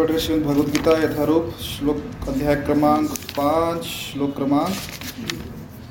रहे 0.00 0.18
श्रीमद 0.18 0.44
भगवद 0.44 0.68
गीता 0.74 0.92
यथारूप 0.98 1.50
श्लोक 1.62 2.28
अध्याय 2.28 2.54
क्रमांक 2.66 3.10
पाँच 3.36 3.84
श्लोक 3.84 4.34
क्रमांक 4.36 4.74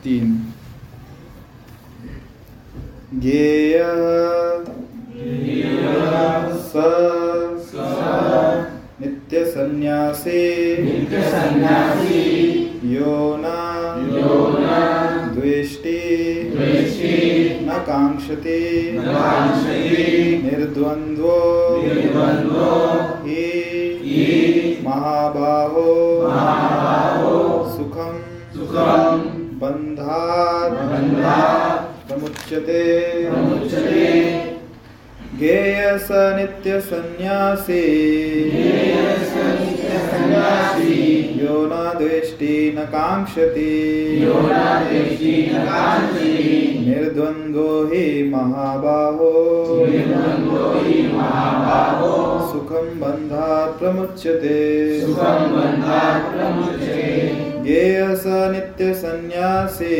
तीन। 0.03 0.33
ज्ञेय 3.21 3.77
स 6.65 6.83
नित्य 9.01 9.45
सन्यासी 9.51 10.41
यो 12.93 13.15
न 13.39 13.45
द्वेष्टि 15.33 15.99
न 17.65 17.83
कांक्षति 17.87 18.61
निर्द्वन्द्वो 20.43 21.39
हि 23.25 23.62
महाबाहो 24.85 25.85
सुखम 27.77 28.17
सुखम 28.55 29.21
बंधा 29.59 30.19
बंधा 30.69 31.37
समुच्यते 32.09 32.81
स 33.69 34.52
नित्य 36.35 36.79
सन्यासी 36.81 37.81
यो 41.41 41.55
न 41.71 41.73
द्वेष्टि 41.97 42.55
न 42.77 42.85
काङ्क्षति। 42.85 43.73
निर्द्वन्द्वो 46.89 47.69
हि 47.93 48.05
महाबाहो। 48.35 49.31
सुखं 52.53 52.93
बन्धात् 52.99 53.79
प्रमुच्यते 53.79 54.59
ज्ञेय 57.63 57.99
स 58.21 58.25
नित्य 58.51 58.93
सन्यासी 58.93 59.97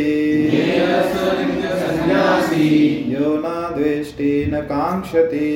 यो 3.14 3.30
न 3.44 3.52
द्वेष्टि 3.76 4.32
न 4.54 4.60
काङ्क्षति 4.72 5.52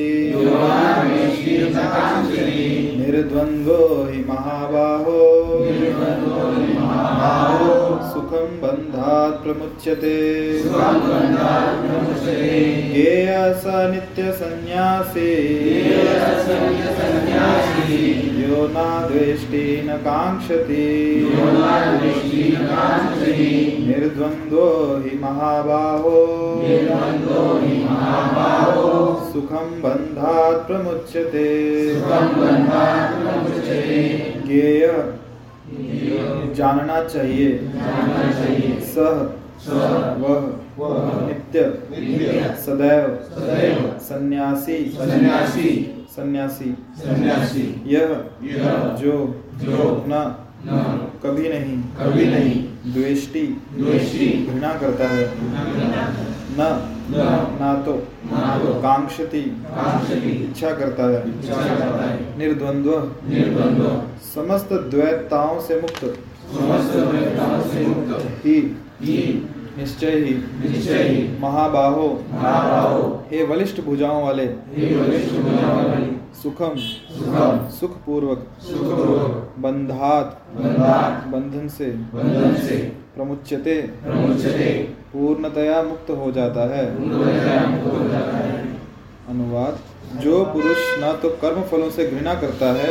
निर्द्वन्द्वो 3.00 3.82
हि 4.10 4.20
महाबाहो। 4.28 5.20
सुखं 8.12 8.48
बन्धात् 8.62 9.36
प्रमुच्यते। 9.44 10.16
ज्ञेय 12.92 13.30
स 13.62 13.64
नित्य 13.92 14.32
सन्यासी 14.40 15.30
यो 18.40 18.58
न 18.74 18.78
द्वेष्टि 19.08 19.66
न 19.86 19.96
काङ्क्षति 20.06 20.86
निर्द्वन्द्वो 23.86 25.02
हि 25.04 25.18
महाबाहो। 25.18 26.48
सुखं 29.32 29.82
बन्धात् 29.82 30.66
प्रमुच्यते। 30.66 31.94
ज्ञेय। 34.46 35.12
जानना 36.54 37.04
चाहिए। 37.04 37.70
सह। 38.80 39.34
वह। 40.14 40.58
नित्य। 41.26 41.62
सदैव। 42.56 43.98
सन्यासी। 44.00 44.94
सन्यासी। 46.10 46.76
यह। 47.86 48.06
जो। 48.96 49.44
न। 50.08 50.34
कभी 50.66 51.48
नहीं। 51.48 51.82
कभी 51.82 52.26
नहीं। 52.26 52.68
द्वेष्टि। 52.92 53.42
द्वेष्टि। 53.74 54.46
घृणा 54.50 54.72
करता 54.72 55.08
है। 55.08 55.30
न। 55.36 56.94
ना। 57.60 57.82
तो। 57.82 57.92
कांक्षति। 58.80 59.40
इच्छा 60.30 60.70
करता 60.70 61.04
है। 61.04 62.38
निर्द्वंद्व। 62.38 62.90
समस्त 64.34 64.72
द्वैताओं 64.72 65.60
से 65.60 65.74
मुक्त। 65.80 66.18
ही। 68.44 68.76
निश्चय 69.78 70.10
ही। 70.10 70.34
निश्चय 70.68 71.02
ही। 71.02 71.38
महाबाहो। 71.40 72.24
महाबाहो। 72.30 73.24
हे 73.30 73.44
वलिष्ठ 73.44 73.80
भुजाओं 73.80 74.22
वाले। 74.24 74.44
हे 74.44 74.96
वरिष्ठ 74.96 75.34
भुजाओं 75.34 75.84
वाले। 75.84 76.06
सुखम। 76.42 76.76
सुखम। 76.76 77.68
सुख 77.68 77.90
पूर्वक 77.90 78.46
सुखपूर्वक। 78.60 79.54
बंधात। 79.58 80.42
बंधात। 80.56 81.26
बंधन 81.26 81.68
से 81.68 81.86
बंधन 81.86 82.54
से 82.54 82.76
प्रमुच्यते। 83.16 83.80
प्रमुच्यते। 83.80 84.72
पूर्णतया 85.12 85.82
मुक्त 85.82 86.10
हो 86.10 86.32
जाता 86.32 86.76
है। 86.76 86.86
पूर्णतया 86.96 87.66
मुक्त 87.66 87.98
हो 87.98 88.08
जाता 88.08 88.36
है। 88.36 88.62
अनुवाद। 89.28 89.78
जो 90.20 90.44
पुरुष 90.44 90.78
न 90.98 91.18
तो 91.22 91.30
कर्म 91.30 91.62
फलों 91.62 91.90
से 91.90 92.06
घृणा 92.08 92.34
करता 92.34 92.72
है 92.72 92.88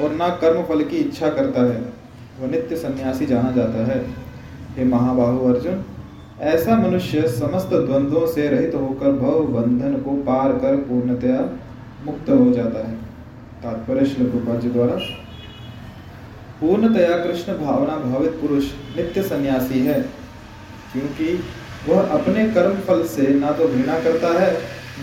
और 0.00 0.12
न 0.12 0.38
कर्म 0.40 0.62
फल 0.62 0.84
की 0.84 0.96
इच्छा 0.96 1.28
करता 1.28 1.62
है 1.62 1.92
वह 2.40 2.50
नित्य 2.50 2.76
सन्यासी 2.76 3.26
जाना 3.26 3.50
जाता 3.50 3.86
है। 3.86 4.06
हे 4.76 4.84
महाबाहु 4.84 5.54
अर्जुन 5.54 5.84
ऐसा 6.36 6.76
मनुष्य 6.78 7.28
समस्त 7.30 7.68
द्वंद्वों 7.68 8.26
से 8.26 8.48
रहित 8.48 8.74
होकर 8.74 9.12
भव 9.12 9.46
बंधन 9.52 9.94
को 10.00 10.16
पार 10.24 10.52
कर 10.54 10.76
पूर्णतया 10.78 11.38
मुक्त 12.06 12.28
हो 12.30 12.50
जाता 12.52 12.86
है। 12.88 12.94
तात्पर्य 13.62 14.06
श्लोक 14.06 14.34
उपाध्य 14.34 14.68
द्वारा। 14.68 14.96
पूर्णतया 16.60 17.16
कृष्ण 17.18 17.52
भावना 17.54 17.96
भावित 18.00 18.32
पुरुष 18.32 18.70
नित्य 18.96 19.22
सन्यासी 19.22 19.80
है, 19.80 20.00
क्योंकि 20.92 21.38
वह 21.88 22.00
अपने 22.10 22.46
कर्म 22.50 22.78
फल 22.80 23.02
से 23.06 23.28
ना 23.34 23.50
तो 23.52 23.68
घृणा 23.68 23.98
करता 24.00 24.38
है, 24.40 24.52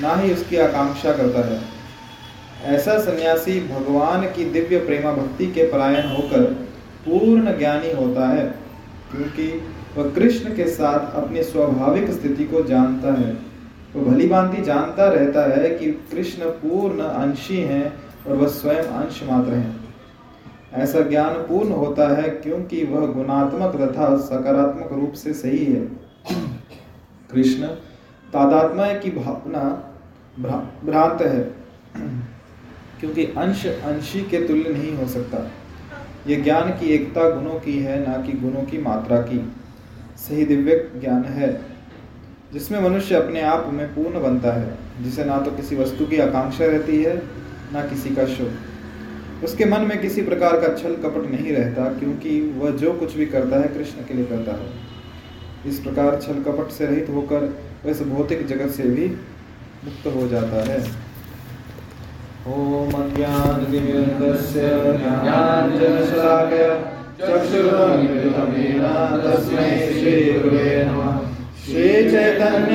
ना 0.02 0.16
ही 0.16 0.34
उसकी 0.34 0.58
आकांक्षा 0.60 1.12
करता 1.12 1.48
है। 1.48 1.60
ऐसा 2.76 2.98
सन्यासी 3.02 3.60
भगवान 3.68 4.24
की 4.28 4.46
दिव्य 4.52 4.78
प्रेमा 4.80 5.12
भक्ति 5.14 5.48
के 5.48 5.64
परायण 5.72 6.08
होकर 6.08 6.44
पूर्ण 7.06 7.58
ज्ञानी 7.58 7.92
होता 7.94 8.28
है, 8.28 8.46
क्योंकि 9.12 9.48
वह 9.98 10.10
कृष्ण 10.12 10.56
के 10.56 10.68
साथ 10.68 11.16
अपनी 11.16 11.44
स्वाभाविक 11.44 12.10
स्थिति 12.12 12.44
को 12.44 12.62
जानता 12.64 13.14
है। 13.14 13.32
वह 13.96 14.04
भली 14.04 14.28
भांति 14.28 14.62
जानता 14.62 15.08
रहता 15.10 15.42
है 15.52 15.70
कि 15.70 15.92
कृष्ण 16.12 16.50
पूर्ण 16.62 17.02
अंशी 17.02 17.58
हैं 17.58 17.94
और 18.28 18.36
वह 18.36 18.48
स्वयं 18.50 18.84
अंश 18.84 19.22
मात्र 19.24 19.54
हैं। 19.54 19.82
ऐसा 20.74 21.02
ज्ञान 21.02 21.34
पूर्ण 21.48 21.72
होता 21.72 22.08
है 22.16 22.30
क्योंकि 22.30 22.84
वह 22.86 23.06
गुणात्मक 23.08 23.76
तथा 23.82 24.16
सकारात्मक 24.20 24.94
रूप 24.94 25.14
से 25.14 25.34
सही 25.34 25.64
है। 25.66 25.82
कृष्ण 27.32 27.68
तादात्मय 28.34 29.00
की 29.04 29.12
भावना 29.12 29.64
भ्रांत 30.86 31.22
है, 31.22 31.42
क्योंकि 33.00 33.26
अंश 33.38 33.66
अंशी 33.66 34.22
के 34.22 34.48
तुल्य 34.48 34.70
नहीं 34.70 34.94
हो 34.94 35.08
सकता। 35.08 35.50
ये 36.28 36.36
ज्ञान 36.36 36.70
की 36.72 36.88
एकता 36.88 37.30
गुणों 37.30 37.60
की 37.60 37.78
है, 37.80 38.00
ना 38.08 38.18
कि 38.18 38.38
गुणों 38.40 38.64
की 38.64 38.78
मात्रा 38.78 39.18
की। 39.22 39.40
सही 40.24 40.46
दिव्य 40.46 40.76
ज्ञान 41.02 41.24
है, 41.24 41.50
जिसमें 42.54 42.80
मनुष्य 42.82 43.16
अपने 43.16 43.42
आप 43.42 43.70
में 43.74 43.88
पूर्ण 43.96 44.22
बनता 44.24 44.52
है, 44.54 44.78
जिसे 45.02 45.24
ना 45.26 45.38
तो 45.38 45.52
किसी 45.52 45.76
वस्तु 45.76 46.06
की 46.06 46.18
आकांक्षा 46.18 46.66
रहती 46.66 47.02
है, 47.04 47.16
ना 47.74 47.82
किसी 47.82 48.10
का 48.16 48.26
शोक। 48.26 49.44
उसके 49.44 49.66
मन 49.66 49.82
में 49.82 49.98
किसी 50.02 50.22
प्रकार 50.22 50.60
का 50.62 50.68
छल 50.74 50.96
कपट 50.96 51.30
नहीं 51.32 51.52
रहता, 51.52 51.84
क्योंकि 52.00 52.40
वह 52.58 52.72
जो 52.78 52.94
कुछ 52.94 53.16
भी 53.16 53.26
करता 53.26 53.60
है, 53.60 53.68
कृष्ण 53.68 54.06
के 54.08 54.14
लिए 54.14 54.26
करता 54.26 54.52
है। 54.52 54.68
इस 55.66 55.80
प्रकार 55.80 56.20
छल 56.22 56.42
कपट 56.44 56.72
से 56.72 56.86
रहित 56.86 57.10
होकर 57.10 57.44
वह 57.86 57.92
इस 57.92 58.02
भौतिक 58.02 58.46
जगत 58.48 58.70
से 58.70 58.84
भी 58.84 59.06
मुक्त 59.86 60.08
हो 60.16 60.28
जाता 60.28 60.64
है। 60.72 60.80
ओम 62.48 62.92
अज्ञानतिमिरन्दस्य 62.94 64.62
ज्ञानाञ्जनशलाकया 67.20 67.28
चक्षुरुन्मिलितं 67.30 68.52
येन 68.58 68.86
तस्मै 69.24 69.68
श्रीगुरवे 69.94 70.70
नमः। 70.86 71.12
श्रीचैतन्यामनोभीष्टं 71.66 72.72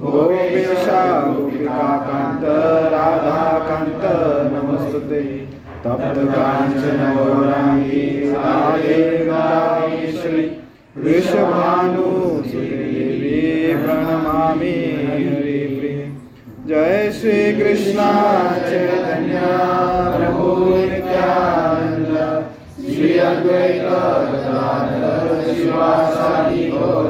गोपेशा 0.00 1.00
गोपिकान्त 1.24 2.44
राधाकान्त 2.92 4.04
नमस्तुते 4.52 5.20
तप्त 5.84 6.16
काञ्चन 6.32 7.00
गौराङ्गी 7.16 8.02
राधे 8.32 8.98
राधेश्वरी 9.28 10.46
प्रणमामि 13.84 14.74
जय 16.68 17.10
श्री 17.12 17.38
कृष्ण 17.52 17.98
चैतन्य, 18.68 19.40
प्रभु 20.16 20.46
नित्यानंद 20.90 22.12
श्री 22.90 23.18
अद्वैत 23.28 23.88
शिवासादि 25.56 26.70
गौर 26.70 27.08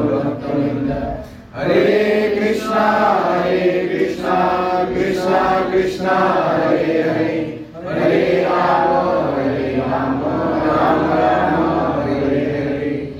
हरे 1.54 2.36
कृष्णा 2.36 2.84
हरे 3.24 3.58
कृष्णा 3.88 4.38
कृष्णा 4.84 5.42
कृष्णा 5.70 6.16
हरे 6.38 7.02
हरे 7.02 7.28
हरे 7.84 8.22
राम 8.44 8.88
हरे 9.34 9.76
राम 9.76 10.20
राम 10.64 11.04
राम 11.10 11.54
हरे 12.00 12.40
हरे 12.56 13.14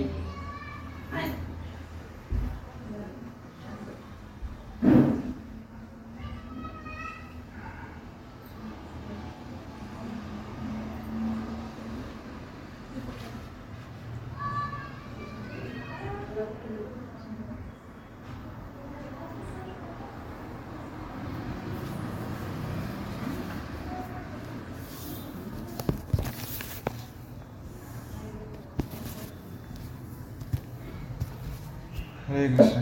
हरे 32.29 32.49
कृष्ण 32.51 32.81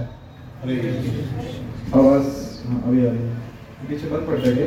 हरे 0.60 0.76
आवाज़ 1.94 2.26
हाँ, 2.66 2.82
अभी 2.82 3.06
आ 3.06 3.10
रही 3.10 3.22
है 3.22 3.88
पीछे 3.88 4.10
बंद 4.10 4.26
पड़ 4.26 4.38
जाएगा 4.40 4.64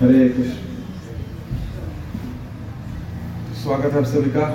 हरे 0.00 0.28
कृष्ण 0.28 0.70
स्वागत 3.62 3.92
है 3.92 3.98
आप 3.98 4.04
सभी 4.06 4.30
का 4.30 4.46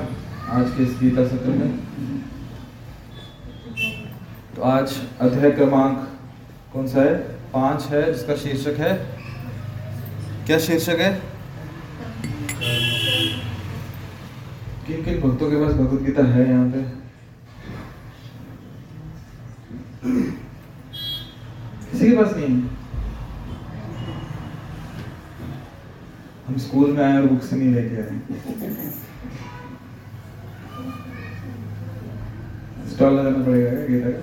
आज 0.77 0.83
के 0.85 0.91
इस 0.91 1.00
गीता 1.00 1.24
सत्र 1.27 1.50
में 1.50 1.69
तो 4.56 4.62
आज 4.62 4.94
अध्याय 5.21 5.51
क्रमांक 5.51 6.07
कौन 6.74 6.88
सा 6.88 7.01
है? 7.01 7.15
पाँच 7.53 7.85
है, 7.91 8.01
जिसका 8.13 8.35
शीर्षक 8.35 8.79
है। 8.79 8.91
क्या 10.45 10.59
शीर्षक 10.59 11.00
है? 11.00 11.12
किन 14.88 15.03
किन 15.06 15.19
भक्तों 15.21 15.50
के 15.51 15.63
पास 15.63 15.74
भगवत 15.74 16.01
गीता 16.01 16.24
है 16.33 16.47
यहाँ 16.50 16.69
पे? 16.71 16.83
किसी 21.91 22.09
के 22.09 22.15
पास 22.18 22.35
नहीं 22.38 22.62
हम 26.47 26.57
स्कूल 26.68 26.91
में 26.91 27.03
आए 27.06 27.18
और 27.18 27.27
बुक्स 27.27 27.53
नहीं 27.53 27.73
लेके 27.73 28.01
आए। 28.01 29.06
स्टॉल 32.97 33.13
लगाना 33.13 33.44
पड़ेगा 33.45 33.69
क्या 33.69 33.85
गीता 33.88 34.09
का 34.09 34.21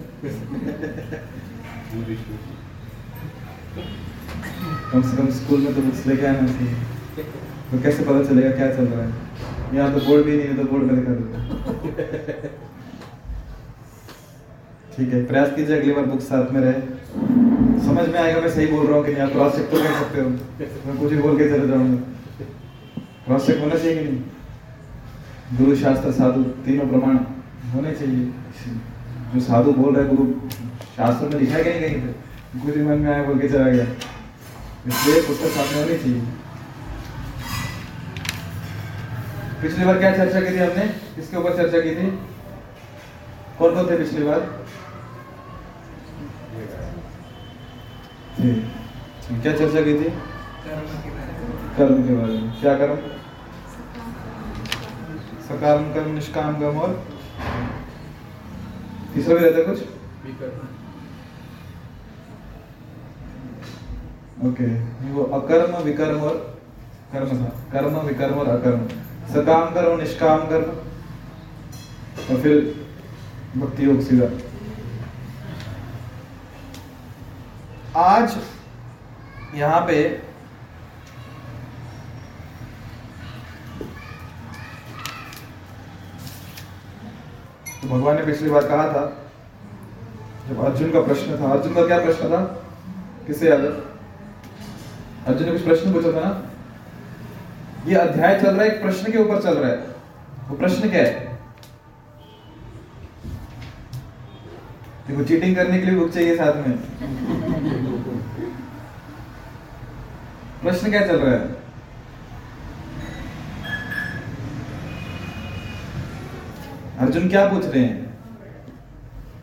कम 4.92 5.02
से 5.02 5.16
कम 5.16 5.28
स्कूल 5.36 5.60
में 5.60 5.74
तो 5.74 5.82
बुक्स 5.82 6.06
लेके 6.06 6.26
आना 6.26 6.46
चाहिए। 6.46 6.74
तो 7.70 7.78
कैसे 7.82 8.04
पता 8.04 8.22
चलेगा 8.24 8.50
क्या 8.56 8.68
चल 8.76 8.86
रहा 8.86 9.04
है? 9.04 9.10
यहाँ 9.74 9.92
तो 9.94 10.00
बोर्ड 10.06 10.24
भी 10.24 10.36
नहीं 10.36 10.48
है 10.48 10.56
तो 10.56 10.64
बोर्ड 10.72 10.84
में 10.84 10.94
दिखा 10.96 11.12
देता 11.14 11.36
ठीक 14.96 15.08
है, 15.12 15.24
प्रयास 15.26 15.54
कीजिए 15.56 15.78
अगली 15.78 15.92
बार 15.92 16.06
बुक 16.06 16.20
साथ 16.24 16.52
में 16.52 16.60
रहे। 16.60 16.78
समझ 17.86 18.08
में 18.08 18.20
आएगा, 18.20 18.40
मैं 18.40 18.50
सही 18.50 18.66
बोल 18.66 18.86
रहा 18.86 18.96
हूँ 18.96 19.04
कि 19.04 19.12
नहीं? 19.12 19.22
आप 19.22 19.32
क्रॉस 19.32 19.56
चेक 19.56 19.66
तो 19.70 19.76
कर 19.78 19.92
सकते 20.02 20.20
हो। 20.20 20.28
मैं 20.86 20.98
कुछ 21.00 21.12
भी 21.12 21.18
बोल 21.22 21.38
के 21.38 21.48
चले 21.50 21.66
जाऊँगा। 21.68 21.98
क्रॉस 23.26 23.46
चेक 23.46 23.58
होना 23.60 23.74
चाहिए 23.74 23.94
कि 23.98 24.04
नहीं? 24.04 24.22
गुरु 25.58 25.76
शास्त्र, 25.76 26.12
साधु, 26.12 26.42
तीनों 26.66 26.86
प्रमाण 26.88 27.16
होने 27.74 27.92
चाहिए। 27.92 28.32
जो 28.66 29.40
साधु 29.40 29.72
बोल 29.72 29.96
रहे 29.96 30.08
गुरु 30.08 30.24
शास्त्र 30.96 31.28
में 31.28 31.40
लिखा 31.40 31.58
गया 31.58 31.80
कहीं 31.80 32.00
पे? 32.02 32.12
कुछ 32.60 32.76
मन 32.76 32.98
में 32.98 33.12
आया, 33.12 33.22
बोल 33.24 33.38
के 33.38 33.48
चला 33.48 33.68
गया। 33.68 33.84
इसलिए 34.86 35.20
पुस्तक 35.26 35.48
साथ 35.48 35.72
में 35.74 35.82
होनी 35.82 35.98
चाहिए 35.98 36.22
पिछली 39.62 39.84
बार 39.84 39.98
क्या 39.98 40.16
चर्चा 40.16 40.40
की 40.40 40.50
थी 40.50 40.58
हमने 40.58 40.86
किसके 41.14 41.36
ऊपर 41.36 41.56
चर्चा 41.56 41.80
की 41.80 41.90
थी? 41.90 42.06
कौन 43.58 43.74
कौन 43.74 43.90
थे 43.90 43.98
पिछली 43.98 44.22
बार? 44.22 44.40
ठीक। 48.36 49.40
क्या 49.42 49.52
चर्चा 49.56 49.80
की 49.80 49.94
थी? 49.94 50.10
कर्म 51.76 52.02
के 52.02 52.14
बारे 52.14 52.32
में। 52.32 52.60
क्या 52.60 52.74
कर्म? 52.78 52.96
सकाम 55.46 55.92
कर्म, 55.94 56.14
निष्काम 56.14 56.60
कर्म 56.60 56.78
और? 56.78 57.02
तीसरा 59.14 59.34
भी 59.34 59.40
रहता 59.40 59.58
है 59.58 59.64
कुछ? 59.64 59.80
ओके 64.44 64.66
वो 65.12 65.24
अकर्म 65.34 65.76
विकर्म 65.84 66.20
और 66.20 66.36
कर्म 67.12 67.28
था। 67.38 67.48
कर्म 67.72 67.98
विकर्म 68.06 68.38
और 68.38 68.48
अकर्म। 68.48 68.86
सकाम 69.34 69.70
कर्म 69.74 70.00
निष्काम 70.00 70.40
कर्म 70.48 70.70
और 72.26 72.40
फिर 72.42 72.56
भक्ति 73.56 73.86
योग 73.86 74.00
सीधा। 74.02 74.28
आज 78.02 78.36
यहाँ 79.54 79.80
पे 79.86 79.96
तो 87.84 87.90
भगवान 87.90 88.16
ने 88.16 88.24
पिछली 88.26 88.50
बार 88.50 88.66
कहा 88.68 88.86
था, 88.88 89.00
जब 90.48 90.60
अर्जुन 90.64 90.90
का 90.90 91.00
प्रश्न 91.00 91.36
था, 91.40 91.50
अर्जुन 91.52 91.74
का 91.74 91.86
क्या 91.86 91.98
प्रश्न 92.00 92.28
था? 92.28 92.40
किसे 93.26 93.48
याद 93.48 93.64
अर्जुन 95.26 95.46
ने 95.46 95.52
कुछ 95.52 95.64
प्रश्न 95.64 95.92
पूछा 95.92 96.12
था 96.12 96.20
ना? 96.20 96.30
ये 97.86 97.94
अध्याय 97.94 98.40
चल 98.40 98.46
रहा 98.46 98.62
है, 98.62 98.70
एक 98.70 98.82
प्रश्न 98.82 99.12
के 99.12 99.18
ऊपर 99.18 99.42
चल 99.42 99.58
रहा 99.58 99.70
है। 99.70 99.76
वो 100.48 100.56
प्रश्न 100.56 100.88
क्या 100.90 101.02
है? 101.02 101.38
देखो 105.08 105.24
चीटिंग 105.24 105.56
करने 105.56 105.78
के 105.78 105.86
लिए 105.86 105.98
बुक 105.98 106.10
चाहिए 106.10 106.36
साथ 106.36 106.66
में। 106.66 106.76
प्रश्न 110.62 110.90
क्या 110.90 111.06
चल 111.06 111.18
रहा 111.18 111.34
है? 111.34 111.63
अर्जुन 117.00 117.28
क्या 117.28 117.48
पूछ 117.48 117.64
रहे 117.64 117.82
हैं? 117.84 118.18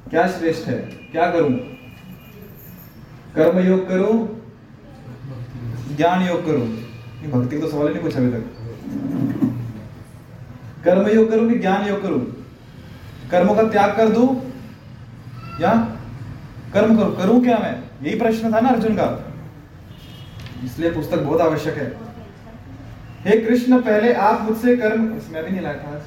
क्या 0.09 0.27
श्रेष्ठ 0.27 0.67
है? 0.67 0.77
क्या 1.11 1.31
करूँ? 1.31 1.49
कर्म 3.35 3.59
योग 3.59 3.87
करूँ? 3.87 4.13
ज्ञान 5.97 6.21
योग 6.27 6.45
करूँ? 6.45 6.67
ये 7.21 7.27
भक्ति 7.27 7.55
का 7.55 7.61
तो 7.61 7.71
सवाल 7.71 7.87
ही 7.87 7.93
नहीं 7.93 8.03
पूछा 8.03 8.19
अभी 8.19 8.31
तक। 8.31 8.43
कर्म 10.83 11.09
योग 11.09 11.29
करूँ 11.31 11.49
कि 11.49 11.59
ज्ञान 11.59 11.87
योग 11.87 12.01
करूँ? 12.01 12.21
कर्मों 13.31 13.55
का 13.55 13.63
त्याग 13.63 13.95
कर 13.97 14.09
दूँ? 14.09 14.27
या 15.61 15.73
कर्म 16.73 16.97
करूँ? 16.97 17.15
करूँ 17.17 17.41
क्या 17.43 17.57
मैं? 17.57 17.83
यही 18.03 18.19
प्रश्न 18.19 18.53
था 18.53 18.59
ना 18.59 18.69
अर्जुन 18.69 18.95
का। 18.95 19.35
इसलिए 20.63 20.91
पुस्तक 20.91 21.17
बहुत 21.17 21.41
आवश्यक 21.41 21.77
है। 21.77 21.91
हे 23.25 23.37
कृष्ण, 23.41 23.81
पहले 23.81 24.13
आप 24.13 24.41
मुझसे 24.41 24.77
कर्म 24.77 25.17
इसमें 25.17 25.43
भी 25.43 25.51
नहीं 25.51 25.61
लाया 25.61 25.77
था। 25.77 26.03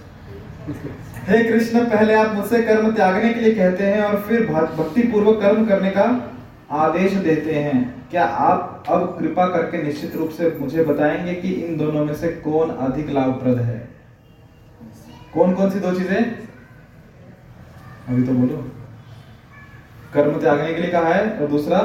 हे 1.28 1.44
कृष्ण, 1.44 1.84
पहले 1.84 2.14
आप 2.14 2.34
मुझसे 2.34 2.62
कर्म 2.62 2.92
त्यागने 2.92 3.34
के 3.34 3.40
लिए 3.40 3.54
कहते 3.54 3.84
हैं 3.84 4.02
और 4.04 4.20
फिर 4.20 4.46
भक्ति 4.46 5.02
पूर्वक 5.02 5.40
कर्म 5.40 5.66
करने 5.66 5.90
का 5.90 6.32
आदेश 6.70 7.12
देते 7.12 7.54
हैं। 7.54 8.08
क्या 8.10 8.24
आप 8.24 8.84
अब 8.88 9.16
कृपा 9.20 9.46
करके 9.46 9.82
निश्चित 9.82 10.16
रूप 10.16 10.30
से 10.30 10.58
मुझे 10.60 10.84
बताएँगे 10.84 11.34
कि 11.34 11.48
इन 11.48 11.76
दोनों 11.76 12.04
में 12.04 12.14
से 12.14 12.28
कौन 12.28 12.70
अधिक 12.70 13.10
लाभप्रद 13.10 13.58
है? 13.58 13.88
कौन 15.34 15.54
कौन 15.54 15.70
सी 15.70 15.78
दो 15.78 15.92
चीज़ें? 15.92 16.24
अभी 18.08 18.22
तो 18.22 18.32
बोलो। 18.32 18.70
कर्म 20.14 20.40
त्यागने 20.40 20.74
के 20.74 20.80
लिए 20.80 20.90
कहा 20.90 21.14
है 21.14 21.38
और 21.38 21.46
दूसरा, 21.46 21.78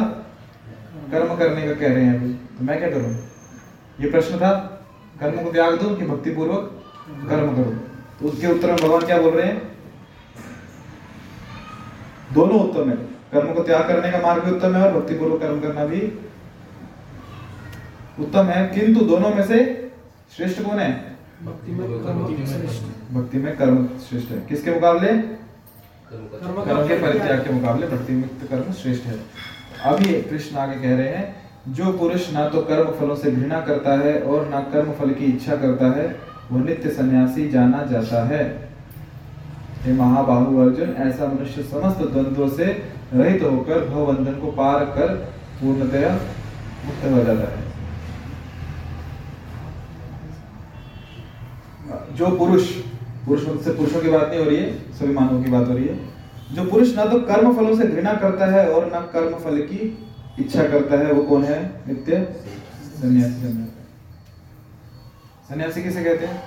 कर्म 1.11 1.35
करने 1.35 1.67
का 1.67 1.73
कह 1.73 1.93
रहे 1.93 2.03
हैं 2.03 2.15
अभी। 2.15 2.33
तो 2.33 2.65
मैं 2.65 2.79
क्या 2.79 2.89
करूँ? 2.89 3.15
ये 4.01 4.09
प्रश्न 4.11 4.37
था। 4.37 4.51
कर्म 5.19 5.43
को 5.43 5.51
त्याग 5.51 5.73
दो 5.73 5.95
कि 5.95 6.05
भक्ति 6.05 6.29
पूर्वक 6.29 6.83
कर्म 7.29 7.55
करो? 7.55 7.88
उसके 8.21 8.47
उत्तर 8.47 8.67
में 8.67 8.75
भगवान 8.77 9.05
क्या 9.05 9.17
बोल 9.21 9.33
रहे 9.33 9.45
हैं? 9.47 9.61
दोनों 12.33 12.59
उत्तम 12.59 12.89
है 12.89 12.95
कर्म 13.31 13.53
को 13.53 13.63
त्याग 13.63 13.87
करने 13.87 14.11
का 14.11 14.19
मार्ग 14.19 14.43
भी 14.43 14.51
उत्तम 14.51 14.75
है 14.75 14.81
और 14.85 14.91
भक्ति 14.93 15.15
पूर्वक 15.15 15.41
कर्म 15.41 15.59
करना 15.61 15.85
भी 15.85 16.01
उत्तम 18.19 18.45
है। 18.45 18.65
किंतु 18.67 19.05
दोनों 19.05 19.29
में 19.35 19.43
से 19.47 19.57
श्रेष्ठ 20.35 20.61
कौन 20.63 20.79
है? 20.79 20.91
भक्ति 21.43 21.71
में 21.71 21.87
कर्म 22.05 22.45
श्रेष्ठ 22.45 22.83
भक्ति 23.13 23.37
में 23.37 23.55
कर्म 23.57 23.87
श्रेष्ठ 24.09 24.31
है। 24.31 24.39
किसके 24.47 24.71
मुकाबले? 24.71 25.13
कर्म 26.11 26.63
कर्म 26.63 26.87
के 26.87 26.97
परित्याग 27.01 27.43
के 27.45 27.53
मुकाबले 27.53 27.87
भक्ति 27.87 28.13
मुक्त 28.13 28.47
कर्म 28.49 28.71
श्रेष्ठ 28.73 29.05
है। 29.05 29.19
अभी 29.85 30.21
कृष्ण 30.21 30.57
आगे 30.57 30.79
कह 30.79 30.95
रहे 30.97 31.09
हैं 31.09 31.73
जो 31.73 31.91
पुरुष 31.93 32.31
ना 32.33 32.47
तो 32.49 32.61
कर्म 32.63 32.91
फलों 32.99 33.15
से 33.15 33.31
घृणा 33.31 33.59
करता 33.61 33.91
है 33.99 34.19
और 34.21 34.47
ना 34.47 34.59
कर्म 34.73 34.91
फल 34.99 35.13
की 35.13 35.25
इच्छा 35.25 35.55
करता 35.55 35.91
है 35.97 36.07
वो 36.51 36.59
नित्य 36.59 36.89
सन्यासी 36.89 37.47
जाना 37.49 37.83
जाता 37.85 38.23
है। 38.27 38.69
महाबाहु 39.89 40.57
अर्जुन, 40.59 40.89
ऐसा 40.89 41.27
मनुष्य 41.27 41.63
समस्त 41.63 41.99
द्वंद्वों 42.03 42.49
से 42.49 42.65
रहित 43.13 43.43
होकर 43.43 43.85
भवबंधन 43.89 44.33
को 44.33 44.51
पार 44.51 44.85
कर 44.87 45.13
पूर्णतया 45.61 46.11
मुक्त 46.85 47.05
हो 47.05 47.23
जाता 47.23 47.47
है। 47.51 47.67
जो 52.15 52.27
पुरुष 52.37 52.69
पुरुष 53.25 53.63
से 53.63 53.71
पुरुषों 53.73 54.01
की 54.01 54.09
बात 54.09 54.27
नहीं 54.29 54.39
हो 54.39 54.45
रही 54.45 54.57
है, 54.57 54.93
सभी 54.93 55.13
मानवों 55.13 55.43
की 55.43 55.51
बात 55.51 55.67
हो 55.67 55.73
रही 55.73 55.87
है। 55.87 55.97
जो 56.53 56.63
पुरुष 56.63 56.95
ना 56.95 57.05
तो 57.05 57.19
कर्म 57.21 57.53
फलों 57.53 57.75
से 57.77 57.87
घृणा 57.87 58.13
करता 58.13 58.45
है 58.45 58.69
और 58.69 58.85
ना 58.91 58.99
कर्म 59.13 59.33
फल 59.39 59.57
की 59.61 59.97
इच्छा 60.39 60.63
करता 60.63 60.97
है, 60.97 61.11
वो 61.13 61.23
कौन 61.23 61.43
है? 61.43 61.63
नित्य 61.87 62.27
सन्यासी। 63.01 63.68
सन्यासी 65.49 65.81
किसे 65.83 66.03
कहते 66.03 66.25
हैं? 66.25 66.41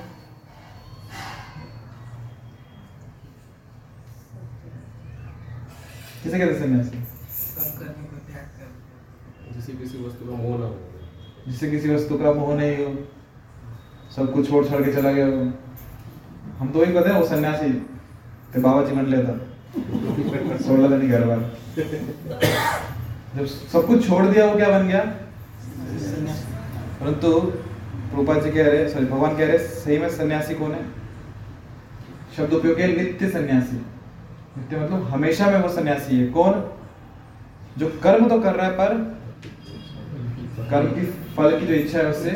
किसे 6.23 6.39
कहते 6.39 6.53
हैं 6.53 6.61
सन्यासी? 6.61 6.91
कर्म 6.91 7.71
करने 7.79 8.05
को 8.11 8.17
त्याग 8.27 8.47
कर 8.59 9.55
जिसे 9.55 9.73
किसी 9.73 10.05
वस्तु 10.05 10.27
का 10.27 10.37
मोह 10.43 10.59
ना 10.59 10.67
हो। 10.67 10.77
जिससे 11.49 11.71
किसी 11.71 11.95
वस्तु 11.95 12.19
का 12.19 12.33
मोह 12.33 12.55
नहीं 12.57 12.77
हो। 12.85 12.93
सब 14.17 14.33
कुछ 14.35 14.51
छोड़ 14.51 14.65
छोड़ 14.67 14.83
के 14.85 14.93
चला 14.93 15.13
गया 15.13 15.27
हो। 15.27 15.41
हम 16.59 16.71
तो 16.73 16.79
वही 16.79 16.93
कहते 16.93 17.09
हैं 17.09 17.17
वो 17.19 17.27
सन्यासी 17.29 17.73
ते 18.53 18.61
बाबा 18.61 18.85
जी 18.87 18.93
बन 18.97 19.07
लेता। 19.07 19.33
सोलह 20.65 20.97
दिन 20.97 21.11
घर 21.11 21.25
बार 21.27 21.41
जब 23.37 23.47
सब 23.47 23.87
कुछ 23.87 24.07
छोड़ 24.09 24.25
दिया 24.27 24.47
वो 24.47 24.57
क्या 24.57 24.69
बन 24.69 24.89
गया? 24.89 25.05
परंतु 27.01 27.29
रूपा 28.15 28.35
जी 28.35 28.51
कह 28.51 28.69
रहे 28.69 28.89
सॉरी 28.89 29.07
भगवान 29.07 29.37
कह 29.37 29.47
रहे 29.47 29.59
सही 29.59 29.99
में 29.99 30.09
सन्यासी 30.11 30.55
कौन 30.55 30.73
है? 30.73 30.85
शब्द 32.37 32.53
उपयोग 32.55 32.81
है 32.81 32.87
नित्य 32.97 33.29
सन्यासी। 33.31 33.77
नित्य 33.77 34.77
मतलब 34.77 35.09
हमेशा 35.09 35.51
में 35.51 35.59
वो 35.59 35.69
सन्यासी 35.71 36.19
है। 36.19 36.27
कौन? 36.33 36.63
जो 37.79 37.87
कर्म 38.03 38.29
तो 38.29 38.41
कर 38.41 38.55
रहा 38.55 38.67
है 38.67 38.73
पर 38.73 38.91
कर्म 40.71 40.91
की 40.91 41.07
फल 41.37 41.59
की 41.61 41.67
जो 41.67 41.75
इच्छा 41.75 41.99
है 41.99 42.07
उससे 42.07 42.31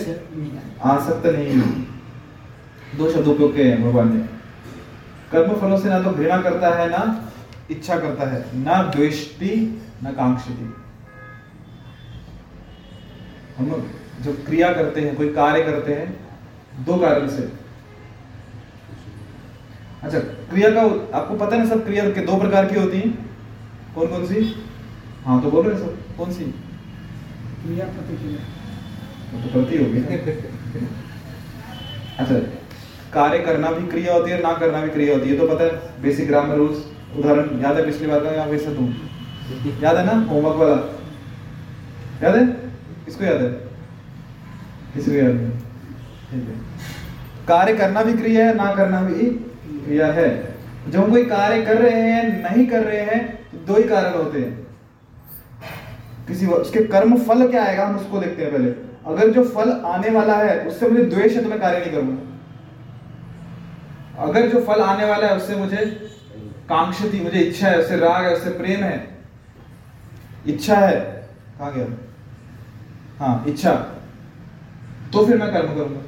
आसक्त 0.85 1.27
नहीं 1.27 1.47
है। 1.51 1.67
दो 2.99 3.11
शब्द 3.13 3.29
उपयोग 3.29 3.55
किए 3.55 3.65
हैं 3.65 3.83
भगवान 3.83 4.17
ने 4.17 4.23
कर्म 5.33 5.55
फलों 5.61 5.79
से 5.79 5.89
ना 5.89 5.99
तो 6.03 6.11
घृणा 6.13 6.41
करता 6.43 6.69
है 6.75 6.89
ना 6.91 7.03
इच्छा 7.71 7.99
करता 7.99 8.29
है 8.31 8.41
ना 8.59 8.83
द्वेष्टि 8.95 9.53
ना 10.03 10.11
कांक्षती। 10.13 10.73
हम 13.59 13.71
जब 14.23 14.45
क्रिया 14.47 14.73
करते 14.73 15.01
हैं 15.01 15.15
कोई 15.17 15.29
कार्य 15.35 15.63
करते 15.63 15.95
हैं 15.95 16.85
दो 16.85 16.97
कारण 16.97 17.29
से। 17.29 17.43
अच्छा 20.03 20.19
क्रिया 20.19 20.71
का 20.71 20.83
आपको 21.19 21.35
पता 21.37 21.57
है 21.57 21.63
ना 21.63 21.69
सब 21.69 21.85
क्रिया 21.87 22.05
के 22.11 22.21
दो 22.27 22.37
प्रकार 22.39 22.67
की 22.67 22.81
होती 22.81 22.99
हैं? 22.99 23.11
कौन 23.95 24.07
कौन 24.09 24.27
सी? 24.27 24.45
हाँ 25.25 25.41
तो 25.43 25.51
बोल 25.51 25.67
रहे 25.67 25.79
सब। 25.79 26.17
कौन 26.17 26.33
सी? 26.33 26.45
क्रिया 26.45 27.87
प्रतिक्रिया। 27.87 28.41
तो 29.43 29.49
करती 29.55 29.79
होगी 29.79 30.01
अच्छा 32.19 32.35
कार्य 33.13 33.39
करना 33.39 33.71
भी 33.71 33.87
क्रिया 33.87 34.13
होती 34.15 34.31
है 34.31 34.41
ना 34.43 34.53
करना 34.59 34.81
भी 34.81 34.91
क्रिया 34.91 35.15
होती 35.15 35.29
है। 35.31 35.39
तो 35.39 35.47
पता 35.49 35.65
है 35.65 36.03
बेसिक 36.03 36.29
ग्रामर 36.29 36.57
रूल्स 36.57 36.85
उदाहरण 37.17 37.63
याद 37.63 37.77
है 37.77 37.85
पिछली 37.87 38.07
बार 38.07 38.21
का 38.21 38.45
वैसे 38.45 38.71
याद 39.83 39.97
है 39.97 40.05
ना? 40.07 40.13
होमवर्क 40.31 40.57
वाला। 40.57 40.77
याद 42.23 42.37
है? 42.37 42.47
किसको 43.05 43.25
याद 43.25 43.43
है? 43.43 43.66
किसी 44.97 45.11
नहीं। 45.13 46.45
कार्य 47.49 47.75
करना 47.77 48.03
भी 48.03 48.13
क्रिया 48.13 48.47
है, 48.47 48.55
ना 48.55 48.75
करना 48.75 49.01
भी 49.01 49.25
क्रिया 49.85 50.07
है। 50.07 50.29
जब 50.89 50.99
हम 51.01 51.11
कोई 51.11 51.25
कार्य 51.25 51.63
कर 51.63 51.77
रहे 51.77 52.01
हैं, 52.03 52.43
नहीं 52.43 52.67
कर 52.67 52.85
रहे 52.85 53.01
हैं 53.01 53.51
तो 53.53 53.59
दो 53.67 53.77
ही 53.77 53.85
कारण 53.85 54.15
होते 54.15 54.39
हैं। 54.39 54.67
किसी 56.29 56.47
उसके 56.47 56.81
कर्म 56.85 57.17
फल 57.19 57.49
क्या 57.49 57.65
आएगा, 57.65 57.87
हम 57.87 57.97
उसको 57.97 58.19
देखते 58.19 58.43
हैं 58.43 58.53
पहले। 58.53 58.71
अगर 59.07 59.31
जो 59.31 59.45
फल 59.45 59.71
आने 59.71 60.11
वाला 60.11 60.35
है, 60.35 60.67
उससे 60.67 60.89
मुझे 60.89 61.05
द्वेष 61.05 61.37
है 61.37 61.43
तो 61.45 61.49
मैं 61.51 61.61
कार्य 61.61 61.79
नहीं 61.81 61.91
करूँगा। 61.91 62.17
अगर 64.23 64.49
जो 64.49 64.61
फल 64.61 64.81
आने 64.81 65.05
वाला 65.05 65.27
है, 65.27 65.37
उससे 65.37 65.57
मुझे 65.57 65.77
कांक्षती, 66.69 67.21
मुझे 67.21 67.41
इच्छा 67.41 67.69
है, 67.69 67.79
उससे 67.79 67.97
राग 67.97 68.25
है, 68.25 68.35
उससे 68.35 68.51
प्रेम 68.51 68.81
है। 68.81 69.17
इच्छा 70.47 70.77
है। 70.77 71.01
कहा 71.59 71.71
गया? 71.71 71.87
हाँ 73.19 73.45
इच्छा। 73.49 73.96
तो 75.13 75.27
फिर 75.27 75.37
मैं 75.37 75.53
कर्म 75.53 75.75
करूँगा। 75.75 76.01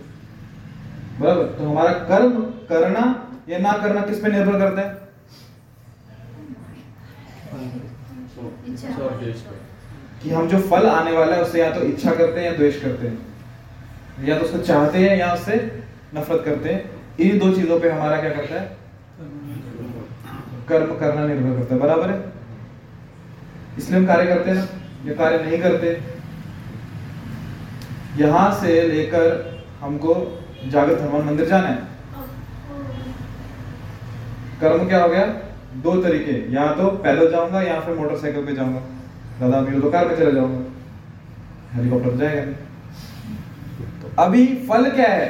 बराबर? 1.21 1.45
तो 1.49 1.69
हमारा 1.69 1.93
कर्म 2.09 2.41
करना 2.69 3.05
या 3.49 3.59
ना 3.59 3.73
करना 3.73 4.01
किस 4.01 4.19
पे 4.21 4.29
निर्भर 4.29 4.59
करता 4.59 4.83
है? 4.83 5.07
का 8.79 9.57
कि 10.23 10.31
हम 10.31 10.49
जो 10.49 10.59
फल 10.61 10.87
आने 10.87 11.13
वाला 11.13 11.37
है 11.37 11.43
उससे 11.43 11.61
या 11.61 11.71
तो 11.71 11.83
इच्छा 11.83 12.15
करते 12.15 12.41
हैं 12.41 12.47
या 12.47 12.57
द्वेष 12.57 12.81
करते 12.83 13.07
हैं। 13.07 14.27
या 14.27 14.39
तो 14.39 14.45
उसको 14.45 14.59
चाहते 14.59 14.99
हैं 14.99 15.17
या 15.19 15.33
उससे 15.35 15.57
नफरत 16.15 16.43
करते 16.45 16.73
हैं। 16.73 16.81
इन 17.21 17.39
दो 17.39 17.53
चीज़ों 17.53 17.81
पे 17.81 17.91
हमारा 17.91 18.21
क्या 18.21 18.31
करता 18.31 18.61
है? 18.61 18.77
कर्म 20.69 20.95
करना 20.99 21.27
निर्भर 21.27 21.59
करता 21.59 21.75
है। 21.75 21.81
बराबर 21.81 22.11
है? 22.11 22.33
इसलिए 23.79 23.99
हम 24.01 24.07
कार्य 24.07 24.27
करते 24.27 24.51
हैं 24.51 24.57
ना। 24.57 24.65
या 25.07 25.15
कार्य 25.15 25.45
नहीं 25.45 25.59
करते 25.63 26.18
यहाँ 28.19 28.51
से 28.61 28.83
लेकर 28.85 29.27
हमको 29.81 30.15
जागृत 30.69 31.01
हनुमान 31.01 31.27
मंदिर 31.27 31.49
जाना 31.49 31.69
है। 31.69 31.87
कर्म 34.61 34.87
क्या 34.89 35.03
हो 35.03 35.09
गया? 35.09 35.27
दो 35.83 35.93
तरीके। 36.03 36.33
या 36.55 36.67
तो 36.75 36.89
पैदल 37.03 37.31
जाऊँगा 37.31 37.63
या 37.63 37.81
फिर 37.81 37.95
मोटरसाइकिल 37.95 38.47
पे 38.47 38.55
जाऊँगा। 38.55 38.81
दादा 39.41 39.59
अभी 39.59 39.81
तो 39.81 39.91
कार 39.91 40.09
पे 40.09 40.17
चले 40.17 40.33
जाऊँगा 40.33 41.75
हेलीकॉप्टर 41.75 42.17
जाएगा 42.17 42.43
तो 44.03 44.23
अभी 44.23 44.47
फल 44.69 44.91
क्या 44.91 45.09
है? 45.09 45.29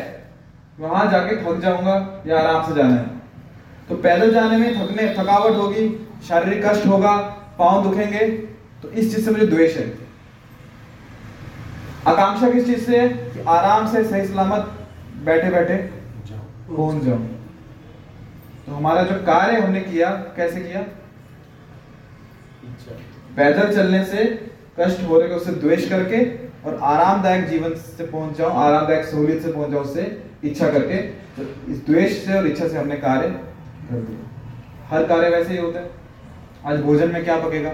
वहाँ 0.80 1.10
जाके 1.10 1.36
थक 1.36 1.60
जाऊँगा 1.60 2.22
या 2.26 2.38
आराम 2.40 2.68
से 2.68 2.74
जाना 2.74 2.94
है। 2.94 3.06
तो 3.88 3.94
पैदल 3.96 4.32
जाने 4.32 4.56
में 4.56 4.74
थकने, 4.74 5.08
थकावट 5.14 5.56
होगी, 5.56 5.88
शारीरिक 6.28 6.64
कष्ट 6.66 6.86
होगा, 6.86 7.16
पाँव 7.58 7.82
दुखेंगे 7.82 8.26
तो 8.82 8.90
इस 8.90 9.14
चीज़ 9.14 9.24
से 9.24 9.30
मुझे 9.30 9.46
द्वेष 9.46 9.76
है। 9.76 9.86
आकांक्षा 12.08 12.50
किस 12.50 12.66
चीज़ 12.66 12.84
से? 12.86 12.98
है 12.98 13.08
कि 13.08 13.40
आराम 13.48 13.86
से 13.92 14.02
सही 14.04 14.26
सलामत 14.26 14.70
बैठे 15.24 15.50
बैठे 15.50 15.76
पहुँच 16.68 17.02
जाऊँ। 17.04 17.26
तो 18.66 18.74
हमारा 18.74 19.02
जो 19.02 19.14
कार्य 19.24 19.60
हमने 19.60 19.80
किया 19.80 20.10
कैसे 20.36 20.60
किया? 20.60 20.80
पैदल 23.36 23.74
चलने 23.74 24.04
से 24.04 24.24
कष्ट 24.78 25.02
हो 25.08 25.20
रहे 25.20 25.34
उससे 25.34 25.52
द्वेष 25.52 25.88
करके 25.88 26.24
और 26.64 26.78
आरामदायक 26.82 27.48
जीवन 27.48 27.74
से 27.74 28.06
पहुँच 28.06 28.36
जाओ 28.38 28.50
आरामदायक 28.50 29.04
सहूलियत 29.04 29.42
से 29.42 29.52
पहुँच 29.52 29.70
जाऊँ 29.70 29.82
उससे 29.84 30.22
इच्छा 30.44 30.70
करके। 30.70 30.96
तो 31.36 31.42
इस 31.72 31.86
द्वेष 31.86 32.24
से 32.24 32.38
और 32.38 32.46
इच्छा 32.46 32.68
से 32.68 32.78
हमने 32.78 32.96
कार्य 32.96 33.28
कर 33.28 34.00
दिया। 34.00 34.88
हर 34.88 35.04
कार्य 35.06 35.30
वैसे 35.30 35.52
ही 35.52 35.58
होता 35.58 35.80
है। 35.80 35.90
आज 36.66 36.80
भोजन 36.80 37.12
में 37.12 37.24
क्या 37.24 37.36
पकेगा? 37.36 37.70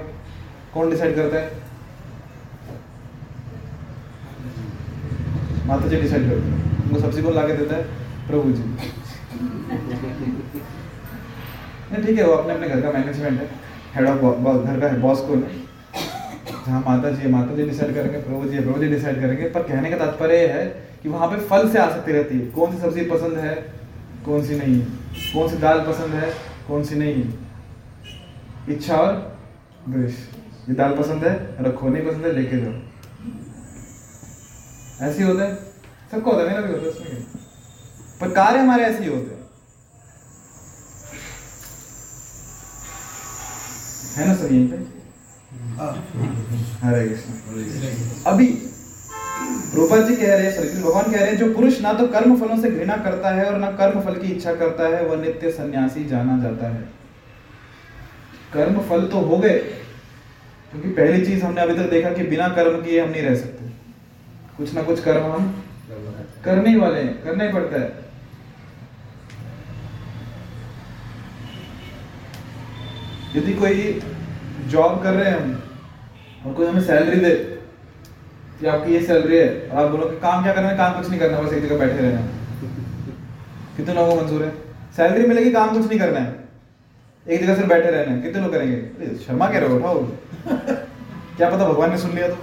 कौन 0.74 0.90
डिसाइड 0.90 1.16
करता 1.16 1.36
है? 1.36 1.63
माता 5.66 5.88
जी 5.88 5.96
डिसाइड 5.96 6.28
करते 6.30 6.50
हैं 6.50 6.82
उनको 6.82 7.00
सब्ज़ी 7.00 7.22
कौन 7.22 7.34
ला 7.34 7.42
के 7.42 7.56
देता 7.56 7.76
है, 7.76 7.82
प्रभु 8.28 8.52
जी। 8.52 8.62
नहीं, 11.92 12.04
ठीक 12.06 12.18
है, 12.18 12.24
वो 12.26 12.32
अपने 12.32 12.54
अपने 12.54 12.68
घर 12.68 12.80
का 12.80 12.90
मैनेजमेंट 12.92 13.40
है। 13.40 13.48
हेड 13.94 14.06
ऑफ़ 14.08 14.18
घर 14.56 14.80
का 14.80 14.88
है 14.88 15.00
बॉस 15.00 15.20
कौन 15.20 15.42
है। 15.42 15.62
जहाँ 16.66 16.80
माता 16.86 17.10
जी 17.10 17.22
है, 17.22 17.30
माता 17.30 17.54
जी 17.56 17.62
डिसाइड 17.62 17.94
करेंगे, 17.94 18.18
प्रभु 18.18 18.48
जी 18.48 18.56
है, 18.56 18.62
प्रभु 18.64 18.78
जी 18.80 18.88
डिसाइड 18.88 19.20
करेंगे। 19.20 19.48
पर 19.48 19.62
कहने 19.62 19.90
का 19.90 19.96
तात्पर्य 19.96 20.46
है 20.46 20.64
कि 21.02 21.08
वहाँ 21.08 21.28
पे 21.28 21.36
फल 21.46 21.68
से 21.68 21.78
आसक्ति 21.78 22.12
रहती 22.12 22.38
है। 22.38 22.46
कौन 22.50 22.72
सी 22.72 22.80
सब्ज़ी 22.82 23.04
पसंद 23.04 23.38
है, 23.38 23.54
कौन 24.26 24.42
सी 24.46 24.54
नहीं। 24.54 24.80
कौन 25.34 25.48
सी 25.48 25.56
दाल 25.56 25.80
पसंद 25.80 26.14
है, 26.14 26.32
कौन 26.68 26.84
सी 26.84 26.94
नहीं। 26.94 27.24
इच्छा 28.68 28.96
और 28.96 29.12
द्वेष। 29.88 30.14
ये 30.68 30.74
दाल 30.74 30.96
पसंद 30.96 31.24
है, 31.24 31.34
रखो, 31.60 31.88
नहीं 31.88 32.06
पसंद 32.06 32.26
है, 32.26 32.32
लेके 32.32 32.60
जाओ। 32.60 32.72
ऐसे 35.02 35.18
ही 35.18 35.28
होता 35.28 35.42
है। 35.42 35.54
सबको 36.10 36.30
होता 36.30 36.42
है 36.42 36.48
मेरा 36.48 36.60
भी 36.60 36.72
होता 36.72 36.82
है 36.82 36.88
उसमें 36.88 37.22
पर 38.20 38.30
कार्य 38.34 38.58
हमारे 38.58 38.84
ऐसे 38.84 39.02
ही 39.04 39.08
होते 39.10 39.30
हैं। 39.30 39.42
है 44.16 44.26
ना 44.28 44.34
सर 44.34 44.52
यहीं 44.52 44.68
पे? 44.68 44.76
हरे 46.82 47.08
कृष्ण। 47.08 47.32
अभी 48.26 48.46
रूपा 49.74 49.96
जी 49.98 50.16
कह 50.16 50.34
रहे 50.34 50.42
हैं 50.42 50.52
श्री 50.52 50.82
भगवान 50.82 51.04
कह 51.04 51.18
रहे 51.18 51.30
हैं 51.30 51.36
जो 51.38 51.52
पुरुष 51.54 51.80
ना 51.80 51.92
तो 51.92 52.06
कर्म 52.08 52.36
फलों 52.40 52.60
से 52.62 52.70
घृणा 52.70 52.96
करता 53.04 53.30
है 53.34 53.44
और 53.46 53.58
ना 53.58 53.70
कर्म 53.72 54.00
फल 54.00 54.20
की 54.20 54.32
इच्छा 54.32 54.54
करता 54.54 54.88
है 54.88 55.02
वह 55.06 55.16
नित्य 55.16 55.50
सन्यासी 55.52 56.04
जाना 56.04 56.36
जाता 56.42 56.68
है। 56.68 56.82
कर्म 58.52 58.80
फल 58.88 59.06
तो 59.06 59.20
हो 59.22 59.38
गए 59.38 59.58
क्योंकि 59.58 60.88
पहली 60.90 61.26
चीज़ 61.26 61.44
हमने 61.44 61.60
अभी 61.60 61.74
तक 61.74 61.90
देखा 61.90 62.10
कि 62.10 62.22
बिना 62.26 62.48
कर्म 62.56 62.82
किए 62.82 63.00
हम 63.00 63.10
नहीं 63.10 63.22
रह 63.22 63.34
सकते। 63.36 63.72
कुछ 64.56 64.74
ना 64.74 64.82
कुछ 64.82 65.04
कर्म 65.04 65.22
हम 65.22 65.64
करने 66.44 66.70
ही 66.70 66.76
वाले 66.76 67.00
हैं, 67.00 67.24
करना 67.24 67.44
ही 67.44 67.52
पड़ता 67.52 67.80
है। 67.80 68.04
यदि 73.36 73.54
कोई 73.54 74.02
जॉब 74.68 75.02
कर 75.02 75.12
रहे 75.12 75.30
हैं 75.30 75.40
हम, 75.40 75.62
और 76.46 76.54
कोई 76.54 76.66
हमें 76.66 76.80
सैलरी 76.80 77.20
दे, 77.20 77.30
कि 78.60 78.66
आपकी 78.66 78.92
ये 78.92 79.02
सैलरी 79.02 79.36
है, 79.36 79.68
और 79.68 79.84
आप 79.84 79.90
बोलो 79.90 80.06
कि 80.06 80.16
काम 80.16 80.42
क्या 80.42 80.52
करना 80.52 80.68
है, 80.68 80.76
काम 80.76 80.92
कुछ 80.92 81.10
नहीं 81.10 81.20
करना, 81.20 81.40
बस 81.40 81.52
एक 81.52 81.66
जगह 81.66 81.78
बैठे 81.78 81.98
रहना 81.98 82.20
कितने 83.76 83.94
लोगों 83.94 84.16
को 84.16 84.22
मंजूर 84.22 84.42
है? 84.42 84.50
सैलरी 84.96 85.26
मिलेगी, 85.26 85.50
काम 85.50 85.78
कुछ 85.78 85.88
नहीं 85.88 85.98
करना 85.98 86.20
है। 86.20 86.44
एक 87.28 87.42
जगह 87.42 87.54
सिर्फ़ 87.54 87.68
बैठे 87.68 87.90
रहना 87.90 88.12
है। 88.12 88.22
कितने 88.22 88.42
लोग 88.42 88.52
करेंगे? 88.52 88.76
अरे, 88.76 89.16
शर्मा 89.26 89.48
कह 89.48 89.58
रहे 89.58 89.68
हो, 89.68 89.76
उठाओ। 89.76 89.98
क्या 91.36 91.50
पता 91.50 91.68
भगवान 91.68 91.90
ने 91.90 91.98
सुन 91.98 92.10
लिया 92.10 92.28
तो। 92.28 92.38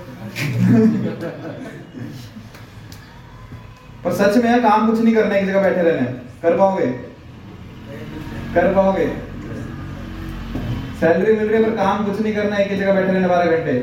पर 4.03 4.13
सच 4.13 4.37
में 4.37 4.49
है 4.49 4.59
काम 4.61 4.89
कुछ 4.89 4.99
नहीं 5.01 5.15
करना 5.15 5.33
है 5.35 5.41
एक 5.41 5.47
जगह 5.47 5.61
बैठे 5.61 5.81
रहना 5.81 6.01
है। 6.01 6.13
कर 6.41 6.57
पाओगे? 6.57 6.85
कर 8.53 8.73
पाओगे? 8.75 9.05
सैलरी 10.99 11.33
मिल 11.33 11.47
रही 11.47 11.57
है, 11.57 11.69
पर 11.69 11.75
काम 11.77 12.05
कुछ 12.05 12.21
नहीं 12.21 12.33
करना 12.35 12.55
है 12.55 12.65
एक 12.65 12.79
जगह 12.79 12.93
बैठे 12.93 13.11
रहना, 13.11 13.27
बारह 13.27 13.57
घंटे। 13.57 13.73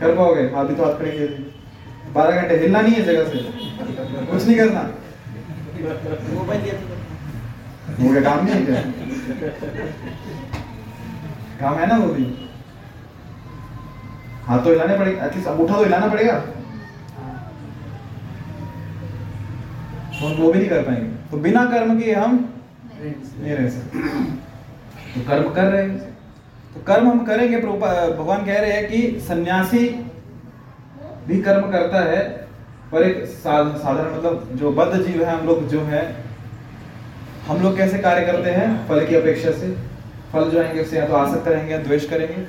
कर 0.00 0.14
पाओगे? 0.16 0.42
अभी 0.50 0.74
तो 0.74 0.84
हाथ 0.84 0.98
खड़ेंगे 0.98 1.26
बारह 2.14 2.40
घंटे, 2.40 2.56
हिलना 2.56 2.80
नहीं 2.80 2.94
है 2.94 3.04
जगह 3.04 3.24
से। 3.24 3.38
कुछ 4.26 4.46
नहीं 4.46 4.56
करना। 4.58 4.82
क्या 7.98 8.20
काम 8.22 8.44
नहीं 8.44 8.54
है 8.54 8.82
काम 11.60 11.74
है 11.74 11.86
ना 11.88 11.96
वो 11.96 12.12
भी। 12.14 12.24
हाथ 14.46 14.58
तो 14.58 14.70
हिलाने 14.70 14.98
पड़ेगा 14.98 15.26
एटलीस्ट 15.26 15.48
अंगूठा 15.48 15.74
तो 15.74 15.82
हिलाना 15.84 16.08
पड़ेगा। 16.08 16.34
तो 20.20 20.28
वो 20.36 20.52
भी 20.52 20.58
नहीं 20.58 20.68
कर 20.68 20.82
पाएँगे। 20.82 21.08
तो 21.30 21.36
बिना 21.38 21.64
कर्म 21.66 21.98
के 22.00 22.12
हम 22.12 22.36
नहीं 23.00 23.54
रह 23.56 23.68
सकते। 23.70 23.98
तो 25.10 25.20
कर्म 25.28 25.52
कर 25.54 25.64
रहे 25.64 25.82
हैं 25.82 25.98
तो 26.74 26.80
कर्म 26.86 27.08
हम 27.08 27.24
करेंगे 27.24 27.58
भगवान 27.58 28.44
कह 28.46 28.58
रहे 28.60 28.72
हैं 28.72 28.88
कि 28.88 29.20
सन्यासी 29.20 29.86
भी 31.26 31.40
कर्म 31.42 31.70
करता 31.72 32.00
है 32.04 32.22
पर 32.92 33.02
एक 33.02 33.24
साधारण 33.26 34.16
मतलब 34.16 34.48
जो 34.56 34.72
बद्ध 34.72 34.92
जीव 34.96 35.22
है 35.24 35.30
हम 35.30 35.46
लोग 35.46 35.66
जो 35.68 35.80
है 35.84 36.02
हम 37.46 37.62
लोग 37.62 37.76
कैसे 37.76 37.98
कार्य 37.98 38.26
करते 38.26 38.50
हैं? 38.50 38.88
फल 38.88 39.04
की 39.06 39.14
अपेक्षा 39.14 39.50
से। 39.52 39.70
फल 40.32 40.50
जो 40.50 40.60
आएँगे 40.60 40.80
उससे 40.82 40.96
या 40.98 41.06
तो 41.06 41.14
आसक्त 41.14 41.48
रहेंगे 41.48 41.72
या 41.72 41.78
द्वेष 41.82 42.08
करेंगे। 42.10 42.42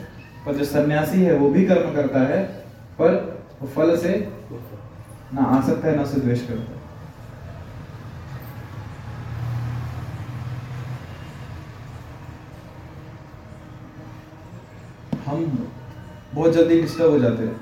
पर 0.46 0.56
जो 0.56 0.66
सन्यासी 0.66 1.22
है 1.24 1.34
वो 1.36 1.50
भी 1.50 1.66
कर्म 1.66 1.94
करता 1.96 2.20
है 2.28 2.44
पर 3.00 3.16
वो 3.62 3.68
फल 3.76 3.96
से 3.98 4.14
ना 5.34 5.44
आसक्त 5.58 5.86
है 5.86 5.96
ना 5.96 6.02
उसे 6.02 6.20
द्वेष 6.22 6.42
करता 6.48 6.74
है। 6.74 6.79
हम 15.30 15.68
बहुत 16.34 16.54
जल्दी 16.54 16.82
डिस्टर्ब 16.82 17.12
हो 17.12 17.20
जाते 17.20 17.44
हैं। 17.44 17.56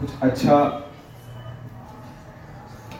कुछ 0.00 0.10
अच्छा 0.22 0.58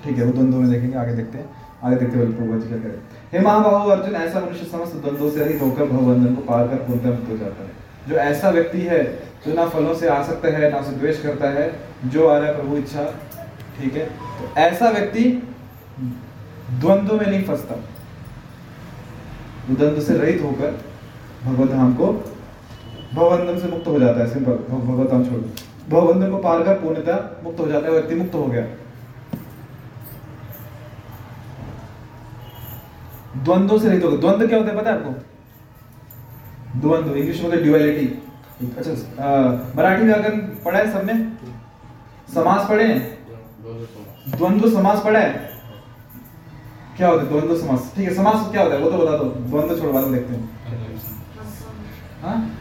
ठीक 0.05 0.19
है, 0.19 0.25
वो 0.25 0.33
द्वंद्व 0.33 0.57
में 0.57 0.71
देखेंगे, 0.71 0.97
आगे 0.99 1.15
देखते 1.15 1.39
हैं। 1.39 1.51
आगे 1.85 1.97
देखते 1.97 2.19
हुए 2.19 2.27
प्रभु 2.27 2.59
जी 2.61 2.69
क्या 2.69 2.79
करें 2.79 2.99
हे। 3.33 3.41
महाबाहु 3.41 3.91
अर्जुन, 3.91 4.15
ऐसा 4.15 4.41
मनुष्य 4.41 4.65
समस्त 4.65 4.97
द्वंद्वों 4.97 5.31
से 5.31 5.45
रहित 5.45 5.61
होकर 5.63 5.85
भवबंधन 5.85 6.35
को 6.35 6.43
पार 6.43 6.69
कर 6.69 6.77
पूर्णतः 6.77 7.11
मुक्त 7.11 7.31
हो 7.31 7.37
जाता 7.37 7.63
है। 7.63 7.71
जो 8.09 8.15
ऐसा 8.15 8.51
व्यक्ति 8.51 8.81
है, 8.81 9.05
जो 9.47 9.55
ना 9.55 9.69
फलों 9.69 9.95
से 9.95 10.09
आसक्त 10.09 10.45
है, 10.45 10.71
ना 10.71 10.79
उसे 10.79 10.93
द्वेष 10.93 11.23
करता 11.23 11.51
है, 11.51 11.71
जो 12.05 12.27
आ 12.29 12.39
रहा 12.39 12.49
है 12.49 12.55
प्रभु 12.55 12.77
इच्छा, 12.77 13.05
ठीक 13.81 13.95
है? 13.95 14.07
तो 14.07 14.55
ऐसा 14.61 14.91
व्यक्ति 14.91 15.25
द्वंद्व 16.01 17.15
में 17.15 17.27
नहीं 17.27 17.43
फंसता। 17.45 17.75
द्वंद्व 19.71 20.01
से 20.01 20.17
रहित 20.19 20.43
होकर 20.43 20.79
भगवत 21.45 21.71
धाम 21.71 21.95
को 21.95 22.13
भवबंधन 23.15 23.59
से 23.61 23.69
मुक्त 23.69 23.87
हो 23.87 23.99
जाता 24.01 24.21
है 24.21 24.27
सिंपल 24.33 24.53
भगवत 24.71 25.11
धाम 25.11 25.25
छोड़। 25.25 25.41
भवबंधन 25.91 26.31
को 26.31 26.39
पार 26.39 26.63
कर 26.65 26.75
पूर्णतः 26.75 27.45
मुक्त 27.45 27.61
हो 27.61 27.67
जाता 27.67 27.87
है, 27.87 27.93
व्यक्ति 27.93 28.15
मुक्त 28.15 28.35
हो 28.35 28.47
गया। 28.47 28.63
द्वंद्व 33.45 33.79
से 33.79 33.89
रहित 33.89 34.05
होगा 34.05 34.17
द्वंद्व 34.17 34.47
क्या 34.47 34.59
होता 34.59 34.71
है, 34.71 34.77
पता 34.79 34.91
है 34.91 34.97
आपको? 34.99 35.11
द्वंद्व, 36.81 37.17
इंग्लिश 37.17 37.43
में 37.43 37.63
ड्युअलिटी 37.63 38.07
अच्छा 38.69 38.93
मराठी 39.77 40.05
व्याकरण 40.05 40.39
पढ़ा 40.65 40.79
है 40.79 40.93
सबने 40.93 41.15
समास 42.35 42.69
पढ़े 42.69 42.85
हैं? 42.85 43.19
द्वंद्व 44.29 44.71
समास 44.71 45.03
पढ़ा 45.05 45.21
है? 45.21 45.33
क्या 46.97 47.09
होता 47.09 47.23
है, 47.23 47.29
द्वंद्व 47.29 47.57
समास? 47.57 47.93
ठीक 47.97 48.09
है, 48.09 48.15
समास 48.15 48.51
क्या 48.53 48.63
होता 48.63 48.77
है, 48.77 48.83
वो 48.83 48.91
तो 48.91 48.99
बता 48.99 49.17
दो। 49.17 49.25
द्वंद्व 49.25 49.79
छोड़, 49.81 49.93
बाद 49.93 50.05
देखते 50.05 50.35
हैं। 50.35 50.43
हाँ? 52.23 52.58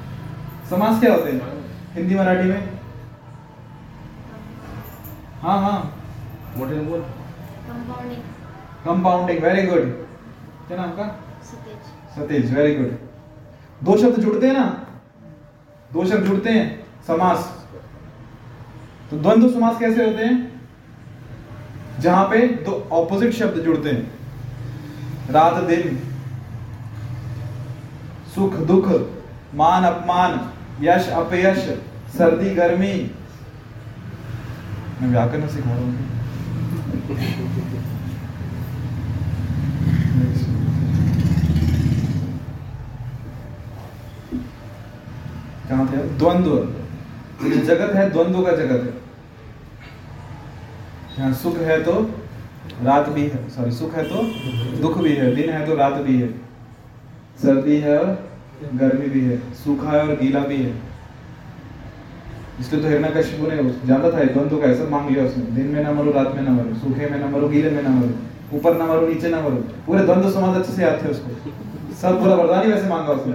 समास 0.69 0.99
क्या 0.99 1.13
होते 1.13 1.31
हैं? 1.31 1.41
हिंदी 1.93 2.15
मराठी 2.15 2.47
में? 2.49 2.79
हाँ 5.41 5.59
हाँ। 5.61 5.77
मोठे 6.57 6.79
बोल। 6.79 6.99
कंपाउंडिंग 6.99 8.21
कंपाउंडिंग 8.85 9.43
वेरी 9.43 9.61
गुड 9.67 9.85
क्या 10.67 10.77
नाम 10.77 10.91
का? 10.91 11.05
सतेज। 11.43 12.15
सतीश 12.15 12.51
वेरी 12.51 12.75
गुड 12.75 12.97
दो 13.83 13.97
शब्द 13.97 14.19
जुड़ते 14.21 14.47
हैं 14.47 14.53
ना? 14.53 14.65
दो 15.93 16.05
शब्द 16.05 16.25
जुड़ते 16.25 16.49
हैं 16.49 16.65
समास। 17.07 17.45
तो 19.11 19.17
द्वंद्व 19.17 19.49
समास 19.49 19.79
कैसे 19.79 20.05
होते 20.05 20.25
हैं? 20.25 20.35
जहाँ 21.99 22.25
पे 22.25 22.47
दो 22.65 22.71
ऑपोजिट 22.93 23.33
शब्द 23.33 23.61
जुड़ते 23.63 23.89
हैं। 23.89 25.31
रात 25.31 25.63
दिन 25.63 25.97
सुख 28.35 28.53
दुख 28.67 28.91
मान 29.55 29.83
अपमान। 29.85 30.39
यश, 30.81 31.07
अपयश, 31.09 31.57
सर्दी, 32.17 32.49
गर्मी। 32.55 32.93
मैं 35.01 35.09
व्याकरण 35.09 35.47
सिखा 35.47 35.69
रहा 35.69 35.79
हूँ? 35.79 35.93
कहाँ 45.69 45.87
थे 45.87 45.97
द्वंद्व 46.17 46.51
जगत 47.65 47.95
है, 47.95 48.09
द्वंद्व 48.09 48.41
का 48.43 48.51
जगत 48.51 48.83
है। 48.83 48.93
यहाँ 51.19 51.33
सुख 51.33 51.57
है 51.61 51.83
तो 51.83 51.93
रात 52.83 53.09
भी 53.09 53.27
है। 53.27 53.49
सॉरी 53.49 53.71
सुख 53.71 53.95
है 53.95 54.03
तो 54.03 54.23
दुख 54.81 54.97
भी 54.97 55.13
है। 55.13 55.35
दिन 55.35 55.49
है 55.49 55.65
तो 55.65 55.75
रात 55.75 55.93
भी 56.01 56.19
है। 56.21 56.29
सर्दी 57.41 57.77
है 57.77 57.99
गर्मी 58.75 59.07
भी 59.09 59.21
है, 59.21 59.37
सूखा 59.55 59.89
है 59.91 60.01
और 60.01 60.15
गीला 60.15 60.39
भी 60.41 60.55
है। 60.57 60.73
इसलिए 62.59 62.81
तो 62.81 62.87
हिरण्यकशिपु 62.87 63.47
ने 63.47 63.57
जानता 63.87 64.11
था 64.11 64.23
द्वंद्व 64.23 64.57
का 64.57 64.73
सब 64.75 64.89
मांग 64.91 65.09
लिया 65.09 65.25
उसने, 65.25 65.43
दिन 65.55 65.67
में 65.67 65.83
ना 65.83 65.91
मरो, 65.91 66.11
रात 66.11 66.33
में 66.35 66.41
ना 66.41 66.51
मरो, 66.51 66.73
सूखे 66.75 67.09
में 67.09 67.19
ना 67.19 67.27
मरो, 67.27 67.47
गीले 67.49 67.69
में 67.71 67.81
ना 67.83 67.89
मरो, 67.89 68.57
ऊपर 68.57 68.77
ना 68.77 68.85
मरो, 68.85 69.07
नीचे 69.07 69.29
ना 69.29 69.41
मरो, 69.41 69.63
पूरे 69.85 70.03
द्वंद्व 70.03 70.29
समाज 70.31 70.57
अच्छे 70.57 70.73
से 70.73 70.81
याद 70.83 71.01
थे 71.03 71.09
उसको। 71.09 71.29
सब 72.01 72.19
पूरा 72.19 72.35
वरदान 72.35 72.63
ही 72.63 72.71
वैसे 72.71 72.87
मांगा 72.89 73.13
उसने। 73.13 73.33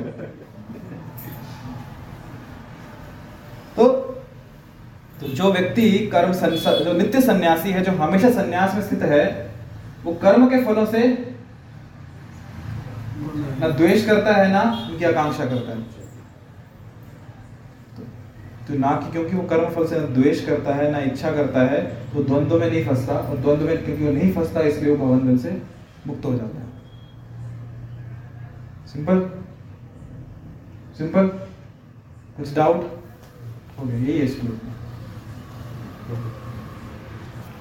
तो 3.77 3.85
तो 5.21 5.29
जो 5.29 5.53
व्यक्ति 5.53 5.89
कर्म 6.13 6.33
जो 6.33 6.93
नित्य 6.93 7.21
सन्यासी 7.21 7.71
है, 7.71 7.83
जो 7.83 7.93
हमेशा 7.95 8.31
सन्यास 8.33 8.75
में 8.75 8.83
स्थित 8.83 9.03
है, 9.05 9.25
वो 10.05 10.13
कर्म 10.23 10.47
के 10.47 10.65
फलों 10.65 10.87
से 10.87 11.01
ना 13.61 13.69
द्वेष 13.69 14.07
करता 14.07 14.35
है 14.35 14.51
ना 14.53 14.63
उनकी 14.91 15.05
आकांक्षा 15.05 15.45
करता 15.45 15.73
है। 15.73 15.83
तो, 17.97 18.03
तो 18.67 18.79
ना 18.79 18.91
कि 18.97 19.11
क्योंकि 19.13 19.37
वो 19.37 19.43
कर्म 19.43 19.71
फल 19.71 19.87
से 19.87 20.01
ना 20.01 20.07
द्वेष 20.15 20.45
करता 20.47 20.75
है 20.75 20.91
ना 20.93 20.99
इच्छा 21.11 21.31
करता 21.31 21.61
है 21.63 21.83
तो 22.13 22.23
द्वंद्व 22.23 22.59
में 22.61 22.71
नहीं 22.71 22.85
फंसता 22.87 23.15
और 23.15 23.37
द्वंद्व 23.37 23.67
में 23.67 23.85
क्योंकि 23.85 24.05
वो 24.05 24.13
नहीं 24.13 24.33
फंसता 24.33 24.61
इसलिए 24.61 24.95
वो 24.95 25.07
भवन 25.07 25.39
से 25.39 25.63
मुक्त 26.07 26.25
हो 26.25 26.33
जाता 26.35 26.59
है। 26.59 26.71
सिंपल? 28.93 29.21
सिंपल? 30.99 31.29
कुछ 32.37 32.55
डाउट 32.55 32.81
हो 33.79 33.85
गया 33.85 33.99
यही 33.99 34.19
है 34.19 34.27
श्लोक 34.27 34.61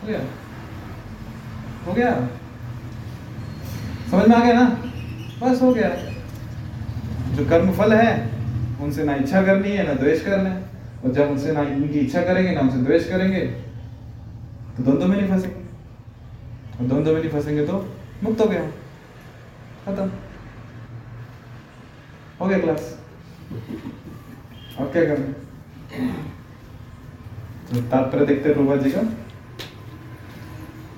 हो 0.02 0.08
गया? 0.08 0.19
हो 1.88 1.93
गया? 1.93 2.12
समझ 4.12 4.28
में 4.28 4.36
आ 4.36 4.43
गया 4.43 4.54
ना? 4.54 4.90
बस 5.41 5.62
हो 5.62 5.73
गया। 5.73 5.89
जो 7.36 7.45
कर्म 7.49 7.71
फल 7.73 7.93
है, 7.93 8.12
उनसे 8.82 9.04
ना 9.04 9.15
इच्छा 9.15 9.41
करनी 9.43 9.69
है, 9.69 9.88
ना 9.88 9.93
द्वेष 9.93 10.25
करना 10.25 10.49
है। 10.49 10.69
और 11.04 11.12
जब 11.13 11.30
उनसे 11.30 11.51
ना 11.51 11.62
उनकी 11.62 11.99
इच्छा 11.99 12.21
करेंगे, 12.23 12.51
ना 12.51 12.62
उनसे 12.62 12.77
द्वेष 12.80 13.08
करेंगे 13.10 13.39
तो 13.39 14.84
द्वंद्व 14.84 15.08
में 15.08 15.17
नहीं 15.17 15.30
फंसेंगे। 15.30 15.56
और 16.77 16.88
द्वंद्व 16.88 17.12
में 17.12 17.19
नहीं 17.19 17.32
फंसेंगे 17.32 17.65
तो 17.67 17.86
मुक्त 18.23 18.41
हो 18.41 18.45
गया 18.45 18.62
खत्म। 19.86 20.10
हो 22.41 22.47
गया 22.47 22.60
क्लास 22.60 22.97
अब 24.80 24.91
क्या 24.91 25.04
करना 25.06 25.34
तो 27.69 27.82
तात्पर्य 27.82 28.25
देखते 28.25 28.49
हैं 28.49 28.58
प्रभा 28.58 28.75
जी 28.75 28.91
का। 28.91 29.01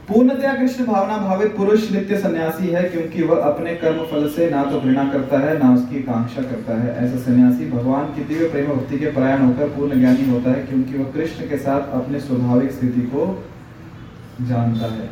पूर्णतया 0.08 0.54
कृष्ण 0.54 0.86
भावना 0.86 1.18
भावित 1.18 1.56
पुरुष 1.58 1.92
नित्य 1.92 2.18
सन्यासी 2.20 2.68
है, 2.68 2.84
क्योंकि 2.84 3.24
वह 3.24 3.44
अपने 3.44 3.76
कर्म 3.76 4.04
फल 4.06 4.28
से 4.30 4.50
ना 4.50 4.64
तो 4.64 4.80
घृणा 4.82 5.04
करता 5.12 5.40
है, 5.40 5.58
ना 5.60 5.74
उसकी 5.74 6.02
कांक्षा 6.04 6.42
करता 6.42 6.78
है। 6.78 6.96
ऐसा 6.98 7.20
सन्यासी 7.20 7.70
भगवान 7.72 8.14
की 8.16 8.24
दिव्य 8.24 8.50
प्रेम 8.50 8.72
भक्ति 8.72 9.00
के 9.00 9.12
प्रयाण 9.12 9.46
होकर 9.46 9.70
पूर्ण 9.70 10.00
ज्ञानी 10.00 10.30
होता 10.30 10.52
है, 10.52 10.66
क्योंकि 10.66 10.98
वह 10.98 11.12
कृष्ण 11.12 11.50
के 11.50 11.58
साथ 11.58 11.94
अपने 11.94 12.20
स्वाभाविक 12.20 12.72
स्थिति 12.72 13.02
को 13.08 13.28
जानता 14.42 14.94
है। 14.94 15.08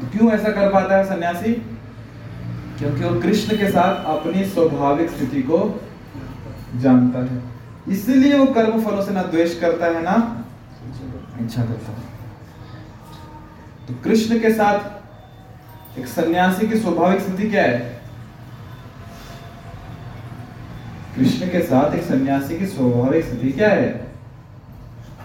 तो 0.00 0.08
क्यों 0.08 0.32
ऐसा 0.32 0.52
कर 0.52 0.72
पाता 0.72 0.96
है 0.96 1.04
सन्यासी? 1.04 1.52
क्योंकि 2.78 3.04
वह 3.04 3.20
कृष्ण 3.20 3.56
के 3.56 3.70
साथ 3.70 4.04
अपनी 4.08 4.44
स्वाभाविक 4.46 5.10
स्थिति 5.10 5.42
को 5.42 5.58
जानता 6.76 7.24
है। 7.24 7.42
इसलिए 7.88 8.38
वो 8.38 8.46
कर्म 8.54 8.82
फलों 8.82 9.02
से 9.02 9.12
ना 9.12 9.22
द्वेष 9.22 9.58
करता 9.60 9.86
है, 9.86 10.02
ना 10.02 10.44
इच्छा 11.40 11.62
करता 11.62 11.92
है। 11.92 12.07
तो 13.88 13.94
कृष्ण 14.04 14.40
के 14.40 14.50
साथ 14.50 15.98
एक 15.98 16.06
सन्यासी 16.06 16.68
की 16.68 16.76
स्वाभाविक 16.78 17.20
स्थिति 17.20 17.50
क्या 17.50 17.62
है? 17.62 18.00
कृष्ण 21.16 21.46
के 21.46 21.62
साथ 21.62 21.94
एक 21.94 22.02
सन्यासी 22.02 22.58
की 22.58 22.66
स्वाभाविक 22.66 23.24
स्थिति 23.24 23.52
क्या 23.52 23.68
है? 23.68 24.10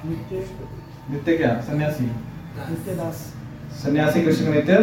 नित्य। 0.06 1.38
क्या? 1.38 1.62
सन्यासी। 1.62 2.04
नित्य 2.04 2.96
दास। 2.96 3.36
सन्यासी 3.72 4.22
कृष्ण 4.22 4.46
का 4.46 4.52
नित्य 4.52 4.78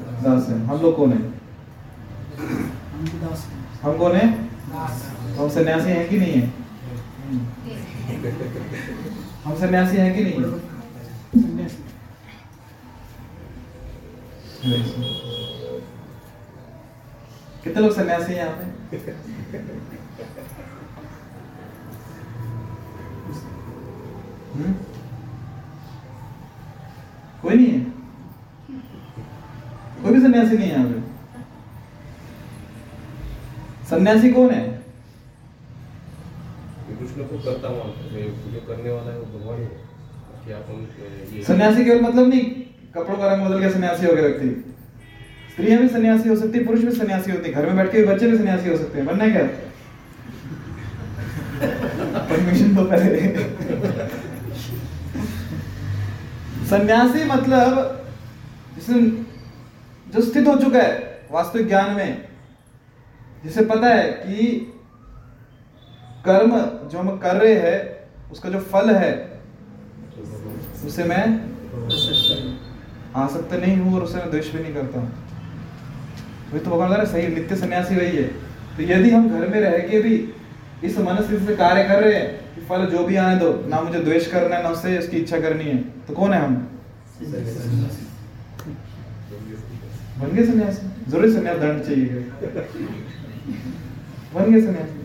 दास 0.00 0.48
है। 0.48 0.66
हम 0.66 0.80
लोग 0.80 0.96
कौन 0.96 1.12
है? 1.12 1.22
हम 3.82 3.98
कौन 3.98 4.16
है? 4.16 4.28
हम 5.38 5.48
सन्यासी 5.48 5.90
हैं 5.90 6.08
कि 6.08 6.18
नहीं 6.18 6.32
है? 6.32 6.52
हम 9.44 9.54
सन्यासी 9.54 9.96
हैं 9.96 10.14
कि 10.14 10.24
नहीं? 10.24 10.60
है 11.58 11.79
कितने 17.64 17.80
लोग 17.82 17.92
सन्यासी 17.94 18.32
हैं 18.32 18.38
यहाँ 18.38 18.56
पे? 18.56 18.66
हम्म? 24.54 24.72
कोई 27.42 27.54
नहीं 27.54 27.66
है? 27.66 27.80
कोई 30.02 30.12
भी 30.12 30.20
सन्यासी 30.20 30.58
नहीं 30.58 30.68
है 30.68 30.74
यहाँ 30.74 30.86
पे। 30.86 30.98
सन्यासी 33.90 34.32
कौन 34.32 34.50
है? 34.50 34.64
कृष्ण 37.00 37.24
को 37.24 37.38
करता 37.44 37.68
हैं 37.68 38.24
जो 38.52 38.60
करने 38.66 38.90
वाला 38.90 39.12
है 39.12 39.18
वो 39.18 39.38
भगवान 39.38 39.60
है 39.60 39.68
कि 40.44 40.52
आप 40.52 40.70
उन 40.70 40.86
सन्यासी 41.46 41.84
केवल 41.84 42.00
मतलब 42.00 42.28
नहीं 42.28 42.59
कपड़ों 42.94 43.16
का 43.18 43.32
रंग 43.32 43.46
बदल 43.46 43.60
के 43.62 43.70
सन्यासी 43.70 44.06
हो 44.06 44.12
गया 44.14 44.22
व्यक्ति 44.22 44.48
स्त्रियाँ 45.50 45.80
भी 45.80 45.88
सन्यासी 45.88 46.28
हो 46.28 46.36
सकती 46.36 46.58
है 46.58 46.64
पुरुष 46.66 46.80
भी 46.84 46.92
सन्यासी 46.92 47.30
होते 47.30 47.48
हैं 47.48 47.54
घर 47.56 47.66
में 47.66 47.76
बैठ 47.76 47.90
के 47.92 48.04
बच्चे 48.06 48.30
भी 48.30 48.38
सन्यासी 48.38 48.68
हो 48.68 48.76
सकते 48.76 48.98
हैं, 48.98 49.06
बनना 49.06 49.28
क्या? 49.28 49.44
परमिशन 52.30 52.74
तो 52.76 52.84
पहले 52.84 53.20
सन्यासी 56.70 57.24
मतलब 57.24 57.96
जो 60.14 60.20
स्थित 60.22 60.46
हो 60.48 60.56
चुका 60.56 60.78
है, 60.78 60.92
वास्तविक 61.30 61.68
ज्ञान 61.68 61.90
में, 61.92 62.28
जिसे 63.44 63.64
पता 63.64 63.88
है 63.88 64.06
कि 64.22 64.46
कर्म 66.26 66.56
जो 66.88 66.98
हम 66.98 67.16
कर 67.18 67.36
रहे 67.36 67.54
हैं, 67.60 67.78
उसका 68.32 68.48
जो 68.50 68.60
फल 68.72 68.90
है, 68.94 69.12
उसे 70.86 71.04
मैं 71.04 71.24
आसक्त 73.16 73.52
नहीं 73.54 73.76
हूँ 73.76 73.94
और 73.96 74.02
उसे 74.02 74.18
मैं 74.18 74.30
द्वेष 74.30 74.52
भी 74.52 74.62
नहीं 74.62 74.74
करता 74.74 75.00
वही 76.50 76.60
तो 76.60 76.70
भगवान 76.70 77.04
सही, 77.06 77.26
नित्य 77.28 77.56
सन्यासी 77.56 77.96
वही 77.96 78.16
है। 78.16 78.24
तो 78.76 78.82
यदि 78.82 79.10
हम 79.10 79.28
घर 79.30 79.48
में 79.48 79.60
रह 79.60 79.78
के 79.88 80.00
भी 80.02 80.14
इस 80.84 80.98
मनस्थिति 80.98 81.44
से 81.46 81.56
कार्य 81.56 81.82
कर 81.84 82.02
रहे 82.02 82.14
हैं 82.14 82.66
फल 82.68 82.84
जो 82.86 83.04
भी 83.06 83.16
आने 83.16 83.36
दो, 83.36 83.50
ना 83.68 83.80
मुझे 83.80 83.98
द्वेष 84.00 84.26
करना 84.30 84.56
है, 84.56 84.62
ना 84.62 84.68
उससे 84.68 84.98
उसकी 84.98 85.16
इच्छा 85.16 85.40
करनी 85.40 85.64
है 85.64 85.76
तो 86.06 86.14
कौन 86.14 86.32
है 86.32 86.40
हम? 86.44 86.54
बन 90.20 90.28
गए 90.28 90.44
सन्यासी। 90.46 91.10
ज़रूरी 91.10 91.32
सन्यास 91.32 91.56
दंड 91.56 91.82
चाहिए। 91.82 92.06
बन 94.34 94.52
गए 94.52 94.60
सन्यासी। 94.60 94.98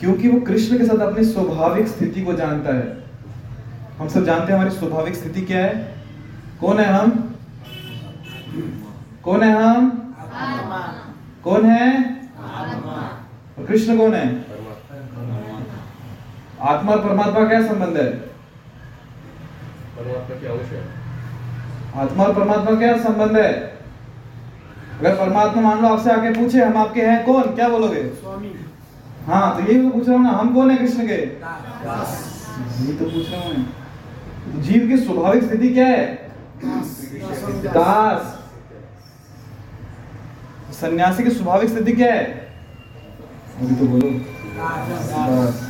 क्योंकि 0.00 0.28
वो 0.28 0.40
कृष्ण 0.40 0.78
के 0.78 0.84
साथ 0.84 0.98
अपनी 1.06 1.24
स्वाभाविक 1.24 1.88
स्थिति 1.88 2.22
को 2.22 2.32
जानता 2.34 2.74
है। 2.74 3.07
हम 3.98 4.08
सब 4.08 4.24
जानते 4.24 4.52
हैं 4.52 4.58
हमारी 4.58 4.70
स्वाभाविक 4.70 5.14
स्थिति 5.14 5.40
क्या 5.42 5.60
है। 5.64 5.72
कौन 6.60 6.80
है 6.80 6.86
हम? 6.92 7.10
कौन 9.24 9.42
है 9.42 9.52
हम? 9.54 9.88
कौन 11.44 11.64
है? 11.66 11.86
और 13.58 13.64
कृष्ण 13.68 13.96
कौन 13.98 14.14
है? 14.14 14.26
आत्मा 16.60 16.92
और 16.92 17.02
परमात्मा 17.08 17.46
क्या 17.48 17.60
संबंध 17.66 17.96
है? 17.96 18.10
परमात्मा 19.96 20.36
की 20.36 20.46
अंश 20.46 20.70
आत्मा 21.96 22.24
और 22.24 22.34
परमात्मा 22.34 22.78
क्या 22.78 22.96
संबंध 23.02 23.36
है? 23.36 23.50
अगर 25.00 25.14
परमात्मा 25.16 25.62
मान 25.62 25.82
लो 25.82 25.88
आपसे 25.88 26.10
आके 26.10 26.30
पूछे 26.34 26.62
हम 26.62 26.76
आपके 26.76 27.02
हैं 27.02 27.24
कौन? 27.24 27.42
क्या 27.54 27.68
बोलोगे? 27.68 28.02
स्वामी। 28.20 28.54
हाँ 29.26 29.56
तो 29.56 29.60
यही 29.62 29.82
तो 29.82 29.88
पूछ 29.90 30.08
रहा 30.08 30.16
हूँ 30.16 30.24
ना 30.24 30.30
हम 30.30 30.54
कौन 30.54 30.70
है 30.70 30.76
कृष्ण 30.76 31.06
के? 31.06 31.16
दास। 31.16 32.24
यही 32.80 32.96
तो 32.98 33.04
पूछ 33.04 33.30
रहा 33.32 33.40
हूँ 33.42 33.52
मैं। 33.52 33.77
जीव 34.56 34.88
की 34.88 34.96
स्वाभाविक 34.96 35.44
स्थिति 35.44 35.68
क्या 35.68 35.86
है? 35.86 36.04
दास। 36.64 37.74
दास। 37.74 38.34
सन्यासी 40.74 41.24
की 41.24 41.30
स्वाभाविक 41.30 41.70
स्थिति 41.70 41.92
क्या 41.92 42.12
है? 42.14 42.24
अभी 43.60 43.74
तो 43.76 43.86
बोलो। 43.86 44.10
बस 45.28 45.66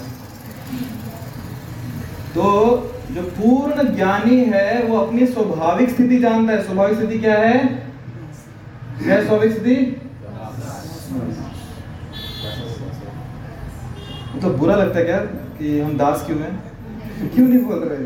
तो 2.34 2.44
जो 3.10 3.22
पूर्ण 3.22 3.94
ज्ञानी 3.94 4.44
है 4.44 4.82
वो 4.82 4.96
अपनी 4.96 5.26
स्वाभाविक 5.26 5.90
स्थिति 5.90 6.18
जानता 6.18 6.52
है। 6.52 6.62
स्वाभाविक 6.64 6.98
स्थिति 6.98 7.18
क्या 7.18 7.38
है? 7.38 7.64
क्या 9.02 9.22
स्वाभाविक 9.24 9.52
स्थिति? 9.52 9.76
तो 14.42 14.50
बुरा 14.50 14.74
लगता 14.76 14.98
है 14.98 15.04
क्या 15.04 15.18
कि 15.58 15.80
हम 15.80 15.96
दास 15.98 16.24
क्यों 16.26 16.40
हैं? 16.40 16.67
क्यों 17.18 17.46
नहीं 17.48 17.62
बोल 17.62 17.78
रहे? 17.84 18.04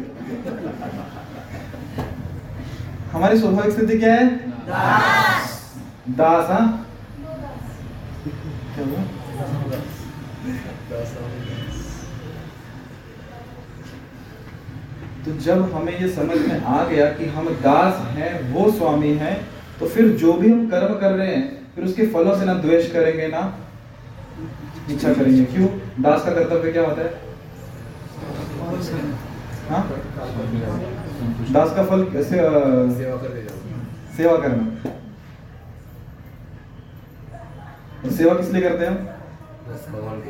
हमारी 3.12 3.38
स्वाभाविक 3.38 3.74
स्थिति 3.74 3.98
क्या 3.98 4.14
है? 4.14 4.26
दास। 4.66 5.58
दास 6.10 6.50
हाँ? 6.50 6.86
तो 15.24 15.32
जब 15.38 15.72
हमें 15.72 15.98
ये 16.00 16.08
समझ 16.08 16.38
में 16.38 16.62
आ 16.62 16.84
गया 16.84 17.06
कि 17.12 17.26
हम 17.26 17.48
दास 17.62 18.00
हैं, 18.16 18.52
वो 18.52 18.70
स्वामी 18.72 19.12
हैं 19.16 19.36
तो 19.80 19.88
फिर 19.88 20.08
जो 20.16 20.32
भी 20.32 20.50
हम 20.52 20.66
कर्म 20.70 20.94
कर 21.00 21.12
रहे 21.12 21.34
हैं, 21.34 21.74
फिर 21.74 21.84
उसके 21.84 22.06
फलों 22.06 22.38
से 22.38 22.44
ना 22.44 22.54
द्वेष 22.54 22.90
करेंगे 22.92 23.26
ना। 23.28 23.42
इच्छा 24.90 25.12
करेंगे। 25.14 25.44
क्यों? 25.44 25.68
दास 26.02 26.24
का 26.24 26.32
कर्तव्य 26.32 26.72
क्या 26.72 26.82
होता 26.82 27.02
है? 27.02 27.10
हाँ? 28.72 29.82
दास 31.52 31.74
का 31.76 31.82
फल 31.84 32.04
कैसे 32.12 32.36
सेवा 32.36 33.16
करते 33.16 33.40
सेवा 34.16 34.36
करना। 34.36 34.64
सेवा 38.10 38.34
किस 38.34 38.50
लिए 38.52 38.62
करते 38.62 38.86
हैं 38.86 38.96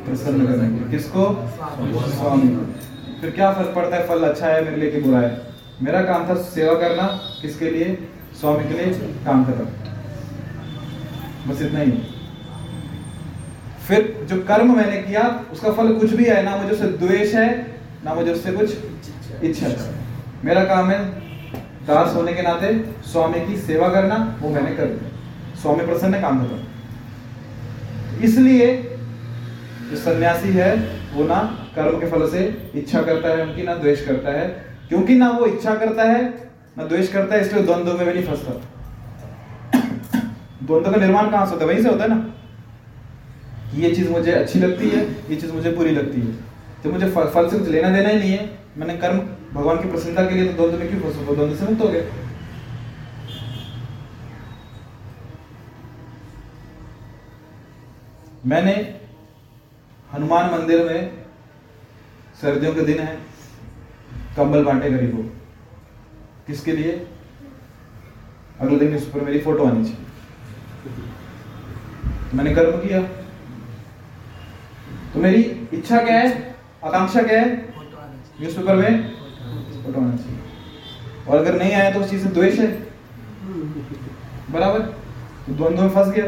प्रसन्न 0.05 0.45
करने 0.47 0.67
के 0.69 0.91
किसको? 0.91 1.23
स्वामी। 2.09 2.49
फिर 3.21 3.29
क्या 3.31 3.51
फ़र्क 3.53 3.73
पड़ता 3.75 3.95
है? 3.95 4.07
फल 4.07 4.23
अच्छा 4.23 4.47
है 4.47 4.63
मेरे 4.65 4.77
लिए 4.77 4.91
कि 4.91 5.01
बुरा 5.01 5.19
है? 5.19 5.31
मेरा 5.81 6.01
काम 6.03 6.27
था 6.29 6.35
सेवा 6.43 6.73
करना। 6.81 7.07
किसके 7.41 7.69
लिए? 7.69 7.87
स्वामी 8.41 8.63
के 8.69 8.73
लिए 8.73 8.93
काम 9.25 9.43
खत्म 9.45 9.65
बस 11.47 11.61
इतना 11.61 11.79
ही। 11.79 11.91
फिर 13.87 13.99
जो 14.29 14.35
कर्म 14.47 14.75
मैंने 14.77 14.97
किया 15.01 15.23
उसका 15.51 15.71
फल 15.73 15.93
कुछ 15.99 16.13
भी 16.13 16.25
है 16.25 16.41
ना 16.43 16.55
मुझे 16.57 16.87
द्वेष 16.97 17.33
है 17.35 17.72
ना 18.05 18.13
मुझे 18.13 18.31
उससे 18.31 18.51
कुछ 18.51 19.43
इच्छा 19.43 19.67
है। 19.67 19.93
मेरा 20.45 20.63
काम 20.65 20.89
है 20.91 20.99
दास 21.87 22.15
होने 22.15 22.33
के 22.33 22.41
नाते 22.41 22.73
स्वामी 23.03 23.39
की 23.45 23.57
सेवा 23.57 23.87
करना, 23.89 24.37
वो 24.41 24.49
मैंने 24.49 24.75
कर 24.75 24.85
दिया। 24.85 25.09
स्वामी 25.61 25.85
प्रसन्न 25.85 26.21
काम 26.21 26.45
खत्म 26.45 28.23
इसलिए 28.23 28.67
जो 29.91 29.97
सन्यासी 29.97 30.49
है, 30.49 30.75
वो 31.13 31.23
ना 31.23 31.39
कर्म 31.75 31.99
के 31.99 32.09
फल 32.11 32.29
से 32.29 32.71
इच्छा 32.75 33.01
करता 33.01 33.29
है, 33.29 33.41
उनकी 33.43 33.63
ना 33.63 33.75
द्वेष 33.75 34.05
करता 34.05 34.31
है। 34.31 34.47
क्योंकि 34.89 35.15
ना 35.15 35.29
वो 35.29 35.45
इच्छा 35.45 35.75
करता 35.75 36.03
है, 36.03 36.23
ना 36.77 36.83
द्वेष 36.83 37.11
करता 37.13 37.35
है, 37.35 37.41
इसलिए 37.41 37.63
द्वंद्व 37.63 37.97
में 37.97 38.05
भी 38.07 38.13
नहीं 38.13 38.23
फंसता। 38.23 38.51
द्वंद्व 40.63 40.91
का 40.91 40.97
निर्माण 40.97 41.29
कहाँ 41.31 41.45
से 41.45 41.51
होता 41.51 41.65
है? 41.65 41.71
वहीं 41.71 41.83
से 41.83 41.89
होता 41.89 42.03
है 42.03 42.09
ना। 42.09 42.33
ये 43.75 43.95
चीज़ 43.95 44.09
मुझे 44.09 44.31
अच्छी 44.31 44.59
लगती 44.59 44.89
है, 44.89 45.05
ये 45.29 45.35
चीज़ 45.35 45.51
मुझे 45.51 45.71
बुरी 45.71 45.91
लगती 45.91 46.21
है। 46.21 46.52
तो 46.83 46.91
मुझे 46.91 47.09
फल, 47.11 47.29
फल 47.29 47.49
से 47.49 47.59
कुछ 47.59 47.67
लेना 47.69 47.89
देना 47.89 48.09
ही 48.09 48.19
नहीं 48.19 48.31
है। 48.31 48.59
मैंने 48.77 48.97
कर्म 48.97 49.19
भगवान 49.53 49.81
की 49.81 49.89
प्रसन्नता 49.89 50.23
के 50.29 50.35
लिए 50.35 50.47
तो 50.47 50.53
द्वंद्व 50.53 50.79
में 50.79 50.89
क्यों 50.89 50.99
फंसू 51.01 51.35
द्वंद्व 51.35 51.55
से 51.55 51.65
मुक्त 51.65 51.81
हो 51.81 51.87
गया 51.87 52.03
मैंने 58.45 58.73
हनुमान 60.13 60.49
मंदिर 60.51 60.83
में 60.85 61.25
सर्दियों 62.41 62.73
के 62.75 62.81
दिन 62.81 62.99
है 62.99 63.15
कंबल 64.37 64.63
बांटे 64.65 64.89
गरीबों। 64.89 65.23
किसके 66.47 66.71
लिए? 66.71 66.91
अगले 68.59 68.79
दिन 68.79 68.95
उस 68.95 69.09
पर 69.09 69.21
मेरी 69.21 69.39
फ़ोटो 69.39 69.65
आनी 69.65 69.83
चाहिए। 69.85 70.01
मैंने 72.33 72.55
कर्म 72.55 72.77
किया। 72.77 73.01
तो 75.13 75.19
मेरी 75.19 75.41
इच्छा 75.73 76.03
क्या 76.03 76.19
है? 76.19 76.52
आकांक्षा 76.83 77.21
क्या 77.21 77.39
है 77.39 77.49
न्यूज़पेपर 78.39 78.75
में 78.75 79.03
फ़ोटो 79.83 79.99
आना 80.01 80.15
चाहिए। 80.15 80.39
और 81.27 81.37
अगर 81.37 81.57
नहीं 81.59 81.73
आया 81.73 81.91
तो 81.91 81.99
उस 81.99 82.09
चीज़ 82.09 82.23
से 82.23 82.29
द्वेष 82.29 82.59
है। 82.59 82.67
बराबर? 84.51 84.79
तो 84.79 85.53
द्वंद्व 85.53 85.81
में 85.83 85.89
फंस 85.89 86.07
गया। 86.07 86.25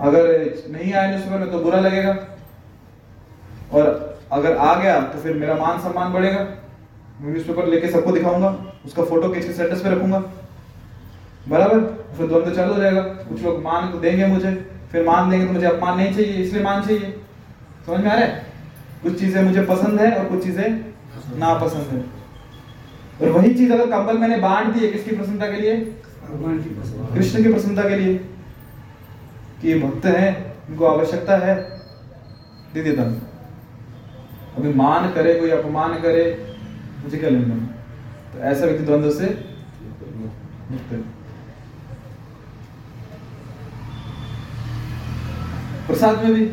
अगर 0.00 0.28
नहीं 0.70 0.92
आया 0.92 1.10
न्यूज़पेपर 1.10 1.38
में 1.38 1.50
तो 1.52 1.58
बुरा 1.58 1.80
लगेगा। 1.80 2.16
और 3.72 4.18
अगर 4.32 4.56
आ 4.56 4.74
गया 4.74 5.00
तो 5.02 5.18
फिर 5.18 5.36
मेरा 5.36 5.54
मान 5.56 5.78
सम्मान 5.80 6.12
बढ़ेगा। 6.12 6.40
मैं 7.20 7.32
न्यूज़पेपर 7.32 7.66
लेके 7.66 7.90
सबको 7.90 8.12
दिखाऊँगा, 8.12 8.48
उसका 8.84 9.04
फ़ोटो 9.04 9.28
खींच 9.28 9.44
के 9.44 9.52
स्टेटस 9.52 9.82
पे 9.82 9.90
रखूँगा। 9.90 10.18
बराबर? 11.48 11.80
फिर 12.16 12.26
द्वंद्व 12.26 12.54
चालू 12.54 12.74
हो 12.74 12.80
जाएगा। 12.80 13.02
कुछ 13.02 13.42
लोग 13.42 13.62
मान 13.62 13.92
तो 13.92 13.98
देंगे 13.98 14.26
मुझे, 14.26 14.54
फिर 14.92 15.06
मान 15.06 15.30
देंगे 15.30 15.46
तो 15.46 15.52
मुझे 15.52 15.66
अपमान 15.66 15.96
नहीं 15.96 16.14
चाहिए, 16.14 16.32
इसलिए 16.34 16.62
मान 16.62 16.82
चाहिए। 16.82 17.14
समझ 17.86 18.00
में 18.00 18.10
आ 18.10 18.14
रहा 18.14 18.24
है? 18.24 18.44
कुछ 19.02 19.18
चीज़ें 19.20 19.42
मुझे 19.42 19.62
पसंद 19.64 20.00
है 20.00 20.10
और 20.12 20.24
कुछ 20.26 20.42
चीज़ें 20.44 20.68
नापसंद 21.38 21.92
है। 21.92 22.04
और 23.20 23.28
वही 23.32 23.54
चीज़ 23.54 23.72
अगर 23.72 23.90
कंबल 23.90 24.18
मैंने 24.18 24.36
बांट 24.38 24.72
दी 24.74 24.80
है 24.80 24.90
किसकी 24.92 25.16
प्रसन्नता 25.16 25.46
के 25.46 25.60
लिए? 25.60 25.76
कृष्ण 26.26 27.42
की 27.42 27.52
प्रसन्नता 27.52 27.88
के 27.88 27.96
लिए। 27.96 28.14
कि 29.60 29.68
ये 29.68 29.78
भक्त 29.80 30.06
हैं 30.06 30.30
इनको 30.68 30.86
आवश्यकता 30.86 31.36
है। 31.38 31.54
दे 32.74 32.82
देता 32.82 33.02
हूँ 33.02 33.20
अभी 34.56 34.72
मान 34.74 35.10
करे 35.12 35.34
कोई 35.34 35.50
अपमान 35.52 35.94
करे 36.02 36.24
मुझे 37.02 37.18
क्या 37.18 37.30
लेना 37.30 37.54
तो 38.32 38.38
ऐसा 38.40 38.66
व्यक्ति 38.66 38.84
द्वंद्व 38.84 39.10
से 39.12 39.26
मुक्त 40.70 40.92
है। 40.92 41.00
प्रसाद 45.86 46.24
में 46.24 46.34
भी। 46.34 46.46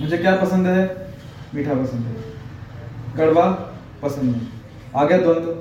मुझे 0.00 0.18
क्या 0.18 0.34
पसंद 0.36 0.66
है? 0.66 1.12
मीठा 1.54 1.74
पसंद 1.74 2.06
है। 2.06 2.14
कड़वा 3.16 3.46
पसंद 4.02 4.34
है। 4.34 4.40
आ 4.96 5.04
गया 5.04 5.18
द्वंद्व 5.18 5.52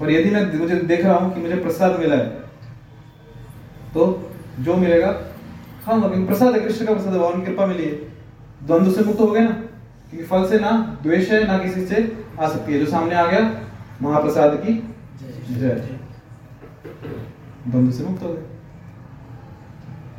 पर 0.00 0.10
यदि 0.10 0.30
मैं 0.30 0.58
मुझे 0.58 0.74
देख 0.76 1.04
रहा 1.04 1.16
हूँ 1.16 1.34
कि 1.34 1.40
मुझे 1.40 1.56
प्रसाद 1.56 1.98
मिला 2.00 2.16
है 2.16 2.28
तो 3.94 4.06
जो 4.60 4.76
मिलेगा 4.76 5.12
खाऊँगा 5.84 6.08
क्योंकि 6.08 6.26
प्रसाद 6.26 6.54
है 6.54 6.60
कृष्ण 6.60 6.86
का 6.86 6.94
प्रसाद 6.94 7.14
है 7.14 7.32
की 7.32 7.46
कृपा 7.46 7.66
मिली 7.66 7.84
है 7.84 7.94
द्वंद्व 8.66 8.92
से 8.92 9.04
मुक्त 9.04 9.20
हो 9.20 9.26
गए 9.26 9.40
ना? 9.40 9.50
क्योंकि 10.10 10.26
फल 10.26 10.48
से 10.48 10.58
ना 10.58 10.70
द्वेष 11.02 11.30
है, 11.30 11.46
ना 11.46 11.58
किसी 11.58 11.86
से 11.86 12.26
आ 12.40 12.48
सकती 12.48 12.72
है। 12.72 12.78
जो 12.78 12.86
सामने 12.86 13.14
आ 13.14 13.26
गया, 13.26 13.40
महाप्रसाद 14.02 14.54
की 14.64 14.72
जय। 15.50 15.98
द्वंद्व 17.68 17.90
से 17.92 18.04
मुक्त 18.04 18.22
हो 18.22 18.32
गए। 18.32 18.42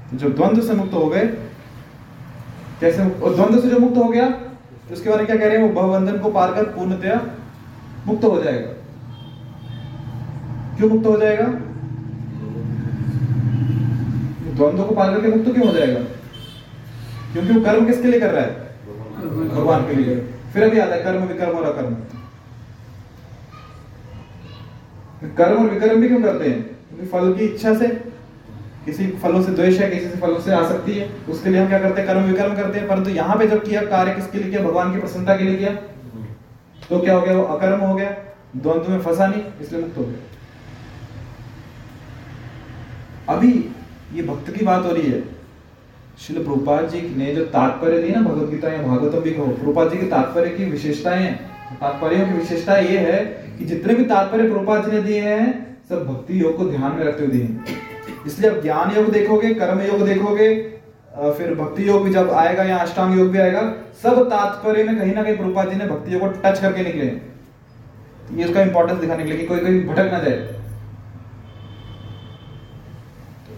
तो 0.09 0.17
जो 0.17 0.29
द्वंद्व 0.29 0.61
से 0.61 0.73
मुक्त 0.73 0.93
हो 0.93 1.07
गए 1.07 1.25
मुक्त- 2.83 3.35
द्वंद्व 3.35 3.61
से 3.61 3.69
जो 3.69 3.79
मुक्त 3.79 3.97
हो 3.97 4.03
गया 4.03 4.29
तो 4.29 4.93
उसके 4.93 5.09
बारे 5.09 5.23
में 5.23 5.27
क्या 5.27 5.35
कह 5.35 5.53
रहे 5.53 5.63
हैं? 5.63 5.73
वो 5.73 5.81
भवबंधन 5.81 6.19
को 6.19 6.31
पार 6.31 6.53
कर 6.53 6.63
पूर्णतया 6.63 7.21
मुक्त 8.07 8.23
हो 8.23 8.43
जाएगा। 8.43 8.69
क्यों 10.77 10.89
मुक्त 10.89 11.05
हो 11.05 11.17
जाएगा? 11.17 11.43
द्वंद्व 14.55 14.83
को 14.83 14.95
पार 14.95 15.13
करके 15.13 15.27
मुक्त 15.27 15.53
क्यों 15.53 15.67
हो 15.67 15.73
जाएगा? 15.73 15.99
क्योंकि 17.33 17.53
वो 17.53 17.61
कर्म 17.61 17.85
किसके 17.85 18.07
लिए 18.07 18.19
कर 18.19 18.31
रहा 18.31 18.43
है? 18.43 18.75
भगवान 19.49 19.81
के 19.81 19.93
लिए। 19.93 20.15
फिर 20.53 20.63
अभी 20.63 20.79
आता 20.79 20.95
है, 20.95 21.03
कर्म 21.03 21.23
विकर्म 21.23 21.51
और 21.51 21.63
अकर्म। 21.63 21.95
कर्म 25.35 25.63
और 25.63 25.69
विकर्म 25.69 26.01
भी 26.01 26.07
क्यों 26.07 26.21
करते 26.21 26.49
हैं? 26.49 26.77
फल 27.07 27.33
की 27.33 27.45
इच्छा 27.45 27.75
से 27.75 28.16
किसी 28.87 29.07
फलों 29.07 29.41
से 29.41 29.51
द्वेष 29.51 29.79
है, 29.79 29.89
किसी 29.91 30.09
से 30.09 30.17
फलों 30.17 30.39
से 30.39 30.51
आसक्ति 30.51 30.91
है, 30.91 31.09
उसके 31.29 31.49
लिए 31.49 31.61
हम 31.61 31.67
क्या 31.67 31.79
करते 31.79 32.01
हैं? 32.01 32.09
कर्म 32.09 32.21
विकर्म 32.21 32.55
करते 32.55 32.79
हैं, 32.79 32.87
परंतु 32.87 33.09
यहाँ 33.09 33.37
पे 33.37 33.47
जब 33.47 33.63
किया 33.63 33.81
कार्य 33.81 34.11
किसके 34.11 34.37
लिए 34.37 34.49
किया? 34.49 34.61
भगवान 34.61 34.93
की 34.93 34.99
प्रसन्नता 34.99 35.37
के 35.37 35.43
लिए 35.43 35.55
किया। 35.55 35.71
तो 36.89 36.99
क्या 36.99 37.15
हो 37.15 37.21
गया? 37.21 37.37
वो 37.37 37.43
अकर्म 37.43 37.79
हो 37.79 37.95
गया। 37.95 38.09
द्वंद्व 38.57 38.91
में 38.91 39.01
फंसा 39.01 39.27
नहीं, 39.27 39.41
इसलिए 39.61 39.81
मुक्त 39.81 39.97
हो 39.97 40.03
गया। 40.03 40.19
अभी 43.35 43.69
ये 44.13 44.23
भक्त 44.23 44.51
की 44.51 44.65
बात 44.65 44.85
हो 44.85 44.91
रही 44.91 45.11
है। 45.11 45.23
शिल 46.17 46.35
प्रभुपाद 46.35 46.89
जी 46.89 47.01
ने 47.17 47.33
जो 47.35 47.45
तात्पर्य 47.45 48.01
दी 48.01 48.09
ना 48.09 48.21
भगवदगीता 48.21 48.69
या 48.69 48.81
भागवतम 48.81 49.19
भी 49.19 49.31
कहो, 49.31 49.47
प्रभुपाद 49.47 49.91
जी 49.91 49.97
के 49.97 50.05
तात्पर्य 50.05 50.49
की 50.49 50.65
विशेषताएँ 50.65 51.23
हैं। 51.23 51.35
तात्पर्यों 51.75 52.25
की 52.25 52.33
विशेषता 52.33 52.77
ये 52.77 52.97
है 52.97 53.19
कि 53.59 53.65
जितने 53.65 53.93
भी 53.93 54.03
तात्पर्य 54.03 54.49
प्रभुपाद 54.49 54.85
जी 54.85 54.91
ने 54.91 55.01
दिए 55.01 55.21
हैं, 55.21 55.77
सब 55.89 56.07
भक्ति 56.07 56.41
योग 56.41 56.57
को 56.57 56.65
ध्यान 56.65 56.91
में 56.91 57.03
रखते 57.05 57.25
हुए 57.25 57.33
दिए 57.33 57.43
हैं। 57.43 57.86
इसलिए 58.27 58.49
अब 58.49 58.61
ज्ञान 58.61 58.95
योग 58.95 59.11
देखोगे, 59.11 59.53
कर्म 59.55 59.81
योग 59.83 60.05
देखोगे 60.07 60.55
फिर 61.37 61.53
भक्ति 61.55 61.87
योग 61.87 62.03
भी 62.03 62.11
जब 62.13 62.29
आएगा, 62.33 62.63
या 62.63 62.77
अष्टांग 62.77 63.17
योग 63.17 63.29
भी 63.31 63.39
आएगा, 63.39 63.61
सब 64.03 64.23
तात्पर्य 64.29 64.83
में 64.83 64.97
कहीं 64.97 65.13
ना 65.13 65.23
कहीं 65.23 65.37
प्रभुपाद 65.37 65.69
जी 65.69 65.75
ने 65.75 65.85
भक्ति 65.87 66.13
योग 66.13 66.21
को 66.21 66.27
टच 66.41 66.59
करके 66.59 66.83
निकले। 66.83 67.05
ये 68.31 68.45
उसका 68.45 68.61
इंपॉर्टेंस 68.61 68.99
दिखाने 68.99 69.23
के 69.23 69.29
लिए 69.29 69.39
कि 69.39 69.45
कोई 69.47 69.59
कोई 69.59 69.79
भटक 69.83 70.11
ना 70.11 70.19
जाए 70.19 70.55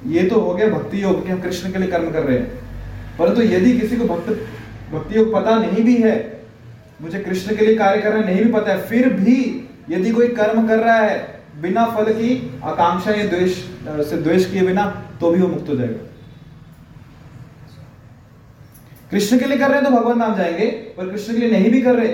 ये 0.07 0.23
तो 0.23 0.39
हो 0.39 0.53
गया 0.53 0.67
भक्ति 0.69 1.01
योग 1.03 1.23
कि 1.23 1.31
हम 1.31 1.39
कृष्ण 1.41 1.71
के 1.71 1.79
लिए 1.79 1.89
कर्म 1.91 2.11
कर 2.11 2.23
रहे 2.23 2.37
हैं 2.37 3.17
परंतु 3.17 3.35
तो 3.35 3.41
यदि 3.43 3.71
किसी 3.79 3.95
को 3.97 4.05
भक्त, 4.05 4.29
भक्ति 4.91 5.15
योग 5.15 5.33
पता 5.33 5.57
नहीं 5.57 5.83
भी 5.83 5.95
है, 5.97 6.15
मुझे 7.01 7.19
कृष्ण 7.19 7.55
के 7.55 7.65
लिए 7.65 7.75
कार्य 7.77 8.01
करना 8.01 8.21
नहीं 8.21 8.43
भी 8.43 8.51
पता 8.51 8.71
है, 8.71 8.81
फिर 8.81 9.09
भी 9.13 9.67
यदि 9.89 10.11
कोई 10.11 10.27
कर्म 10.35 10.67
कर 10.67 10.79
रहा 10.79 10.95
है, 10.95 11.17
बिना 11.61 11.85
फल 11.87 12.13
की 12.13 12.59
आकांक्षा 12.63 13.11
या 13.11 13.25
द्वेष 13.27 13.57
से 13.89 14.17
द्वेष 14.17 14.51
किए 14.51 14.61
बिना 14.61 14.85
तो 15.19 15.31
भी 15.31 15.41
वो 15.41 15.47
मुक्त 15.47 15.69
हो 15.69 15.75
जाएगा। 15.75 16.07
कृष्ण 19.11 19.39
के 19.39 19.45
लिए 19.45 19.57
कर 19.57 19.67
रहे 19.67 19.81
हैं 19.81 19.83
तो 19.83 19.91
भगवान 19.91 20.17
नाम 20.17 20.35
जाएँगे, 20.35 20.65
पर 20.97 21.09
कृष्ण 21.09 21.33
के 21.33 21.39
लिए 21.39 21.51
नहीं 21.51 21.71
भी 21.71 21.81
कर 21.81 21.95
रहे। 21.95 22.07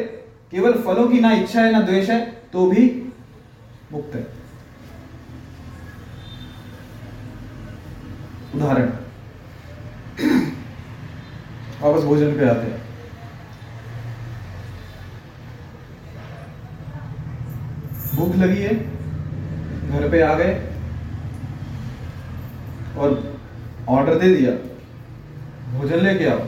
केवल 0.52 0.74
फलों 0.84 1.08
की 1.10 1.20
ना 1.20 1.32
इच्छा 1.34 1.62
है, 1.62 1.72
ना 1.72 1.82
द्वेष 1.82 2.10
है 2.10 2.20
तो 2.54 2.66
भी 2.72 2.86
मुक्त 3.92 4.16
है। 4.16 4.22
उदाहरण। 8.56 8.90
वापस 11.82 12.04
भोजन 12.04 12.38
पे 12.38 12.50
आते 12.50 12.68
हैं। 12.68 12.84
भूख 18.16 18.36
लगी 18.36 18.62
है, 18.62 18.76
घर 19.90 20.10
पे 20.12 20.22
आ 20.22 20.34
गए। 20.34 20.75
और 22.98 23.38
ऑर्डर 23.90 24.16
दे 24.16 24.36
दिया। 24.36 24.52
भोजन 25.80 25.98
लेके 25.98 26.26
आओ। 26.26 26.40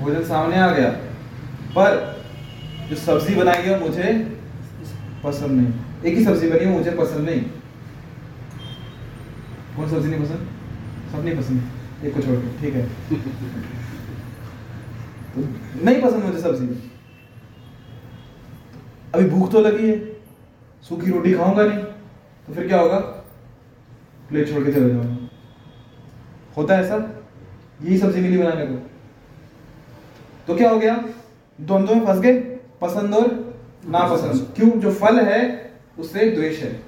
भोजन 0.00 0.22
सामने 0.22 0.58
आ 0.58 0.70
गया। 0.72 0.90
पर 1.76 2.22
जो 2.90 2.96
सब्ज़ी 2.96 3.34
बनाई 3.34 3.62
है, 3.62 3.80
मुझे 3.80 4.38
पसंद 5.24 5.50
नहीं। 5.50 5.72
एक 6.04 6.18
ही 6.18 6.24
सब्ज़ी 6.24 6.48
बनी 6.50 6.64
है, 6.64 6.78
मुझे 6.78 6.90
पसंद 6.90 7.28
नहीं। 7.30 7.40
कौन 9.76 9.90
सब्ज़ी 9.90 10.10
नहीं 10.10 10.20
पसंद? 10.20 10.48
सब 11.12 11.24
नहीं 11.24 11.36
पसंद 11.36 11.62
एक 12.04 12.14
को 12.14 12.20
छोड़ 12.20 12.36
के, 12.36 12.60
ठीक 12.60 12.74
है। 12.74 12.86
तो 15.34 15.40
नहीं 15.84 16.02
पसंद 16.02 16.24
मुझे 16.24 16.40
सब्ज़ी। 16.40 16.92
अभी 19.14 19.28
भूख 19.30 19.52
तो 19.52 19.60
लगी 19.60 19.88
है। 19.88 19.98
सूखी 20.82 21.10
रोटी 21.10 21.32
खाऊँगा 21.34 21.62
नहीं। 21.62 21.78
तो 22.46 22.54
फिर 22.54 22.66
क्या 22.68 22.80
होगा? 22.80 22.98
प्लेट 24.28 24.52
छोड़ 24.52 24.64
के 24.64 24.72
चले 24.72 24.90
जाऊँगा। 24.90 25.13
होता 26.56 26.76
है 26.76 26.84
ऐसा? 26.84 26.96
यही 27.82 27.98
सब्ज़ी 27.98 28.20
मिली 28.20 28.38
बनाने 28.38 28.66
को। 28.66 28.74
तो 30.46 30.54
क्या 30.56 30.70
हो 30.70 30.78
गया? 30.78 31.04
द्वंद्व 31.58 31.94
में 31.94 32.06
फंस 32.06 32.18
गए, 32.18 32.34
पसंद 32.80 33.14
और 33.14 33.54
नापसंद। 33.88 34.46
क्यों? 34.56 34.70
जो 34.70 34.92
फल 34.92 35.20
है, 35.20 35.70
उससे 35.98 36.30
द्वेष 36.30 36.62
है। 36.62 36.80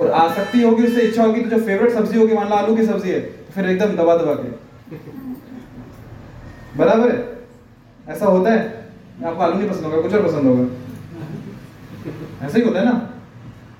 और 0.00 0.10
आसक्ति 0.12 0.62
होगी, 0.62 0.86
उससे 0.86 1.00
इच्छा 1.00 1.22
होगी 1.22 1.40
तो 1.40 1.50
जो 1.50 1.58
फेवरेट 1.64 1.92
सब्ज़ी 1.92 2.18
होगी, 2.18 2.34
मान 2.34 2.48
लो 2.48 2.56
आलू 2.56 2.76
की 2.76 2.86
सब्ज़ी 2.86 3.10
है 3.10 3.20
तो 3.20 3.52
फिर 3.52 3.66
एकदम 3.66 3.96
दबा 3.96 4.16
दबा 4.16 4.34
के। 4.34 4.50
बराबर 6.78 7.12
है? 7.12 7.38
ऐसा 8.08 8.26
होता 8.26 8.50
है? 8.50 8.88
आपको 9.24 9.42
आलू 9.42 9.54
नहीं 9.54 9.68
पसंद 9.70 9.84
होगा, 9.84 10.00
कुछ 10.00 10.14
और 10.14 10.26
पसंद 10.26 10.46
होगा। 10.46 10.64
ऐसा 12.46 12.58
ही 12.58 12.64
होता 12.64 12.78
है 12.78 12.84
ना? 12.84 13.10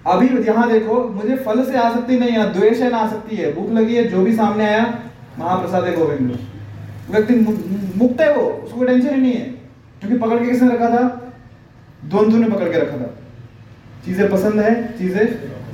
अभी 0.06 0.46
यहाँ 0.46 0.70
देखो, 0.70 1.02
मुझे 1.08 1.36
फल 1.36 1.64
से 1.64 1.76
आसक्ति 1.76 2.18
नहीं 2.18 2.30
है, 2.30 2.52
द्वेष 2.52 2.80
है, 2.80 2.90
ना 2.90 2.96
आसक्ति 2.96 3.36
है। 3.36 3.52
भूख 3.54 3.70
लगी 3.70 3.94
है, 3.94 4.04
जो 4.04 4.22
भी 4.22 4.36
सामने 4.36 4.64
आया, 4.64 4.84
महाप्रसाद 5.38 5.84
है 5.84 5.94
गोविंद। 5.96 6.38
व्यक्ति 7.10 7.34
मुक्त 7.98 8.20
है 8.20 8.34
वो, 8.36 8.42
उसको 8.42 8.84
टेंशन 8.84 9.14
ही 9.14 9.20
नहीं 9.20 9.32
है। 9.32 9.44
क्योंकि 10.00 10.18
पकड़ 10.18 10.38
के 10.38 10.44
किसने 10.44 10.74
रखा 10.74 10.88
था? 10.88 11.32
द्वंद्व 12.04 12.36
ने 12.36 12.48
पकड़ 12.48 12.68
के 12.68 12.78
रखा 12.78 12.96
था। 12.96 13.14
चीज़ें 14.04 14.30
पसंद 14.30 14.60
है, 14.60 14.98
चीज़ें 14.98 15.24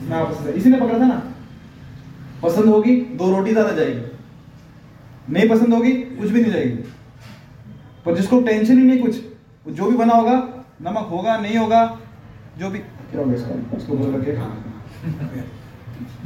ना 0.08 0.24
पसंद 0.24 0.46
है। 0.46 0.52
इसी 0.52 0.70
ने 0.70 0.80
पकड़ा 0.80 0.98
था 0.98 1.06
ना? 1.06 1.22
पसंद 2.42 2.64
होगी, 2.64 2.96
दो 2.96 3.30
रोटी 3.37 3.52
ज़्यादा 3.52 3.72
जाएगी। 3.72 5.32
नहीं 5.32 5.48
पसंद 5.48 5.74
होगी, 5.74 5.92
कुछ 5.92 6.30
भी 6.30 6.42
नहीं 6.42 6.52
जाएगी। 6.52 6.76
पर 8.06 8.16
जिसको 8.16 8.40
टेंशन 8.40 8.78
ही 8.78 8.84
नहीं 8.84 8.98
कुछ 8.98 9.16
जो 9.66 9.90
भी 9.90 9.96
बना 9.96 10.14
होगा, 10.14 10.32
नमक 10.82 11.08
होगा, 11.10 11.37
नहीं 11.37 11.56
होगा, 11.56 11.98
जो 12.58 12.70
भी 12.70 12.78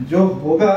जो 0.09 0.25
होगा, 0.43 0.73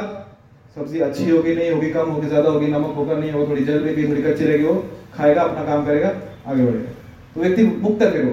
सब्ज़ी 0.76 1.00
अच्छी 1.00 1.30
होगी, 1.30 1.56
नहीं 1.56 1.71
होगी, 1.71 1.89
कम 1.89 2.10
होगी, 2.10 2.28
ज़्यादा 2.28 2.50
होगी, 2.50 2.67
नमक 2.67 2.95
होगा, 2.95 3.15
नहीं 3.15 3.32
होगा, 3.32 3.50
थोड़ी 3.50 3.63
जल 3.65 3.80
भी 3.86 4.08
थोड़ी 4.08 4.21
कच्ची 4.24 4.45
रहेगी, 4.45 4.63
वो 4.63 4.74
खाएगा, 5.13 5.41
अपना 5.43 5.63
काम 5.65 5.86
करेगा, 5.86 6.10
आगे 6.47 6.65
बढ़ेगा। 6.65 6.91
तो 7.36 7.41
व्यक्ति 7.41 7.63
मुक्त 7.63 8.02
है 8.02 8.12
फिर 8.12 8.26
वो 8.26 8.32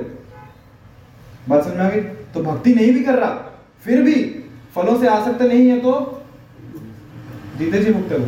बात 1.48 1.64
समझ 1.64 1.76
में 1.76 1.84
आ 1.84 1.88
गई? 1.90 2.00
तो 2.34 2.42
भक्ति 2.42 2.74
नहीं 2.74 2.92
भी 2.92 3.04
कर 3.04 3.18
रहा, 3.18 3.30
फिर 3.84 4.02
भी 4.02 4.14
फलों 4.74 4.98
से 5.00 5.08
आसक्त 5.08 5.42
नहीं 5.42 5.68
है 5.68 5.78
तो 5.80 6.22
जीते 7.58 7.78
जी 7.84 7.92
मुक्त 7.92 8.12
है 8.12 8.18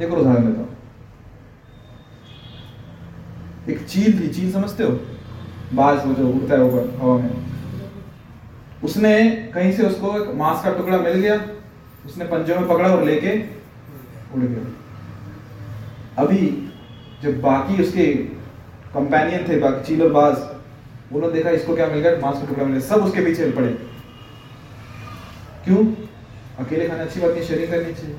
एक 0.00 0.12
और 0.12 0.18
उदाहरण 0.18 0.44
देता 0.44 0.60
हूँ। 0.60 0.68
एक 3.68 3.86
चील 3.86 4.20
थी 4.20 4.28
चील 4.30 4.52
समझते 4.52 4.84
हो? 4.84 4.90
बाज 5.74 6.06
वो 6.06 6.14
जो 6.14 6.28
उड़ता 6.28 6.54
है 6.54 6.62
ऊपर, 6.62 6.98
हवा 7.02 7.16
में। 7.18 7.30
उसने 8.84 9.30
कहीं 9.54 9.72
से 9.72 9.86
उसको 9.86 10.16
एक 10.22 10.34
मांस 10.34 10.64
का 10.64 10.72
टुकड़ा 10.72 10.98
मिल 10.98 11.12
गया, 11.12 11.40
उसने 12.06 12.24
पंजों 12.24 12.60
में 12.60 12.68
पकड़ा 12.68 12.88
और 12.88 13.04
लेके 13.04 13.38
उड़ 14.34 14.42
गया। 14.42 14.64
अभी 16.24 16.70
जब 17.22 17.40
बाकी 17.40 17.82
उसके 17.82 18.06
कंपेनियन 18.94 19.48
थे, 19.48 19.58
बाकी 19.60 19.86
चील 19.86 20.02
और 20.02 20.12
बाज, 20.12 20.36
उन्होंने 21.12 21.34
देखा 21.34 21.50
इसको 21.50 21.76
क्या 21.76 21.86
मिल 21.86 21.98
गया, 21.98 22.16
मांस 22.16 22.38
का 22.38 22.46
टुकड़ा 22.46 22.64
मिल 22.64 22.72
गया, 22.72 22.88
सब 22.88 23.04
उसके 23.04 23.24
पीछे 23.24 23.50
पड़े। 23.50 23.68
क्यों? 25.64 25.84
अकेले 26.58 26.88
खाना 26.88 27.02
अच्छी 27.02 27.20
बात 27.20 27.30
नहीं 27.30 27.42
शेयरिंग 27.42 27.70
करनी 27.70 27.94
चाहिए। 27.94 28.16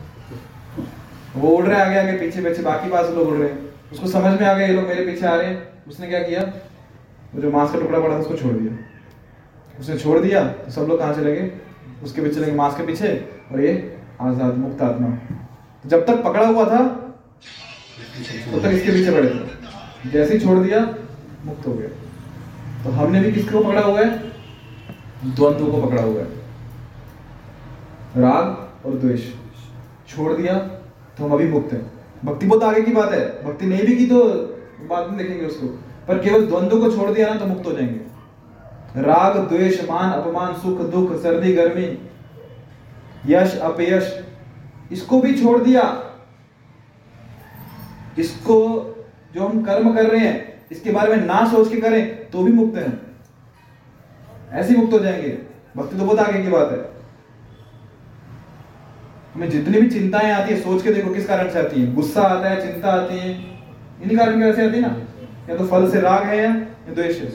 वो 1.35 1.49
उड़ 1.49 1.65
रहे 1.65 1.81
आगे 1.81 1.99
आगे, 1.99 2.11
पीछे 2.11 2.41
पीछे, 2.41 2.61
बाकी 2.61 2.89
पास 2.89 3.09
लोग 3.09 3.27
उड़ 3.27 3.37
रहे 3.37 3.49
हैं। 3.49 3.59
उसको 3.91 4.07
समझ 4.07 4.39
में 4.41 4.47
आ 4.47 4.53
गया, 4.53 4.67
ये 4.67 4.73
लोग 4.73 4.87
मेरे 4.87 5.05
पीछे 5.05 5.25
आ 5.25 5.35
रहे 5.35 5.47
हैं। 5.47 5.87
उसने 5.87 6.07
क्या 6.07 6.19
किया? 6.19 6.41
वो 7.33 7.41
जो 7.41 7.51
मांस 7.51 7.71
का 7.71 7.79
टुकड़ा 7.79 7.99
पड़ा 7.99 8.13
था, 8.13 8.19
उसको 8.19 8.35
छोड़ 8.35 8.53
दिया। 8.53 8.71
उसने 9.79 9.97
छोड़ 9.97 10.19
दिया 10.19 10.43
तो 10.45 10.71
सब 10.71 10.87
लोग 10.87 10.99
कहाँ 10.99 11.13
चले 11.15 11.35
गए? 11.35 11.51
उसके 12.03 12.21
पीछे 12.21 12.35
चलेंगे 12.35 12.55
मांस 12.55 12.75
के 12.77 12.85
पीछे, 12.85 13.13
और 13.51 13.61
ये 13.61 13.71
आज़ाद 14.21 14.57
मुक्त 14.57 14.81
आत्मा। 14.81 15.09
तो 15.83 15.89
जब 15.89 16.05
तक 16.05 16.23
पकड़ा 16.23 16.47
हुआ 16.47 16.65
था, 16.65 16.77
तब 16.77 18.51
तो 18.51 18.59
तक 18.59 18.67
इसके 18.67 18.91
पीछे 18.91 19.11
पड़े 19.11 19.29
थे। 19.29 20.09
जैसे 20.11 20.33
ही 20.33 20.39
छोड़ 20.39 20.57
दिया, 20.59 20.79
मुक्त 21.45 21.67
हो 21.67 21.73
गया। 21.73 21.89
तो 22.83 22.91
हमने 22.91 23.19
भी 23.21 23.31
किसको 23.31 23.59
पकड़ा 23.61 23.81
हुआ 23.81 23.99
है? 23.99 24.09
द्वंद्व 25.25 25.71
को 25.71 25.81
पकड़ा 25.81 26.01
हुआ 26.01 26.19
है। 26.19 26.27
राग 28.17 28.85
और 28.85 28.93
द्वेष। 28.95 29.31
छोड़ 30.07 30.33
दिया 30.33 30.57
तो 31.17 31.23
हम 31.23 31.33
अभी 31.33 31.47
मुक्त 31.47 31.73
हैं। 31.73 31.81
भक्ति 32.25 32.45
बहुत 32.47 32.63
आगे 32.63 32.81
की 32.81 32.91
बात 32.91 33.11
है। 33.11 33.43
भक्ति 33.43 33.65
नहीं 33.65 33.85
भी 33.85 33.95
की 33.97 34.05
तो 34.05 34.23
बाद 34.89 35.09
में 35.09 35.17
देखेंगे 35.17 35.45
उसको। 35.45 35.67
पर 36.07 36.17
केवल 36.17 36.45
द्वंद्व 36.45 36.79
को 36.79 36.91
छोड़ 36.91 37.11
दिया 37.11 37.29
ना 37.29 37.35
तो 37.35 37.45
मुक्त 37.45 37.65
हो 37.65 37.71
जाएँगे। 37.71 38.11
राग, 39.01 39.37
द्वेष, 39.49 39.89
मान, 39.89 40.11
अपमान, 40.11 40.53
सुख, 40.53 40.81
दुख, 40.81 41.15
सर्दी, 41.15 41.53
गर्मी, 41.53 42.09
यश, 43.27 43.57
अपयश, 43.57 44.23
इसको 44.91 45.19
भी 45.19 45.43
छोड़ 45.43 45.61
दिया। 45.63 45.83
इसको 48.19 48.57
जो 49.33 49.47
हम 49.47 49.63
कर्म 49.63 49.95
कर 49.95 50.05
रहे 50.05 50.19
हैं, 50.19 50.65
इसके 50.71 50.91
बारे 50.91 51.15
में 51.15 51.25
ना 51.25 51.51
सोच 51.51 51.69
के 51.69 51.81
करें 51.81 52.29
तो 52.29 52.43
भी 52.43 52.51
मुक्त 52.51 52.77
हैं। 52.77 53.01
ऐसे 54.51 54.75
मुक्त 54.75 54.93
हो 54.93 54.99
जाएँगे। 54.99 55.37
भक्ति 55.77 55.97
तो 55.97 56.05
बहुत 56.05 56.19
आगे 56.19 56.43
की 56.43 56.47
बात 56.47 56.71
है। 56.71 56.91
हमें 59.35 59.49
जितनी 59.49 59.81
भी 59.81 59.89
चिंताएँ 59.89 60.31
आती 60.31 60.53
है, 60.53 60.61
सोच 60.61 60.83
के 60.83 60.93
देखो 60.93 61.13
किस 61.13 61.27
कारण 61.27 61.49
से 61.49 61.59
आती 61.59 61.81
है। 61.81 61.93
गुस्सा 61.93 62.21
आता 62.21 62.49
है, 62.49 62.71
चिंता 62.71 62.89
आती 62.89 63.17
है। 63.17 63.31
इन्हीं 64.01 64.17
कारण 64.17 64.33
की 64.33 64.39
वजह 64.39 64.53
से 64.53 64.65
आती 64.65 64.75
है 64.75 64.81
ना। 64.81 64.97
या 65.49 65.57
तो 65.57 65.65
फल 65.67 65.89
से 65.91 66.01
राग 66.01 66.23
है 66.23 66.37
या 66.37 66.51
द्वेष 66.89 67.21
है। 67.21 67.29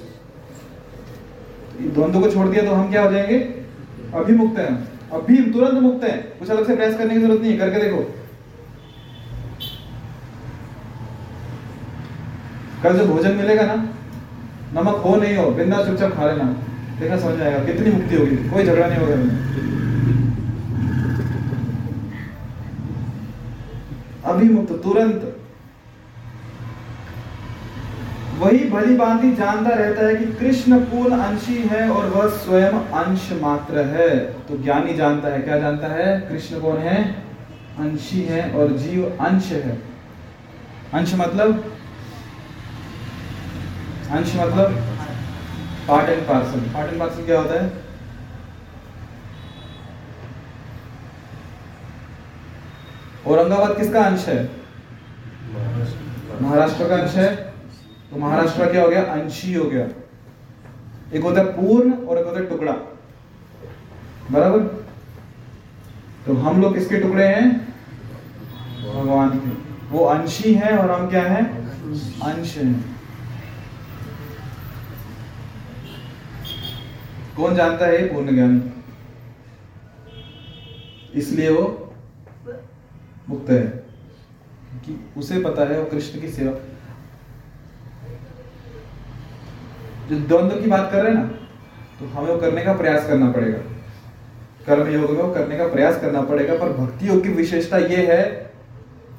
द्वंद्व 1.84 2.20
को 2.20 2.30
छोड़ 2.30 2.46
दिया 2.48 2.64
तो 2.64 2.74
हम 2.74 2.90
क्या 2.90 3.02
हो 3.02 3.10
जाएँगे? 3.12 3.38
अभी 4.14 4.34
मुक्त 4.34 4.58
हैं 4.58 4.74
अभी 5.12 5.36
तुरंत 5.52 5.80
मुक्त 5.82 6.04
हैं। 6.04 6.38
कुछ 6.38 6.50
अलग 6.50 6.66
से 6.66 6.76
प्रयास 6.76 6.96
करने 6.98 7.14
की 7.14 7.20
ज़रूरत 7.20 7.40
नहीं 7.40 7.52
है। 7.52 7.58
करके 7.58 7.80
देखो। 7.80 7.98
कल 12.82 12.98
जो 12.98 13.04
भोजन 13.06 13.34
मिलेगा 13.36 13.62
ना, 13.64 13.74
नमक 14.74 14.96
हो 14.96 15.14
नहीं 15.16 15.36
हो, 15.36 15.50
बिंदा 15.50 15.84
चुपचाप 15.84 16.12
खा 16.12 16.26
लेना। 16.26 16.44
देखना 17.00 17.16
समझ 17.18 17.40
आएगा 17.40 17.64
कितनी 17.64 17.90
मुक्ति 17.92 18.16
होगी। 18.16 18.36
कोई 18.50 18.64
झगड़ा 18.64 18.86
नहीं 18.86 18.98
होगा 18.98 19.14
अभी 24.24 24.48
मुक्त 24.48 24.72
तुरंत। 24.84 25.35
वही 28.38 28.58
भली 28.70 28.96
भांति 28.96 29.30
जानता 29.36 29.70
रहता 29.70 30.06
है 30.06 30.16
कि 30.16 30.24
कृष्ण 30.32 30.78
पूर्ण 30.80 31.18
अंशी 31.18 31.54
है 31.54 31.88
और 31.90 32.06
वह 32.06 32.28
स्वयं 32.28 32.72
अंश 33.02 33.28
मात्र 33.42 33.84
है। 33.84 34.08
तो 34.18 34.58
ज्ञानी 34.62 34.94
जानता 34.94 35.28
है, 35.28 35.40
क्या 35.42 35.58
जानता 35.58 35.88
है? 35.88 36.20
कृष्ण 36.20 36.60
कौन 36.60 36.78
है? 36.78 37.04
अंशी 37.78 38.20
है 38.22 38.50
और 38.52 38.72
जीव 38.72 39.16
अंश 39.20 39.52
है। 39.52 39.78
अंश 40.94 41.14
मतलब? 41.14 41.64
अंश 44.10 44.36
मतलब? 44.36 44.76
Part 45.88 46.08
and 46.08 46.22
parcel. 46.22 46.60
Part 46.74 46.92
and 46.92 47.00
parcel 47.00 47.24
क्या 47.24 47.40
होता 47.40 47.62
है? 47.62 47.72
औरंगाबाद 53.26 53.76
किसका 53.76 54.00
अंश 54.00 54.28
है? 54.28 54.42
महाराष्ट्र 56.42 56.88
का 56.88 56.96
अंश 56.96 57.14
है। 57.14 57.55
तो 58.10 58.16
महाराष्ट्र 58.16 58.72
क्या 58.72 58.82
हो 58.82 58.88
गया? 58.88 59.02
अंशी 59.02 59.54
हो 59.54 59.70
गया। 59.70 59.88
एक 61.14 61.22
होता 61.22 61.40
है 61.40 61.46
पूर्ण 61.46 61.92
और 61.92 62.18
एक 62.18 62.26
होता 62.26 62.40
है 62.40 62.48
टुकड़ा। 62.48 62.72
बराबर? 64.30 64.60
तो 66.26 66.34
हम 66.34 66.62
लोग 66.62 66.74
किसके 66.74 67.00
टुकड़े 67.00 67.26
हैं? 67.26 67.74
भगवान 68.94 69.30
के। 69.30 69.48
वो 69.88 70.04
अंशी 70.04 70.54
है 70.54 70.78
और 70.78 70.90
हम 70.90 71.10
क्या 71.10 71.22
हैं? 71.22 71.66
अंश 72.20 72.56
हैं। 72.56 72.96
कौन 77.36 77.54
जानता 77.54 77.86
है 77.86 78.14
पूर्ण 78.14 78.34
ज्ञान? 78.34 78.72
इसलिए 81.14 81.50
वो 81.50 81.94
मुक्त 83.28 83.50
है। 83.50 83.62
कि 84.76 85.10
उसे 85.16 85.40
पता 85.40 85.62
है 85.62 85.78
वो 85.78 85.84
कृष्ण 85.84 86.20
की 86.20 86.28
सेवा 86.28 86.65
जो 90.08 90.18
द्वंद्व 90.18 90.60
की 90.60 90.70
बात 90.70 90.90
कर 90.92 91.02
रहे 91.02 91.12
हैं 91.12 91.18
ना 91.18 91.26
तो 91.98 92.06
हमें 92.08 92.28
वो 92.28 92.36
करने 92.38 92.62
का 92.62 92.72
प्रयास 92.74 93.06
करना 93.08 93.30
पड़ेगा। 93.32 93.58
कर्म 94.66 94.88
योग 94.90 95.10
में 95.12 95.32
करने 95.34 95.56
का 95.56 95.66
प्रयास 95.68 96.00
करना 96.00 96.20
पड़ेगा, 96.22 96.54
पर 96.54 96.72
भक्ति 96.72 97.08
योग 97.08 97.22
की 97.22 97.28
विशेषता 97.30 97.78
ये 97.78 98.06
है 98.06 98.24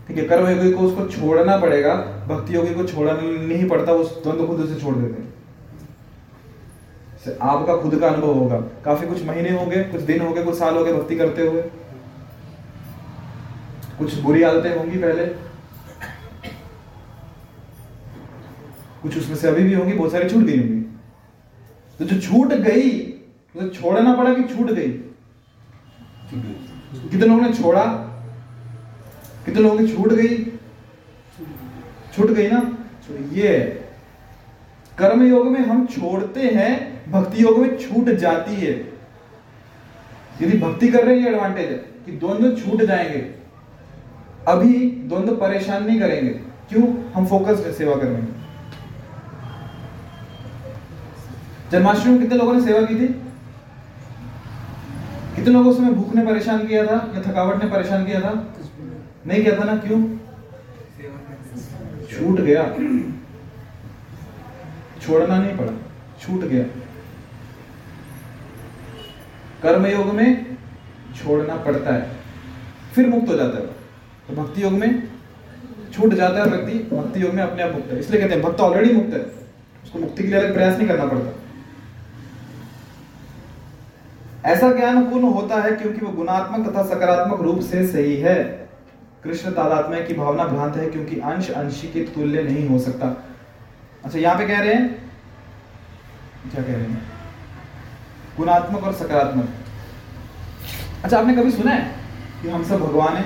ठीक 0.07 0.17
है 0.17 0.23
कर्म 0.25 0.47
योगी 0.47 0.71
को 0.71 0.83
उसको 0.83 1.05
छोड़ना 1.09 1.57
पड़ेगा 1.57 1.93
भक्ति 2.27 2.55
योगी 2.55 2.73
को 2.73 2.83
छोड़ना 2.85 3.13
नहीं 3.13 3.67
पड़ता, 3.69 3.91
वो 3.91 4.03
द्वंद्व 4.03 4.47
खुद 4.47 4.67
से 4.67 4.75
छोड़ 4.81 4.95
देते 4.95 5.21
हैं। 5.21 5.27
आपका 7.43 7.75
खुद 7.75 7.99
का 7.99 8.07
अनुभव 8.07 8.33
होगा। 8.33 8.59
काफ़ी 8.85 9.07
कुछ 9.07 9.23
महीने 9.25 9.49
होंगे, 9.51 9.83
कुछ 9.83 10.01
दिन 10.01 10.21
होंगे, 10.21 10.43
कुछ 10.43 10.55
साल 10.55 10.75
हो 10.77 10.83
गए 10.85 10.93
भक्ति 10.93 11.15
करते 11.15 11.47
हुए। 11.47 11.61
कुछ 13.99 14.17
बुरी 14.19 14.43
आदतें 14.43 14.75
होंगी 14.77 14.97
पहले। 14.97 15.25
कुछ 19.02 19.18
उसमें 19.18 19.36
से 19.36 19.48
अभी 19.48 19.64
भी 19.64 19.74
होंगी 19.74 19.93
बहुत 19.93 20.12
सारी 20.12 20.30
छूट 20.30 20.43
गई 20.43 20.58
होंगी। 20.58 20.82
तो 22.00 22.06
जो 22.06 22.20
छूट 22.22 22.54
गई 22.54 22.89
उसे 23.56 23.70
छोड़ना 23.70 24.14
पड़ा 24.14 24.34
कि 24.34 24.43
छूट 24.43 24.72
गई? 24.72 24.88
कितने 27.10 27.28
लोगों 27.28 27.41
ने 27.41 27.54
छोड़ा? 27.54 27.84
कितने 29.45 29.62
लोगों 29.62 29.78
की 29.78 29.88
छूट 29.88 30.14
गई? 30.14 30.38
छूट 32.16 32.32
गई 32.32 32.48
ना? 32.48 32.60
तो 33.08 33.36
ये। 33.36 33.58
कर्म 34.98 35.24
योग 35.24 35.48
में 35.48 35.60
हम 35.60 35.86
छोड़ते 35.88 36.41
हैं 36.41 37.12
भक्ति 37.12 37.43
योग 37.43 37.58
में 37.60 37.78
छूट 37.78 38.10
जाती 38.10 38.56
है। 38.56 38.74
यदि 40.41 40.58
भक्ति 40.58 40.88
कर 40.88 41.06
रहे 41.06 41.16
हैं 41.16 41.24
ये 41.24 41.30
एडवांटेज 41.30 41.66
है 41.66 41.78
कि 42.06 42.12
द्वंद्व 42.12 42.56
छूट 42.56 42.82
जाएँगे 42.84 43.20
अभी 44.48 44.74
द्वंद्व 45.08 45.36
परेशान 45.36 45.86
नहीं 45.86 46.00
करेंगे। 46.00 46.32
क्यों? 46.70 46.88
हम 47.12 47.26
फोकस 47.26 47.78
सेवा 47.78 47.95
करने 47.95 48.10
में 48.10 48.36
जन्माष्टमी 51.72 52.11
में 52.11 52.22
कितने 52.22 52.38
लोगों 52.38 52.53
ने 52.53 52.61
सेवा 52.61 52.82
की 52.82 52.95
थी? 52.95 53.07
कितने 55.36 55.53
लोगों 55.53 55.74
से 55.74 55.80
भूख 55.80 56.15
ने 56.15 56.26
परेशान 56.26 56.68
किया 56.68 56.86
था 56.86 57.11
या 57.15 57.22
थकावट 57.22 57.63
ने 57.63 57.70
परेशान 57.70 58.05
किया 58.05 58.22
था? 58.22 58.55
नहीं 59.28 59.43
किया 59.43 59.59
था 59.59 59.63
ना? 59.63 59.78
क्यों? 59.78 60.18
छूट 62.07 62.39
गया। 62.39 62.63
छोड़ना 65.01 65.38
नहीं 65.39 65.57
पड़ा। 65.57 65.74
छूट 66.22 66.41
गया। 66.41 66.63
कर्म 69.63 69.86
योग 69.86 70.13
में 70.13 70.57
छोड़ना 71.15 71.55
पड़ता 71.55 71.93
है। 71.93 72.11
फिर 72.95 73.07
मुक्त 73.09 73.30
हो 73.30 73.36
जाता 73.36 73.57
है। 73.57 73.65
तो 74.28 74.43
भक्ति 74.43 74.63
योग 74.63 74.74
में 74.74 75.07
छूट 75.93 76.13
जाता 76.13 76.39
है 76.39 76.45
व्यक्ति 76.45 76.95
भक्ति 76.95 77.22
योग 77.22 77.34
में 77.34 77.43
अपने 77.43 77.63
आप 77.63 77.74
मुक्त 77.74 77.91
है। 77.91 77.99
इसलिए 77.99 78.22
कहते 78.22 78.34
हैं, 78.34 78.43
भक्त 78.43 78.59
ऑलरेडी 78.59 78.93
मुक्त 78.93 79.13
है। 79.13 79.20
उसको 79.84 79.99
मुक्ति 79.99 80.24
के 80.24 80.30
लिए 80.30 80.39
अलग 80.39 80.53
प्रयास 80.53 80.78
नहीं 80.78 80.88
करना 80.88 81.05
पड़ता। 81.05 81.47
ऐसा 84.45 84.71
ज्ञान 84.71 85.03
पूर्ण 85.05 85.23
होता 85.23 85.55
है 85.55 85.71
क्योंकि 85.71 86.05
वो 86.05 86.11
गुणात्मक 86.11 86.69
तथा 86.69 86.83
सकारात्मक 86.83 87.41
रूप 87.41 87.59
से 87.59 87.88
सही 87.88 88.15
है। 88.17 88.67
कृष्ण 89.23 89.51
तादात्म्य 89.51 90.01
की 90.01 90.13
भावना 90.13 90.45
भ्रांत 90.45 90.75
है 90.75 90.89
क्योंकि 90.89 91.19
अंश 91.19 91.49
अंशी 91.51 91.88
के 91.88 92.01
तुल्य 92.01 92.43
नहीं 92.43 92.67
हो 92.69 92.79
सकता। 92.79 93.07
अच्छा 94.05 94.19
यहाँ 94.19 94.38
पे 94.38 94.47
कह 94.47 94.59
रहे 94.59 94.73
हैं। 94.73 94.88
क्या 96.51 96.63
कह 96.63 96.73
रहे 96.73 96.81
हैं? 96.81 97.01
गुणात्मक 98.38 98.83
और 98.83 98.93
सकारात्मक। 98.93 99.49
अच्छा 101.03 101.17
आपने 101.19 101.35
कभी 101.35 101.51
सुना 101.51 101.71
है 101.71 101.95
कि 102.41 102.49
हम 102.49 102.63
सब 102.63 102.79
भगवान 102.79 103.15
है? 103.15 103.23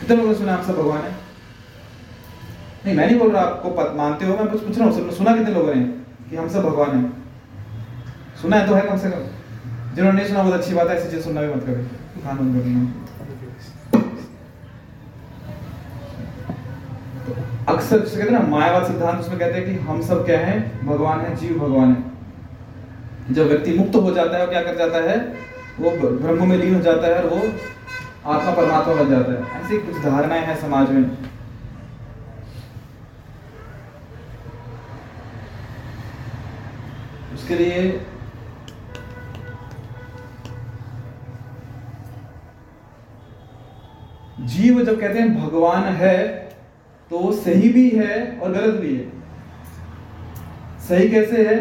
कितने 0.00 0.16
लोगों 0.16 0.28
ने 0.28 0.38
सुना 0.38 0.54
हम 0.54 0.62
सब 0.62 0.76
भगवान 0.76 0.98
है? 0.98 1.10
नहीं 2.84 2.94
मैं 2.96 3.06
नहीं 3.06 3.18
बोल 3.18 3.30
रहा 3.30 3.42
आपको 3.42 3.70
पत, 3.70 3.92
मानते 3.96 4.26
हो 4.26 4.36
मैं 4.36 4.46
बस 4.46 4.60
पूछ 4.60 4.78
रहा 4.78 4.88
हूँ 4.88 5.10
सुना 5.10 5.36
कितने 5.36 5.54
लोगों 5.54 5.74
ने 5.74 5.82
कि 6.30 6.36
हम 6.36 6.48
सब 6.48 6.62
भगवान 6.62 6.96
है? 6.96 7.10
सुना 8.42 8.56
है 8.56 8.66
तो 8.66 8.74
है 8.74 8.80
कम 8.80 8.98
से 8.98 9.10
कम। 9.10 9.26
जिन्होंने 9.96 10.16
नहीं 10.16 10.28
सुना 10.28 10.42
बहुत 10.42 10.54
अच्छी 10.54 10.74
बात 10.74 10.88
है 10.88 10.96
ऐसी 10.96 11.10
चीज़ 11.10 11.22
सुनना 11.24 11.42
भी 11.42 11.48
मत 11.48 11.62
करें 11.66 11.84
कान 12.22 12.38
बंद 12.38 12.56
करना 12.56 12.80
अक्सर 17.68 18.00
जिसे 18.00 18.16
कहते 18.16 18.24
हैं 18.24 18.32
ना 18.32 18.40
मायावाद 18.48 18.84
सिद्धांत 18.86 19.20
उसमें 19.20 19.38
कहते 19.38 19.54
हैं 19.54 19.64
कि 19.66 19.84
हम 19.84 20.02
सब 20.08 20.24
क्या 20.26 20.38
हैं 20.40 20.56
भगवान 20.86 21.20
है 21.20 21.34
जीव 21.36 21.58
भगवान 21.58 21.92
है 21.92 23.34
जब 23.34 23.48
व्यक्ति 23.48 23.78
मुक्त 23.78 23.96
हो 23.98 24.10
जाता 24.14 24.36
है 24.36 24.44
वो 24.44 24.50
क्या 24.50 24.62
कर 24.62 24.76
जाता 24.76 24.98
है 25.04 25.16
वो 25.78 25.90
ब्रह्म 25.92 26.48
में 26.48 26.56
लीन 26.56 26.74
हो 26.74 26.80
जाता 26.82 27.06
है 27.06 27.22
और 27.22 27.28
वो 27.28 27.38
आत्मा 28.26 28.52
परमात्मा 28.52 28.94
बन 28.94 29.10
जाता 29.10 29.32
है 29.32 29.60
ऐसी 29.60 29.78
कुछ 29.86 30.02
धारणाएँ 30.02 30.44
हैं 30.46 30.56
समाज 30.60 30.90
में 30.90 31.08
उसके 37.34 37.54
लिए 37.54 37.80
जीव 44.40 44.84
जब 44.84 45.00
कहते 45.00 45.18
हैं 45.18 45.34
भगवान 45.40 45.84
है 45.94 46.26
तो 47.10 47.18
वो 47.18 47.32
सही 47.32 47.68
भी 47.68 47.88
है 47.90 48.40
और 48.40 48.52
गलत 48.52 48.74
भी 48.80 48.96
है। 48.96 49.04
सही 50.88 51.08
कैसे 51.08 51.46
है? 51.48 51.56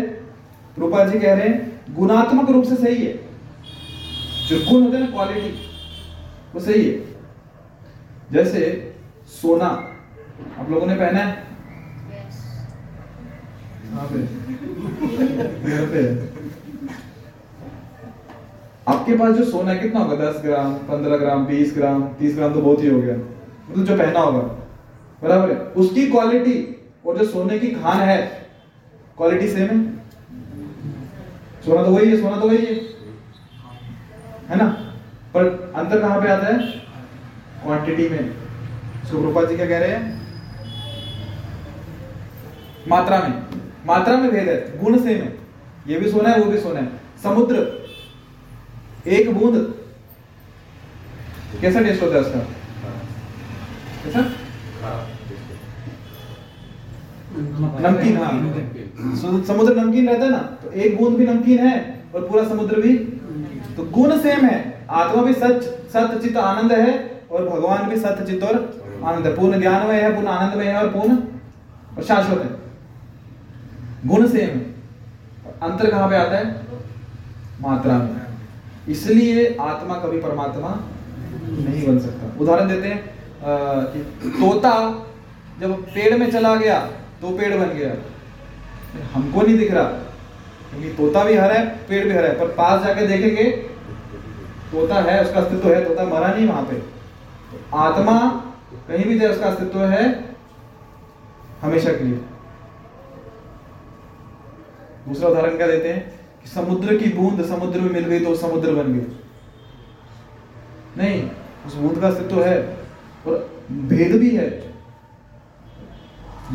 रूपा 0.80 1.06
जी 1.06 1.20
कह 1.20 1.34
रहे 1.34 1.48
हैं 1.48 1.96
गुणात्मक 1.96 2.50
रूप 2.50 2.64
से 2.64 2.76
सही 2.76 3.06
है। 3.06 3.14
जो 4.48 4.60
गुण 4.70 4.84
होते 4.84 4.98
हैं 4.98 5.04
ना 5.04 5.12
क्वालिटी 5.12 5.50
वो 6.54 6.60
सही 6.60 6.90
है। 6.90 7.00
जैसे 8.32 8.62
सोना 9.32 9.66
आप 10.60 10.70
लोगों 10.70 10.88
ने 10.88 10.96
पहना 10.96 11.20
है? 11.20 11.44
Yes. 12.12 12.36
पे? 14.12 14.20
घर 15.70 15.86
पे 15.92 16.00
है। 16.00 16.35
आपके 18.88 19.14
पास 19.14 19.36
जो 19.36 19.46
सोना 19.46 19.72
है, 19.72 19.80
कितना 19.80 20.00
होगा? 20.00 20.32
दस 20.32 20.42
ग्राम, 20.46 20.74
पंद्रह 20.74 21.18
ग्राम, 21.18 21.46
बीस 21.46 21.74
ग्राम, 21.78 22.04
तीस 22.04 22.36
ग्राम 22.36 22.54
तो 22.54 22.62
बहुत 22.62 22.84
ही 22.84 22.90
हो 22.90 23.02
गया। 23.02 23.16
मतलब 23.16 23.86
जो 23.86 23.98
पहना 23.98 24.20
होगा। 24.20 24.40
बराबर 25.24 25.52
है? 25.52 25.58
उसकी 25.58 26.08
क्वालिटी 26.08 26.86
और 27.06 27.18
जो 27.18 27.26
सोने 27.26 27.60
की 27.60 27.68
खान 27.68 27.98
है 27.98 28.50
क्वालिटी 29.18 29.48
सेम 29.48 29.68
है? 29.68 29.98
सोना 31.66 31.84
तो 31.84 31.92
वही 31.92 32.10
है, 32.10 32.18
सोना 32.18 32.40
तो 32.40 32.48
वही 32.48 32.58
है। 32.58 32.74
है 34.50 34.56
ना? 34.56 34.94
पर 35.34 35.74
अंतर 35.76 36.02
कहाँ 36.02 36.22
पे 36.22 36.28
आता 36.28 36.48
है? 36.48 36.60
क्वांटिटी 37.64 38.10
में। 38.10 38.34
सुरूपा 39.12 39.44
जी 39.44 39.56
क्या 39.56 39.68
कह 39.68 39.78
रहे 39.78 39.90
हैं? 39.90 40.28
मात्रा 42.88 43.20
में। 43.20 43.44
मात्रा 43.86 44.18
में 44.18 44.32
भेद 44.32 44.50
है। 44.50 44.84
गुण 44.84 44.98
सेम 44.98 45.18
है। 45.18 45.38
ये 45.88 46.00
भी 46.00 46.12
सोना 46.12 46.30
है, 46.30 46.40
वो 46.40 46.52
भी 46.52 46.60
सोना 46.60 46.80
है। 46.80 46.90
समुद्र 47.24 47.85
एक 49.08 49.34
बूंद। 49.34 49.56
कैसा 51.62 51.82
टेस्ट 51.82 52.02
होता 52.04 52.16
है 52.16 52.22
उसका? 52.22 52.40
नमकीन 57.82 58.18
हाँ। 58.18 58.32
समुद्र 59.44 59.76
नमकीन 59.76 60.08
रहता 60.10 60.26
है 60.26 60.32
ना 60.32 60.38
तो 60.64 60.72
एक 60.72 60.98
बूंद 60.98 61.18
भी 61.18 61.26
नमकीन 61.28 61.60
है 61.60 61.76
और 62.16 62.28
पूरा 62.28 62.44
समुद्र 62.50 62.82
भी 62.82 62.94
तो 63.78 63.84
गुण 63.92 64.18
सेम 64.20 64.46
है। 64.46 64.58
आत्मा 64.92 65.24
भी 65.24 65.34
सच 65.34 65.64
सत्य 65.94 66.20
चित्त 66.20 66.38
आनंद 66.40 66.72
है 66.72 67.22
और 67.32 67.50
भगवान 67.50 67.90
भी 67.90 67.98
सत्य 68.00 68.26
चित्त 68.26 68.44
और 68.44 68.56
आनंद 69.04 69.26
है। 69.28 69.36
पूर्ण 69.36 69.60
ज्ञान 69.62 69.88
में 69.88 69.94
है, 69.94 70.14
पूर्ण 70.16 70.28
आनंद 70.28 70.58
में 70.58 70.66
है 70.66 70.76
और 70.78 70.90
पूर्ण 70.90 71.18
और 71.98 72.04
शाश्वत 72.04 72.40
है। 72.40 74.10
गुण 74.10 74.28
सेम 74.28 74.50
है। 74.50 74.64
अंतर 75.64 75.90
कहाँ 75.92 76.10
पे 76.10 76.16
आता 76.16 76.38
है? 76.38 76.46
मात्रा 77.62 77.98
में। 77.98 78.26
इसलिए 78.88 79.46
आत्मा 79.62 79.96
कभी 80.00 80.20
परमात्मा 80.22 80.70
नहीं 81.44 81.88
बन 81.88 82.00
सकता। 82.00 82.38
उदाहरण 82.42 82.68
देते 82.68 82.88
हैं 82.88 83.00
तोता 84.32 84.74
जब 85.60 85.82
पेड़ 85.86 86.18
में 86.18 86.30
चला 86.32 86.56
गया 86.56 86.80
तो 87.22 87.30
पेड़ 87.38 87.54
बन 87.56 87.70
गया। 87.70 87.94
हमको 89.14 89.42
नहीं 89.42 89.58
दिख 89.58 89.72
रहा, 89.72 89.84
क्योंकि 89.84 90.90
तोता 90.90 91.24
भी 91.24 91.34
हरा 91.36 91.54
है, 91.54 91.66
पेड़ 91.88 92.04
भी 92.06 92.12
हरा 92.12 92.28
है, 92.28 92.40
पर 92.40 92.48
पास 92.54 92.84
जाके 92.84 93.08
देखेंगे, 93.08 93.44
तोता 94.72 94.96
है, 95.02 95.22
उसका 95.24 95.40
अस्तित्व 95.42 95.70
है, 95.70 95.84
तोता 95.86 96.04
मरा 96.06 96.28
नहीं 96.28 96.48
वहाँ 96.48 96.64
पे। 96.64 96.76
तो 96.76 97.78
आत्मा 97.78 98.18
कहीं 98.88 99.06
भी 99.06 99.20
जाए, 99.20 99.30
उसका 99.30 99.48
अस्तित्व 99.48 99.84
है, 99.86 100.04
हमेशा 101.62 101.92
के 101.92 102.04
लिए। 102.04 102.20
दूसरा 105.08 105.30
उदाहरण 105.30 105.58
क्या 105.58 105.68
देते 105.68 105.90
हैं? 105.90 106.25
समुद्र 106.46 106.96
की 106.98 107.10
बूंद 107.14 107.46
समुद्र 107.46 107.80
में 107.80 107.92
मिल 107.92 108.06
गई 108.06 108.20
तो 108.26 108.36
समुद्र 108.38 108.74
बन 108.74 108.94
गई 108.94 109.06
नहीं 110.98 111.22
उस 111.68 111.74
बूंद 111.76 112.00
का 112.02 112.08
अस्तित्व 112.08 112.44
है 112.44 112.58
और 113.28 113.50
भेद 113.90 114.12
भी 114.20 114.30
है। 114.36 114.50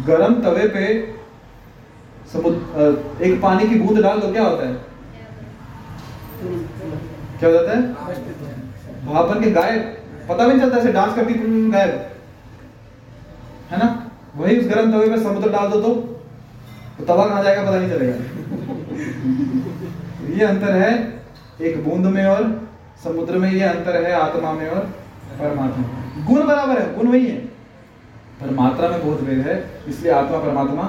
गरम 0.07 0.34
तवे 0.43 0.66
पे 0.74 0.84
समुद्र 2.32 3.22
एक 3.24 3.41
पानी 3.43 3.68
की 3.68 3.78
बूंद 3.80 4.01
डाल 4.03 4.20
दो 4.20 4.32
क्या 4.32 4.45
होता 4.45 4.66
है? 4.66 4.74
क्या 7.38 7.49
हो 7.49 7.53
जाता 7.55 7.70
है? 7.70 7.82
भाप 9.07 9.28
बन 9.28 9.43
के 9.45 9.51
गायब। 9.51 9.82
पता 10.28 10.47
भी 10.47 10.53
नहीं 10.53 10.61
चलता 10.61 10.78
ऐसे 10.78 10.93
डांस 10.93 11.14
करती 11.16 11.34
गायब। 11.70 11.93
है 13.70 13.78
ना? 13.78 13.88
वही 14.36 14.59
उस 14.59 14.66
गरम 14.66 14.93
तवे 14.93 15.09
पे 15.09 15.22
समुद्र 15.22 15.51
डाल 15.53 15.68
दो 15.70 15.80
तो, 15.80 15.95
तो 16.99 17.05
तवा 17.05 17.26
कहाँ 17.26 17.43
जाएगा 17.45 17.62
पता 17.62 17.78
नहीं 17.78 17.91
चलेगा। 17.91 18.14
ये 20.30 20.44
अंतर 20.46 20.76
है 20.76 20.92
एक 21.60 21.84
बूंद 21.84 22.06
में 22.06 22.24
और 22.26 22.42
समुद्र 23.04 23.38
में 23.38 23.50
ये 23.50 23.62
अंतर 23.64 24.02
है 24.04 24.12
आत्मा 24.14 24.52
में 24.52 24.66
और 24.68 24.80
परमात्मा। 25.30 26.24
गुण 26.26 26.46
बराबर 26.46 26.80
है, 26.80 26.94
गुण 26.96 27.08
वही 27.08 27.26
है। 27.26 27.36
पर 28.40 28.50
मात्रा 28.52 28.88
में 28.88 29.00
बहुत 29.00 29.20
भेद 29.22 29.38
है, 29.40 29.54
इसलिए 29.88 30.12
आत्मा 30.12 30.38
परमात्मा 30.38 30.84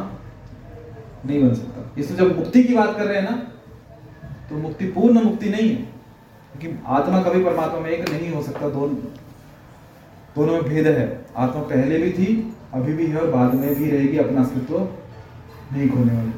नहीं 1.26 1.42
बन 1.42 1.54
सकता। 1.54 2.02
इसलिए 2.02 2.18
जब 2.18 2.38
मुक्ति 2.38 2.64
की 2.64 2.76
बात 2.76 2.96
कर 2.98 3.06
रहे 3.06 3.18
हैं 3.18 3.24
ना 3.24 3.38
तो 4.50 4.58
मुक्ति, 4.58 4.86
पूर्ण 4.88 5.22
मुक्ति 5.22 5.50
नहीं 5.50 5.70
है, 5.70 5.76
क्योंकि 6.54 6.78
आत्मा 6.90 7.22
कभी 7.24 7.44
परमात्मा 7.44 7.80
में 7.80 7.90
एक 7.90 8.10
नहीं 8.10 8.32
हो 8.34 8.42
सकता 8.44 8.70
दोनों 8.70 8.96
दोनों 10.36 10.54
में 10.54 10.64
भेद 10.64 10.88
है। 10.88 11.06
आत्मा 11.38 11.62
पहले 11.64 11.98
भी 11.98 12.12
थी, 12.12 12.56
अभी 12.74 12.94
भी 12.94 13.06
है 13.08 13.18
और 13.18 13.30
बाद 13.32 13.54
में 13.54 13.76
भी 13.76 13.90
रहेगी, 13.90 14.18
अपना 14.18 14.42
अस्तित्व 14.42 14.80
नहीं 15.74 15.90
खोने 15.90 16.14
वाली। 16.14 16.34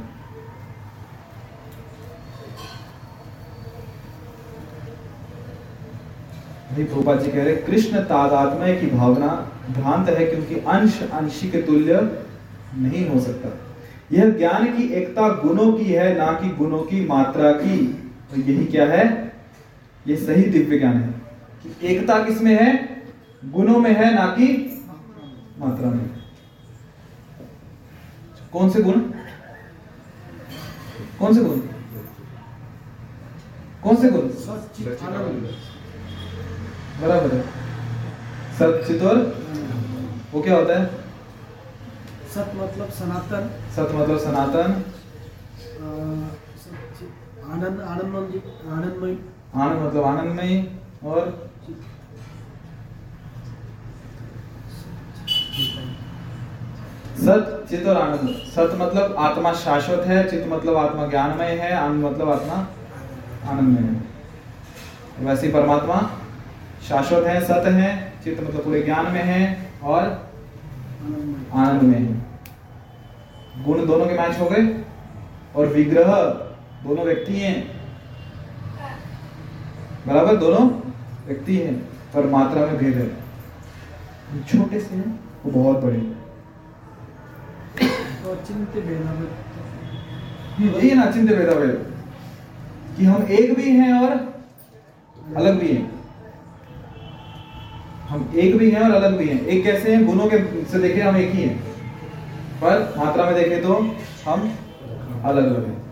प्रभुपाद 6.74 7.20
जी 7.20 7.32
कह 7.32 7.44
रहे, 7.44 7.56
कृष्ण 7.56 8.00
तादात्मय 8.00 8.76
की 8.76 8.88
भावना 8.88 9.52
भ्रांत 9.70 10.10
है 10.10 10.26
क्योंकि 10.26 10.56
अंश 10.56 11.04
अंशी 11.04 11.50
के 11.50 11.62
तुल्य 11.62 12.24
नहीं 12.76 13.10
हो 13.10 13.20
सकता। 13.20 13.50
यह 14.12 14.30
ज्ञान 14.30 14.78
की 14.78 14.84
एकता 14.84 15.28
गुणों 15.28 15.74
की 15.74 15.86
है, 15.86 16.18
ना 16.18 16.32
कि 16.32 16.50
गुणों 16.50 16.80
की 16.80 17.08
मात्रा 17.08 17.52
की। 17.52 17.88
तो 18.32 18.42
यही 18.42 18.66
क्या 18.66 18.86
है? 18.86 19.34
ये 20.08 20.16
सही 20.16 20.44
दिव्य 20.44 20.80
ज्ञान 20.80 20.98
है 20.98 21.10
कि 21.64 21.88
एकता 21.88 22.24
किसमें 22.24 22.58
है? 22.62 23.04
गुणों 23.46 23.80
में 23.80 23.96
है, 23.96 24.16
ना 24.16 24.26
कि 24.26 24.80
मात्रा 25.60 25.90
में। 25.90 26.10
कौन 28.54 28.70
से 28.70 28.82
गुण? 28.82 29.00
कौन 31.20 31.34
से 31.34 31.44
गुण? 31.44 31.60
कौन 33.84 33.96
से 33.96 34.10
गुण? 34.10 34.22
बराबर 37.02 37.36
है। 37.36 37.42
सत 38.58 38.84
चित 38.88 39.02
और 39.02 39.18
वो 40.34 40.42
क्या 40.42 40.56
होता 40.56 40.80
है? 40.80 40.86
सत 42.34 42.52
मतलब 42.56 42.90
सनातन। 42.90 43.50
सत 43.76 43.96
मतलब 43.96 44.18
सनातन। 44.20 44.84
आनंद 47.52 47.82
आनंदमय 47.82 48.42
आनंदमय। 48.72 49.18
आनंद 49.56 49.82
मतलब 49.82 50.04
आनंदमय 50.04 50.66
और? 51.06 51.50
सत 57.20 57.66
चित 57.70 57.88
और 57.88 57.98
आनंद। 57.98 58.30
सत 58.56 58.78
मतलब 58.80 59.16
आत्मा 59.20 59.54
शाश्वत 59.60 60.06
है 60.08 60.24
चित 60.30 60.48
मतलब 60.48 60.76
आत्मा 60.78 61.08
ज्ञानमय 61.08 61.56
है 61.58 61.72
आनंद 61.76 62.06
मतलब 62.06 62.30
आत्मा 62.30 62.56
आनंदमय 63.52 63.88
है। 63.88 65.26
वैसे 65.26 65.52
परमात्मा? 65.52 66.02
शाश्वत 66.88 67.28
है 67.28 67.40
सत 67.46 67.68
है 67.68 67.90
चित 68.24 68.40
मतलब 68.40 68.64
पूरे 68.64 68.82
ज्ञान 68.82 69.06
में 69.12 69.24
है 69.24 69.42
और 69.84 70.04
आनंद 71.54 71.82
में 71.82 71.98
है। 72.00 73.64
गुण 73.66 73.86
दोनों 73.88 74.06
के 74.06 74.14
मैच 74.14 74.40
हो 74.40 74.46
गए 74.50 74.64
और 75.56 75.68
विग्रह 75.68 76.12
दोनों 76.84 77.06
व्यक्ति 77.06 77.34
हैं। 77.40 77.56
बराबर 80.08 80.36
दोनों 80.38 80.68
व्यक्ति 81.28 81.58
हैं 81.58 81.76
पर 82.14 82.26
मात्रा 82.30 82.66
में 82.66 82.78
भेद 82.78 82.98
है। 82.98 83.08
छोटे 84.44 84.80
से 84.80 84.96
हैं 84.96 85.20
वो 85.46 85.52
बहुत 85.54 85.84
बड़े 85.84 86.02
चिंत्य 88.48 88.80
यही 90.60 90.90
है 90.90 90.96
ना 90.96 91.06
चिंत 91.12 91.30
भेदा 91.30 91.54
भेद 91.56 91.76
कि 92.98 93.06
हम 93.06 93.24
एक 93.32 93.54
भी 93.56 93.70
हैं 93.72 93.94
और 93.96 94.12
अलग 95.38 95.60
भी 95.60 95.68
हैं। 95.68 96.03
हम 98.10 98.34
एक 98.36 98.58
भी 98.58 98.72
हैं 98.72 98.82
और 98.82 98.92
अलग 98.92 99.18
भी 99.18 99.28
हैं। 99.28 99.46
एक 99.46 99.64
कैसे 99.64 99.96
हैं? 99.96 100.06
गुणों 100.06 100.28
के 100.28 100.66
से 100.66 100.80
देखे 100.80 101.02
हम 101.02 101.18
एक 101.18 101.32
ही 101.32 101.44
हैं। 101.44 101.60
पर 102.58 102.94
मात्रा 102.98 103.26
में 103.26 103.36
देखें 103.36 103.64
तो 103.64 103.74
हम 104.26 104.56
अलग 105.26 105.46
अलग 105.46 105.68
हैं। 105.68 105.84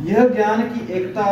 यह 0.00 0.28
ज्ञान 0.28 0.62
की 0.62 0.92
एकता 0.92 1.24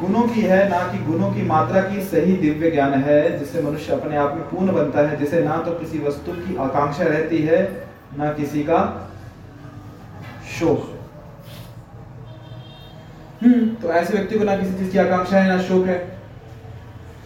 गुणों 0.00 0.22
की 0.22 0.40
है, 0.40 0.68
ना 0.68 0.78
कि 0.78 0.98
गुणों 0.98 1.32
की 1.32 1.42
मात्रा 1.42 1.80
की 1.80 2.02
सही 2.02 2.32
दिव्य 2.32 2.70
ज्ञान 2.70 2.94
है, 2.94 3.38
जिससे 3.38 3.62
मनुष्य 3.62 3.92
अपने 3.92 4.16
आप 4.16 4.34
में 4.34 4.44
पूर्ण 4.44 4.72
बनता 4.72 5.08
है, 5.08 5.16
जिसे 5.16 5.42
ना 5.42 5.56
तो 5.56 5.70
किसी 5.70 5.98
वस्तु 5.98 6.32
की 6.32 6.56
आकांक्षा 6.56 7.04
रहती 7.04 7.38
है, 7.38 7.86
ना 8.18 8.32
किसी 8.32 8.62
का 8.62 9.10
शोक। 10.60 10.98
हम्म 13.44 13.68
तो 13.68 13.92
ऐसे 13.92 14.14
व्यक्ति 14.14 14.38
को 14.38 14.44
ना 14.44 14.56
किसी 14.56 14.72
चीज़ 14.72 14.92
की 14.92 14.98
आकांक्षा 14.98 15.38
है, 15.38 15.56
ना 15.56 15.62
शोक 15.62 15.86
है। 15.86 16.19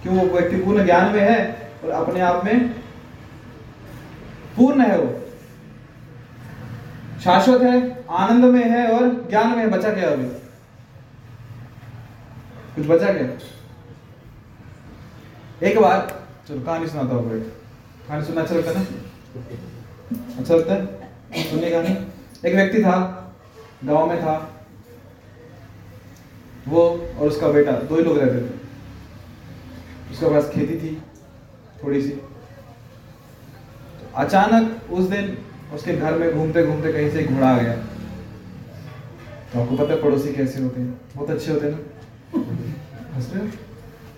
क्यों 0.04 0.16
वो 0.16 0.38
व्यक्ति 0.38 0.56
पूर्ण 0.56 0.84
ज्ञान 0.84 1.12
में 1.12 1.20
है 1.20 1.70
और 1.84 1.90
अपने 1.90 2.20
आप 2.20 2.44
में 2.44 2.68
पूर्ण 4.56 4.80
है 4.80 4.98
वो। 4.98 5.20
शाश्वत 7.20 7.62
है, 7.62 8.04
आनंद 8.10 8.44
में 8.44 8.70
है 8.70 8.86
और 8.90 9.26
ज्ञान 9.30 9.48
में 9.48 9.58
है, 9.58 9.70
बचा 9.70 9.94
क्या 9.94 10.10
अभी? 10.10 10.24
कुछ 12.76 12.86
बचा 12.86 13.12
क्या? 13.12 13.28
एक 15.68 15.78
बार, 15.78 16.24
चलो, 16.48 16.60
कहानी 16.60 16.86
सुनाता 16.86 17.14
हूँ 17.14 17.40
कहानी 18.08 18.24
सुनना 18.24 18.40
अच्छा 18.40 18.54
लगता 18.54 18.70
है 18.70 18.78
ना? 18.78 18.86
अच्छा 20.38 20.54
लगता 20.54 20.74
है? 20.74 20.86
सुनिए 21.50 21.70
कहानी। 21.70 21.88
एक 22.48 22.54
व्यक्ति 22.54 22.82
था, 22.82 23.24
गाँव 23.84 24.06
में 24.06 24.20
था। 24.20 24.50
वो 26.68 26.80
और 27.18 27.28
उसका 27.28 27.48
बेटा, 27.48 27.72
दो 27.72 27.96
ही 27.96 28.02
लोग 28.02 28.18
रहते 28.18 28.40
थे। 28.40 28.63
उसके 30.14 30.26
पास 30.26 30.50
खेती 30.50 30.74
थी 30.80 31.02
थोड़ी 31.82 32.02
सी 32.02 32.08
तो 32.08 32.28
अचानक 34.16 34.92
उस 34.92 35.04
दिन 35.04 35.38
उसके 35.74 35.92
घर 35.92 36.18
में 36.18 36.32
घूमते 36.32 36.66
घूमते 36.66 36.92
कहीं 36.92 37.10
से 37.10 37.24
घोड़ा 37.24 37.48
आ 37.48 37.58
गया। 37.58 37.74
तो 39.52 39.62
आपको 39.62 39.76
पता 39.76 39.92
है 39.92 40.02
पड़ोसी 40.02 40.32
कैसे 40.34 40.62
होते 40.62 40.80
हैं? 40.80 41.00
बहुत 41.16 41.30
अच्छे 41.30 41.52
होते 41.52 41.66
हैं 41.66 41.72
ना? 41.72 41.78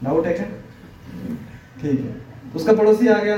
डाउट 0.05 0.27
है 0.27 0.33
ठीक 1.81 2.01
है। 2.01 2.07
तो 2.07 2.57
उसका 2.57 2.73
पड़ोसी 2.73 3.09
आ 3.09 3.19
गया। 3.19 3.37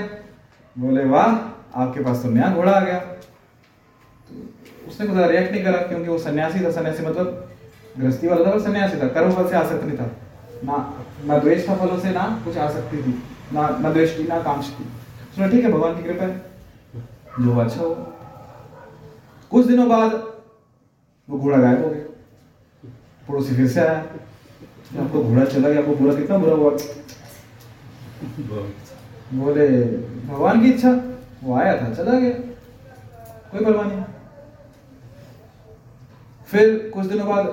बोले, 0.77 1.05
वाह, 1.05 1.37
आपके 1.83 2.03
पास 2.05 2.23
तो 2.23 2.31
नया 2.31 2.55
घोड़ा 2.55 2.73
आ 2.73 2.81
गया। 2.81 2.99
तो 2.99 4.89
उसने 4.89 5.07
कुछ 5.07 5.17
रिएक्ट 5.17 5.53
नहीं 5.53 5.65
करा 5.65 5.79
क्योंकि 5.83 6.09
वो 6.09 6.19
सन्यासी 6.19 6.65
था। 6.65 6.71
सन्यासी 6.73 7.07
मतलब 7.07 7.51
गृहस्थी 7.99 8.29
वाला 8.29 8.45
था 8.47 8.59
सन्यासी 8.65 8.97
था। 9.03 9.09
कर्म 9.09 9.49
से 9.49 9.57
आसक्त 9.57 9.85
नहीं 9.85 9.99
था। 9.99 10.11
ना 10.65 11.05
ना 11.25 11.39
द्वेष 11.39 11.69
था 11.69 11.75
फलों 11.77 11.99
से 11.99 12.11
ना 12.11 12.43
कुछ 12.45 12.57
आसक्ति 12.59 12.97
थी, 12.97 13.23
ना 13.53 13.69
ना 13.79 13.91
द्वेष 13.93 14.19
थी 14.19 14.25
ना 14.25 14.43
कांक्ष 14.43 14.69
थी। 14.69 14.85
उसने 15.31 15.49
ठीक 15.49 15.65
है, 15.65 15.73
भगवान 15.73 15.97
की 15.97 16.03
कृपा 16.03 16.25
है। 16.25 16.47
जो 17.41 17.59
अच्छा 17.61 17.81
हो। 17.81 17.95
कुछ 19.51 19.67
दिनों 19.67 19.89
बाद 19.89 20.13
वो 21.29 21.39
घोड़ा 21.39 21.57
गायब 21.57 21.85
हो 21.85 21.91
गया। 21.91 22.91
पड़ोसी 23.29 23.57
फिर 23.57 23.69
से 23.69 23.81
आया। 23.81 23.99
आपको 25.01 25.23
घोड़ा 25.23 25.45
चला 25.45 25.69
गया, 25.69 25.79
आपको 25.79 25.95
बुरा 25.95 26.15
कितना 26.15 26.39
बुरा 26.39 26.55
हुआ? 26.55 26.71
बोले, 29.35 29.69
भगवान 30.29 30.61
की 30.61 30.71
इच्छा। 30.71 30.93
वो 31.45 31.55
आया 31.55 31.75
था, 31.83 31.95
चला 31.95 32.19
गया। 32.19 32.31
कोई 33.51 33.65
परवाह 33.65 33.87
नहीं। 33.87 34.03
फिर 36.47 36.91
कुछ 36.95 37.07
दिनों 37.07 37.29
बाद 37.29 37.47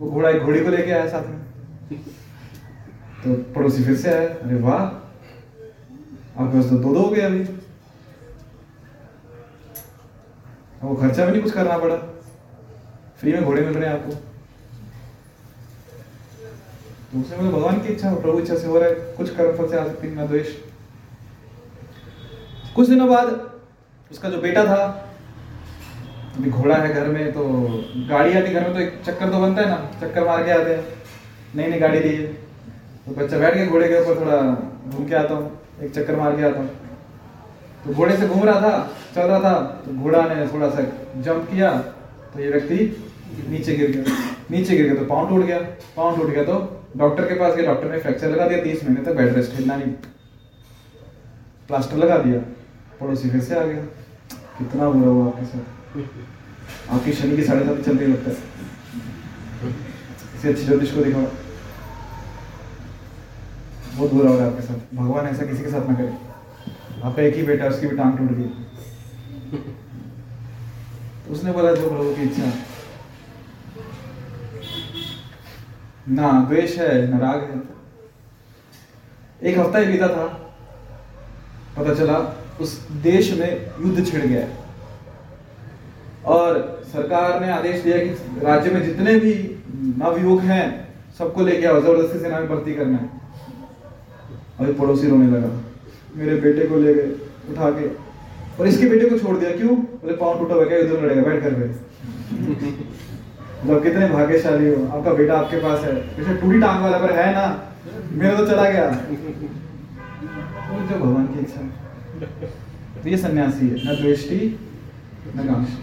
वो 0.00 0.10
घोड़ा 0.10 0.30
एक 0.30 0.42
घोड़ी 0.42 0.60
को 0.60 0.70
लेके 0.70 0.90
आया 0.90 1.08
साथ 1.08 1.26
में। 1.26 2.00
तो 3.18 3.34
पड़ोसी 3.54 3.84
फिर 3.84 3.96
से 3.96 4.10
आया 4.10 4.28
अरे 4.28 4.60
वाह 4.60 4.82
आपके 6.38 6.52
पास 6.52 6.68
तो 6.70 6.76
दो 6.76 6.94
दो 6.94 7.00
हो 7.00 7.08
गए 7.10 7.22
अभी 7.22 7.42
वो 10.82 10.94
खर्चा 10.96 11.24
भी 11.24 11.32
नहीं 11.32 11.42
कुछ 11.42 11.52
करना 11.52 11.78
पड़ा 11.78 11.96
फ्री 13.18 13.32
में 13.32 13.44
घोड़े 13.44 13.62
मिल 13.62 13.74
रहे 13.74 13.88
हैं 13.88 13.94
आपको 13.94 14.12
तो 17.08 17.20
उसने 17.20 17.36
बोला 17.36 17.50
भगवान 17.50 17.80
की 17.80 17.92
इच्छा 17.92 18.14
प्रभु 18.16 18.38
इच्छा 18.38 18.54
से 18.56 18.66
हो 18.66 18.78
रहा 18.78 18.88
है 18.88 18.94
कुछ 19.16 19.34
कर्म 19.34 19.56
फल 19.56 19.68
से 19.68 19.78
आ 19.78 19.84
सकती 19.84 20.10
ना 20.12 20.26
द्वेष 20.26 20.56
कुछ 22.74 22.88
दिनों 22.88 23.08
बाद 23.08 23.28
उसका 24.10 24.30
जो 24.30 24.40
बेटा 24.40 24.64
था 24.64 24.82
अभी 26.36 26.50
घोड़ा 26.52 26.76
है 26.76 26.92
घर 26.94 27.08
में 27.08 27.32
तो 27.32 27.44
गाड़ी 28.08 28.32
आती 28.32 28.52
घर 28.52 28.60
में 28.62 28.74
तो 28.74 28.80
एक 28.80 29.00
चक्कर 29.02 29.30
तो 29.30 29.40
बनता 29.40 29.62
है 29.62 29.68
ना 29.68 29.90
चक्कर 30.00 30.26
मार 30.26 30.44
के 30.44 30.50
आते 30.52 30.74
हैं 30.74 30.84
नई 31.54 31.66
नई 31.66 31.78
गाड़ी 31.78 31.98
है 32.00 32.47
तो 33.08 33.14
बच्चा 33.14 33.38
बैठ 33.38 33.54
गया 33.54 33.66
घोड़े 33.66 33.88
के 33.88 34.00
ऊपर 34.00 34.20
थोड़ा 34.20 34.38
घूम 34.88 35.04
के 35.08 35.14
आता 35.14 35.34
हूँ, 35.34 35.50
एक 35.82 35.94
चक्कर 35.94 36.16
मार 36.16 36.36
के 36.36 36.42
आता 36.44 36.60
हूँ। 36.60 36.68
तो 37.84 37.92
घोड़े 37.94 38.16
से 38.16 38.26
घूम 38.28 38.42
रहा 38.44 38.60
था, 38.60 38.90
चल 39.14 39.22
रहा 39.22 39.38
था 39.40 39.52
तो 39.84 39.92
घोड़ा 39.94 40.22
ने 40.24 40.46
थोड़ा 40.48 40.68
सा 40.70 40.82
जंप 41.22 41.46
किया 41.50 41.70
तो 42.34 42.40
ये 42.40 42.50
व्यक्ति 42.50 42.76
नीचे 43.48 43.74
गिर 43.76 43.90
गया। 43.90 44.16
नीचे 44.50 44.76
गिर 44.76 44.86
गया 44.86 44.94
तो 44.94 45.04
पाउंड 45.06 45.28
टूट 45.30 45.44
गया। 45.46 45.58
पाउंड 45.96 46.16
टूट 46.18 46.30
गया 46.30 46.44
तो 46.44 46.58
डॉक्टर 46.96 47.28
के 47.28 47.34
पास 47.34 47.54
गया 47.56 47.66
डॉक्टर 47.66 47.90
ने 47.90 47.98
फ्रैक्चर 48.00 48.28
लगा 48.28 48.48
दिया, 48.48 48.62
तीस 48.62 48.84
महीने 48.84 49.04
तक 49.04 49.16
बेड 49.16 49.34
रेस्ट 49.36 49.54
हिलना 49.54 49.76
नहीं। 49.76 49.92
प्लास्टर 51.68 51.96
लगा 51.96 52.18
दिया, 52.18 52.38
पड़ोसी 53.00 53.30
फिर 53.30 53.40
से 53.40 53.54
आ 53.54 53.64
गया। 53.64 53.82
कितना 54.58 54.90
बुरा 54.90 55.10
हुआ 55.10 55.26
आपके 55.26 55.44
साथ। 55.46 55.64
आपकी 56.92 57.12
शनि 57.14 57.36
की 57.36 57.42
साढ़े 57.44 57.64
सात 57.66 57.84
चल 57.84 57.96
रही 57.96 58.12
लगता 58.12 58.30
है। 58.30 58.36
इसे 60.36 60.48
अच्छी 60.48 60.64
ज्योतिष 60.64 60.94
को 60.94 61.04
दिखाओ। 61.04 61.26
बहुत 63.98 64.12
बुरा 64.12 64.30
हो 64.30 64.36
रहा 64.36 64.46
है 64.46 64.50
आपके 64.50 64.62
साथ। 64.62 64.96
भगवान 64.96 65.26
ऐसा 65.26 65.46
किसी 65.46 65.64
के 65.64 65.70
साथ 65.70 65.88
ना 65.88 65.94
करे। 65.94 66.12
आपका 67.02 67.22
एक 67.22 67.34
ही 67.34 67.42
बेटा, 67.42 67.66
उसकी 67.66 67.86
भी 67.86 67.96
टांग 67.96 68.18
टूट 68.18 68.30
गई। 68.30 68.48
तो 71.26 71.32
उसने 71.32 71.52
बोला, 71.52 71.72
जो 71.74 71.88
प्रभु 71.88 72.14
की 72.14 72.22
इच्छा 72.22 72.52
ना 76.08 76.44
द्वेष 76.44 76.78
है, 76.78 77.10
ना 77.10 77.18
राग 77.18 77.40
है। 77.40 77.62
एक 79.42 79.58
हफ़्ता 79.58 79.78
ही 79.78 79.86
बीता 79.86 80.08
था। 80.08 80.26
पता 81.78 81.94
चला, 81.94 82.46
उस 82.60 82.88
देश 82.90 83.32
में 83.32 83.66
युद्ध 83.66 84.06
छिड़ 84.06 84.26
गया। 84.26 84.46
और 86.24 86.82
सरकार 86.92 87.40
ने 87.40 87.50
आदेश 87.50 87.82
दिया 87.82 87.98
कि 87.98 88.10
राज्य 88.46 88.70
में 88.70 88.82
जितने 88.84 89.18
भी 89.18 89.34
नवयुवक 89.74 90.42
हैं, 90.42 90.88
सबको 91.18 91.42
लेके 91.42 91.66
आओ, 91.66 91.80
ज़बरदस्ती 91.80 92.18
सेना 92.18 92.40
में 92.40 92.48
भर्ती 92.48 92.74
करना 92.74 92.98
है। 92.98 93.17
अभी 94.60 94.72
पड़ोसी 94.72 95.08
रोने 95.08 95.26
लगा। 95.30 95.50
मेरे 96.16 96.34
बेटे 96.40 96.66
को 96.66 96.76
ले 96.76 96.94
गए, 96.94 97.08
उठा 97.50 97.70
के। 97.70 97.88
और 98.58 98.66
इसके 98.66 98.88
बेटे 98.88 99.08
को 99.10 99.18
छोड़ 99.18 99.36
दिया, 99.36 99.50
क्यों? 99.50 99.76
बोले, 99.76 100.16
पाँव 100.16 100.38
टूटा 100.38 100.54
हुआ 100.54 100.64
क्या? 100.64 100.78
युद्ध 100.78 100.92
लड़ेगा, 100.92 101.22
बैठ 101.22 101.42
कर 101.42 101.54
पे। 101.54 101.66
मतलब 103.64 103.82
कितने 103.82 104.08
भाग्यशाली 104.08 104.68
हो। 104.68 104.84
आपका 104.86 105.12
बेटा 105.12 105.34
आपके 105.34 105.56
पास 105.56 105.84
है। 105.84 105.94
जैसे 106.16 106.34
टूटी 106.34 106.60
टांग 106.60 106.82
वाला, 106.82 106.98
पर 106.98 107.12
है 107.12 107.32
ना? 107.34 107.46
मेरा 108.12 108.36
तो 108.36 108.46
चला 108.46 108.68
गया। 108.70 108.90
जो 110.70 110.98
भगवान 110.98 111.26
की 111.26 111.40
इच्छा। 111.40 111.60
तो 113.02 113.08
ये 113.08 113.16
सन्यासी 113.16 113.68
है, 113.68 113.74
न 113.86 114.00
द्वेष्टि, 114.00 114.58
न 115.36 115.46
कांक्षी 115.46 115.82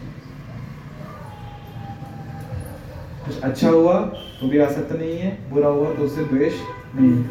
कुछ 3.26 3.42
अच्छा 3.42 3.70
हुआ 3.70 3.94
तो 4.40 4.48
भी 4.50 4.60
आसक्त 4.60 4.92
नहीं 4.92 5.18
है, 5.18 5.38
बुरा 5.52 5.68
हुआ 5.68 5.94
तो 5.94 6.04
उससे 6.04 6.24
द्वेष 6.24 6.54
नहीं 6.96 7.12
है। 7.12 7.24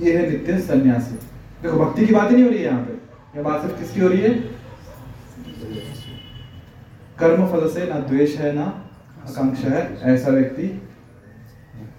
ये 0.00 0.16
है 0.16 0.30
नित्य 0.30 0.58
सन्यासी। 0.60 1.14
देखो, 1.62 1.76
भक्ति 1.78 2.06
की 2.06 2.14
बात 2.14 2.30
ही 2.30 2.36
नहीं 2.36 2.44
हो 2.44 2.50
रही 2.50 2.58
है 2.58 2.64
यहाँ 2.64 2.84
पे। 2.84 3.38
यह 3.38 3.42
बात 3.44 3.60
सिर्फ़ 3.62 3.78
किसकी 3.78 4.00
हो 4.00 4.08
रही 4.08 4.20
है? 4.20 4.30
कर्म 7.18 7.46
फल 7.48 7.68
से 7.70 7.86
ना 7.88 7.98
द्वेष 8.00 8.36
है, 8.36 8.52
ना 8.52 8.64
आकांक्षा 9.28 9.68
है, 9.70 9.82
ऐसा 10.14 10.30
व्यक्ति 10.30 10.62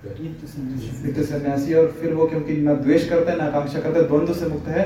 नित्य 0.05 1.23
सन्यासी 1.23 1.73
और 1.73 1.87
फिर 2.01 2.13
वो 2.13 2.27
क्योंकि 2.27 2.55
ना 2.57 2.73
द्वेष 2.75 3.07
करता 3.09 3.31
है, 3.31 3.37
ना 3.37 3.43
आकांक्षा 3.45 3.79
करता 3.79 3.99
है, 3.99 4.07
द्वंद्व 4.07 4.33
से 4.33 4.47
मुक्त 4.47 4.67
है 4.67 4.85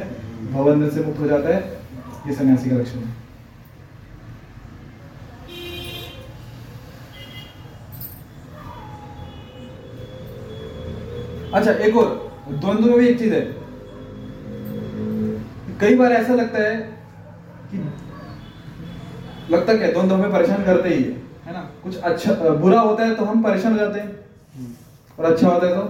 भवबंधन 0.51 0.89
से 0.89 1.03
मुक्त 1.03 1.19
हो 1.19 1.27
जाता 1.27 1.55
है, 1.55 1.61
ये 2.27 2.33
सन्यासी 2.33 2.69
का 2.69 2.75
लक्षण 2.75 2.99
है। 2.99 3.15
अच्छा 11.53 11.71
एक 11.71 11.95
और। 11.97 12.26
द्वंद्व 12.49 12.85
में 12.85 12.97
भी 12.99 13.07
एक 13.07 13.19
चीज़ 13.19 13.33
है। 13.33 13.41
कई 15.81 15.95
बार 15.95 16.11
ऐसा 16.13 16.33
लगता 16.33 16.59
है 16.59 16.75
कि 17.71 17.77
लगता 19.49 19.77
क्या 19.77 19.91
द्वंद्व 19.91 20.15
हमें 20.15 20.31
परेशान 20.31 20.63
करते 20.65 20.89
ही 20.89 21.03
है 21.03 21.09
है 21.45 21.53
ना? 21.53 21.59
कुछ 21.83 21.97
अच्छा 21.99 22.33
बुरा 22.55 22.79
होता 22.79 23.05
है 23.05 23.15
तो 23.15 23.25
हम 23.25 23.43
परेशान 23.43 23.71
हो 23.71 23.79
जाते 23.79 23.99
हैं। 23.99 24.09
और 25.19 25.25
अच्छा 25.25 25.47
होता 25.49 25.67
है 25.67 25.75
तो? 25.75 25.81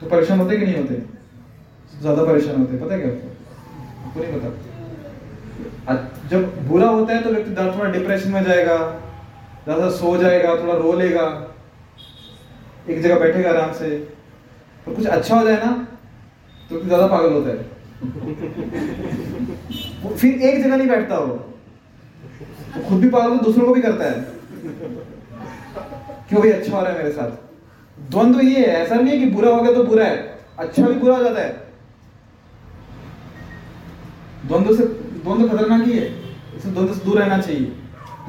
तो 0.00 0.06
परेशान 0.08 0.40
होते 0.40 0.56
कि 0.56 0.66
नहीं 0.66 0.76
होते? 0.76 0.94
ज़्यादा 2.00 2.22
परेशान 2.24 2.60
होते, 2.60 2.76
पता 2.78 2.94
है 2.94 3.00
क्या 3.00 3.10
आपको 4.06 4.20
नहीं 4.20 4.32
पता। 4.34 4.48
जब 6.30 6.68
बुरा 6.68 6.88
होता 6.88 7.14
है 7.14 7.22
तो 7.22 7.30
व्यक्ति 7.30 7.54
थोड़ा 7.56 7.90
डिप्रेशन 7.90 8.30
में 8.30 8.42
जाएगा, 8.44 8.76
ज़्यादा 9.64 9.88
सो 9.92 10.16
जाएगा, 10.16 10.54
थोड़ा 10.56 10.74
रो 10.74 10.92
लेगा, 10.92 11.26
एक 12.88 13.02
जगह 13.02 13.18
बैठेगा 13.18 13.50
आराम 13.50 13.72
से। 13.72 13.88
और 14.90 14.96
कुछ 14.96 15.06
अच्छा 15.08 15.36
हो 15.36 15.44
जाए 15.46 15.56
ना 15.56 15.70
तो 16.70 16.80
ज़्यादा 16.80 17.06
पागल 17.06 17.32
होता 17.32 17.50
है। 17.50 17.56
फिर 20.16 20.42
एक 20.42 20.62
जगह 20.62 20.76
नहीं 20.76 20.88
बैठता 20.88 21.18
वो। 21.18 21.26
वो 21.26 22.82
खुद 22.88 23.00
भी 23.00 23.08
पागल 23.10 23.36
तो 23.36 23.44
दूसरों 23.44 23.66
को 23.66 23.74
भी 23.74 23.80
करता 23.82 24.04
है। 24.04 24.20
क्यों 26.28 26.40
भाई 26.40 26.50
अच्छा 26.50 26.76
हो 26.76 26.82
रहा 26.82 26.92
है 26.92 26.96
मेरे 26.98 27.10
साथ। 27.12 27.30
द्वंद्व 28.10 28.40
ये 28.40 28.58
है, 28.58 28.74
ऐसा 28.74 28.94
नहीं 28.94 29.08
है 29.10 29.18
कि 29.18 29.26
बुरा 29.34 29.50
हो 29.50 29.62
गया 29.62 29.72
तो 29.74 29.84
बुरा 29.84 30.04
है 30.04 30.38
अच्छा 30.58 30.82
भी 30.82 30.94
बुरा 30.94 31.16
हो 31.16 31.22
जाता 31.22 31.40
है। 31.40 31.68
द्वंद्व 34.46 34.76
से 34.76 34.84
द्वंद्व 34.84 35.48
खतरनाक 35.48 35.86
ही 35.86 35.92
है। 35.92 36.06
इससे 36.56 36.68
द्वंद्व 36.70 36.94
से 36.94 37.04
दूर 37.04 37.18
रहना 37.18 37.38
चाहिए। 37.38 37.64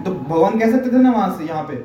तो 0.06 0.12
भगवान 0.12 0.60
कह 0.60 0.72
सकते 0.72 0.90
थे 0.90 1.02
ना 1.02 1.12
वहाँ 1.12 1.38
से, 1.38 1.46
यहाँ 1.46 1.64
पे 1.64 1.76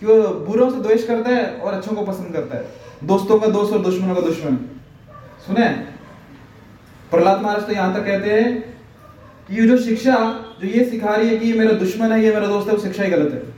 कि 0.00 0.06
वो 0.06 0.28
बुरों 0.28 0.70
से 0.70 0.80
द्वेष 0.80 1.06
करता 1.06 1.30
है 1.30 1.56
और 1.56 1.74
अच्छों 1.74 1.96
को 1.96 2.04
पसंद 2.04 2.32
करता 2.32 2.56
है। 2.56 2.64
दोस्तों 3.04 3.40
का 3.40 3.46
दोस्त 3.46 3.72
और 3.72 3.78
दुश्मनों 3.78 4.14
का 4.14 4.20
दुश्मन। 4.20 4.56
सुने? 5.46 5.68
प्रहलाद 7.10 7.42
महाराज 7.42 7.66
तो 7.66 7.72
यहाँ 7.72 7.94
तक 7.94 8.04
कहते 8.04 8.30
हैं 8.30 8.78
कि 9.48 9.54
ये 9.54 9.66
जो 9.68 9.78
शिक्षा 9.78 10.16
जो 10.62 10.68
ये 10.68 10.84
सिखा 10.84 11.14
रही 11.14 11.28
है 11.28 11.36
कि 11.36 11.46
ये 11.46 11.58
मेरा 11.58 11.72
दुश्मन 11.72 12.12
है, 12.12 12.24
ये 12.24 12.34
मेरा 12.34 12.46
दोस्त 12.46 12.68
है, 12.68 12.74
वो 12.74 12.80
शिक्षा 12.80 13.02
ही 13.02 13.10
गलत 13.10 13.32
है। 13.32 13.54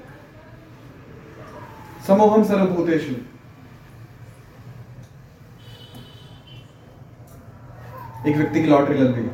समोहम 2.07 2.45
सर्वभूतेषु। 2.45 3.15
एक 8.31 8.37
व्यक्ति 8.37 8.63
की 8.63 8.69
लॉटरी 8.69 8.99
लग 8.99 9.15
गई। 9.15 9.27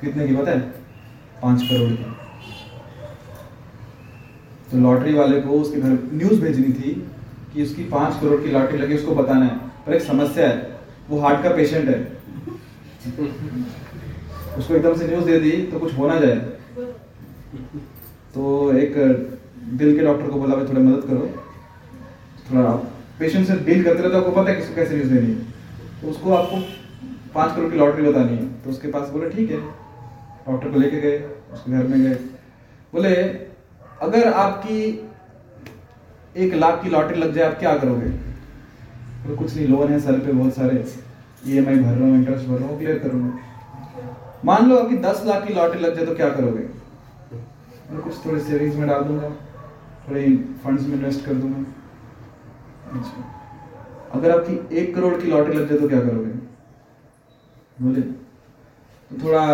कितने 0.00 0.28
की 0.28 0.36
पता 0.36 0.50
है? 0.50 0.60
पाँच 1.42 1.62
करोड़ 1.62 1.92
की। 1.92 2.19
तो 4.70 4.78
लॉटरी 4.78 5.14
वाले 5.14 5.40
को 5.40 5.60
उसके 5.60 5.80
घर 5.80 5.98
न्यूज़ 6.12 6.40
भेजनी 6.40 6.72
थी 6.72 6.90
कि 7.54 7.62
उसकी 7.62 7.84
पाँच 7.86 8.20
करोड़ 8.20 8.40
की 8.42 8.50
लॉटरी 8.50 8.78
लगी 8.78 8.94
उसको 8.94 9.14
बताना 9.14 9.44
है। 9.44 9.56
पर 9.86 9.94
एक 9.94 10.02
समस्या 10.02 10.48
है 10.48 10.78
वो 11.10 11.18
हार्ट 11.20 11.42
का 11.44 11.50
पेशेंट 11.56 11.88
है। 11.88 11.98
उसको 14.58 14.74
एकदम 14.74 14.94
से 14.94 15.06
न्यूज़ 15.08 15.24
दे 15.24 15.38
दी 15.40 15.50
तो 15.66 15.78
कुछ 15.78 15.98
हो 15.98 16.06
ना 16.08 16.18
जाए। 16.20 16.36
तो 18.34 18.72
एक 18.78 18.94
दिल 19.72 19.96
के 19.96 20.04
डॉक्टर 20.04 20.26
को 20.26 20.40
बोला 20.40 20.56
भाई 20.56 20.66
थोड़ा 20.66 20.80
मदद 20.80 21.06
करो। 21.08 21.28
थोड़ा 22.50 22.70
पेशेंट 23.18 23.46
से 23.46 23.54
डील 23.56 23.82
करते 23.84 24.02
रहते 24.02 24.14
हो, 24.14 24.20
आपको 24.20 24.30
पता 24.32 24.50
है 24.50 24.56
किसको 24.56 24.74
कैसे 24.74 24.96
न्यूज़ 24.96 25.12
देनी 25.14 25.32
है। 25.32 26.00
तो 26.02 26.08
उसको 26.08 26.32
आपको 26.34 26.56
पाँच 27.34 27.54
करोड़ 27.56 27.70
की 27.72 27.78
लॉटरी 27.78 28.02
बतानी 28.02 28.36
है। 28.36 28.46
तो 28.62 28.70
उसके 28.70 28.88
पास 28.88 29.08
बोले 29.08 29.28
ठीक 29.30 29.50
है। 29.50 29.58
डॉक्टर 30.48 30.68
को 30.68 30.78
लेके 30.78 31.00
गए 31.00 31.18
उसके 31.52 31.72
घर 31.72 31.86
में 31.86 32.02
गए। 32.02 32.14
बोले 32.94 33.14
अगर 34.00 34.32
आपकी 34.32 34.80
एक 36.36 36.54
लाख 36.54 36.82
की 36.82 36.90
लॉटरी 36.90 37.20
लग 37.20 37.34
जाए, 37.34 37.44
आप 37.44 37.58
क्या 37.58 37.76
करोगे? 37.78 38.08
बोले 39.22 39.36
कुछ 39.36 39.54
नहीं 39.56 39.66
लोन 39.68 39.92
है 39.92 39.98
सर 40.00 40.18
पे 40.18 40.32
बहुत 40.32 40.54
सारे 40.54 40.84
ईएमआई 41.46 41.78
भर 41.78 41.92
रहा 41.92 42.08
हूँ 42.08 42.14
इंटरेस्ट 42.16 42.46
भर 42.48 42.58
रहा 42.58 42.68
हूँ 42.68 42.78
क्लियर 42.78 42.98
करूँगा 42.98 43.38
मान 44.44 44.68
लो 44.68 44.76
आपकी 44.78 44.96
दस 44.98 45.22
लाख 45.26 45.46
की 45.46 45.54
लॉटरी 45.54 45.80
लग 45.80 45.96
जाए 45.96 46.06
तो 46.06 46.14
क्या 46.14 46.28
करोगे? 46.30 46.62
मैं 47.90 48.00
कुछ 48.02 48.24
थोड़े 48.24 48.40
सेविंग्स 48.40 48.76
में 48.76 48.86
डाल 48.88 49.02
दूँगा, 49.04 49.28
थोड़े 50.08 50.24
फंड्स 50.64 50.86
में 50.86 50.94
इन्वेस्ट 50.94 51.24
कर 51.26 51.34
दूँगा। 51.34 51.64
अच्छा। 52.98 53.24
अगर 54.14 54.30
आपकी 54.30 54.76
एक 54.76 54.94
करोड़ 54.94 55.14
की 55.16 55.30
लॉटरी 55.30 55.56
लग 55.56 55.68
जाए 55.68 55.78
तो 55.78 55.88
क्या 55.88 56.00
करोगे? 56.00 56.30
बोले 57.82 58.00
तो 58.00 59.24
थोड़ा 59.24 59.44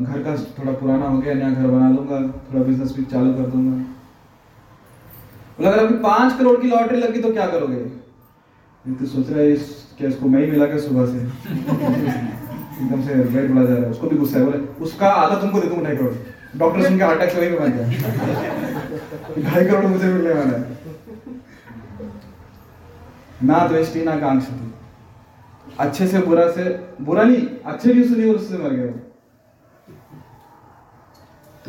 घर 0.00 0.22
का 0.22 0.36
थोड़ा 0.58 0.72
पुराना 0.72 1.06
हो 1.06 1.18
गया, 1.18 1.34
नया 1.34 1.50
घर 1.50 1.66
बना 1.66 1.90
लूँगा, 1.90 2.20
थोड़ा 2.20 2.64
बिज़नेस 2.64 2.96
भी 2.96 3.04
चालू 3.06 3.32
कर 3.34 3.50
दूँगा। 3.50 3.84
अगर 5.60 5.78
आपकी 5.78 5.94
पाँच 6.02 6.38
करोड़ 6.38 6.60
की 6.60 6.68
लॉटरी 6.68 6.98
लगी 6.98 7.20
तो 7.22 7.32
क्या 7.32 7.46
करोगे? 7.46 7.76
तो 8.84 9.06
सोच 9.06 9.30
रहा 9.30 9.38
है 9.38 9.52
इस 9.52 9.64
क्या 9.98 10.08
इसको 10.08 10.28
मैं 10.28 10.44
ही 10.44 10.50
मिला 10.50 10.66
के 10.66 10.78
सुबह 10.80 11.06
से? 11.06 11.18
एकदम 12.82 13.02
से 13.02 13.14
वेट 13.14 13.50
बढ़ा 13.50 13.64
जा 13.64 13.74
रहा 13.74 13.84
है, 13.84 13.90
उसको 13.90 14.06
भी 14.06 14.16
गुस्सा 14.16 14.38
है, 14.38 14.44
बोले, 14.44 14.58
उसका 14.84 15.08
आधा 15.08 15.40
तुमको 15.40 15.60
दे 15.60 15.68
दूँगा 15.68 15.82
ढाई 15.84 15.96
करोड़। 15.96 16.14
डॉक्टर 16.56 16.82
सुन 16.82 16.96
के 16.98 17.04
हार्ट 17.04 17.20
अटैक 17.20 17.30
से 17.30 17.38
वही 17.40 17.50
मर 17.58 17.68
गया। 17.68 17.84
ढाई 19.50 19.64
करोड़ 19.66 19.84
मुझे 19.84 20.06
मिलने 20.06 20.32
वाला 20.34 20.56
है। 20.58 20.78
ना 23.42 23.66
द्वेष्टि 23.68 24.04
ना 24.04 24.16
कांक्षति 24.20 24.72
अच्छे 25.78 26.06
से, 26.06 26.18
बुरा 26.18 26.50
से, 26.50 26.64
बुरा 27.00 27.22
नहीं, 27.22 27.46
अच्छे 27.66 27.92
भी 27.92 28.04
सुनी 28.04 28.28
और 28.30 28.36
उससे 28.36 28.58
मर 28.58 28.70
गया। 28.70 28.86
तो 28.86 29.09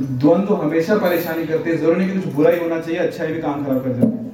द्वंद्व 0.02 0.56
हमेशा 0.56 0.98
परेशानी 0.98 1.46
करते 1.46 1.70
हैं, 1.70 1.78
ज़रूरी 1.78 2.06
नहीं 2.06 2.14
कि 2.14 2.22
कुछ 2.22 2.34
बुरा 2.34 2.52
ही 2.52 2.60
होना 2.60 2.80
चाहिए 2.80 3.00
अच्छा 3.00 3.24
ही 3.24 3.34
भी 3.34 3.42
काम 3.42 3.66
खराब 3.66 3.84
कर 3.84 3.90
जाता 3.90 4.08
है। 4.08 4.32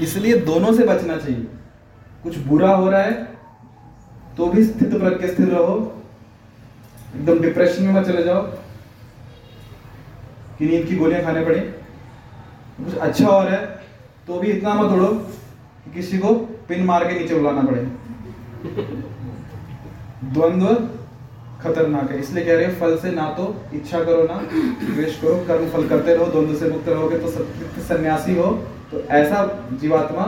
इसलिए 0.00 0.40
दोनों 0.40 0.72
से 0.72 0.86
बचना 0.86 1.16
चाहिए। 1.16 1.46
कुछ 2.22 2.38
बुरा 2.38 2.74
हो 2.74 2.90
रहा 2.90 3.02
है 3.02 3.28
तो 4.36 4.46
भी 4.46 4.64
स्थित 4.64 4.94
प्रज्ञ 4.94 5.26
स्थिर 5.26 5.48
रहो। 5.48 6.02
एकदम 7.16 7.38
डिप्रेशन 7.38 7.82
में 7.82 7.94
मत 7.94 8.06
चले 8.06 8.22
जाओ। 8.22 8.42
कि 10.58 10.66
नींद 10.66 10.86
की 10.86 10.96
गोलियाँ 10.96 11.22
खाने 11.22 11.44
पड़े। 11.44 11.60
कुछ 12.80 12.96
अच्छा 12.96 13.26
हो 13.26 13.42
रहा 13.42 13.56
है 13.56 13.66
तो 14.26 14.40
भी 14.40 14.48
इतना 14.48 14.74
मत 14.74 14.92
उड़ो 14.92 15.06
कि 15.06 15.90
किसी 15.94 16.18
को 16.18 16.34
पिन 16.68 16.84
मार 16.84 17.04
के 17.04 17.18
नीचे 17.18 17.34
उड़ाना 17.34 17.62
पड़े। 17.62 17.82
द्वंद्व 20.24 20.99
खतरनाक 21.62 22.10
है। 22.10 22.18
इसलिए 22.18 22.44
कह 22.44 22.54
रहे 22.54 22.64
हैं, 22.64 22.78
फल 22.80 22.96
से 22.98 23.10
ना 23.10 23.28
तो 23.32 23.44
इच्छा 23.74 24.02
करो 24.04 24.22
ना, 24.24 24.36
द्वेष 24.84 25.20
करो, 25.22 25.34
कर्म 25.46 25.68
फल 25.70 25.88
करते 25.88 26.14
रहो, 26.14 26.26
द्वंद्व 26.26 26.54
से 26.56 26.70
मुक्त 26.70 26.88
रहोगे 26.88 27.18
तो 27.18 27.28
सन्यासी 27.82 28.34
हो 28.34 28.46
तो 28.90 29.00
ऐसा 29.12 29.44
जीवात्मा 29.72 30.26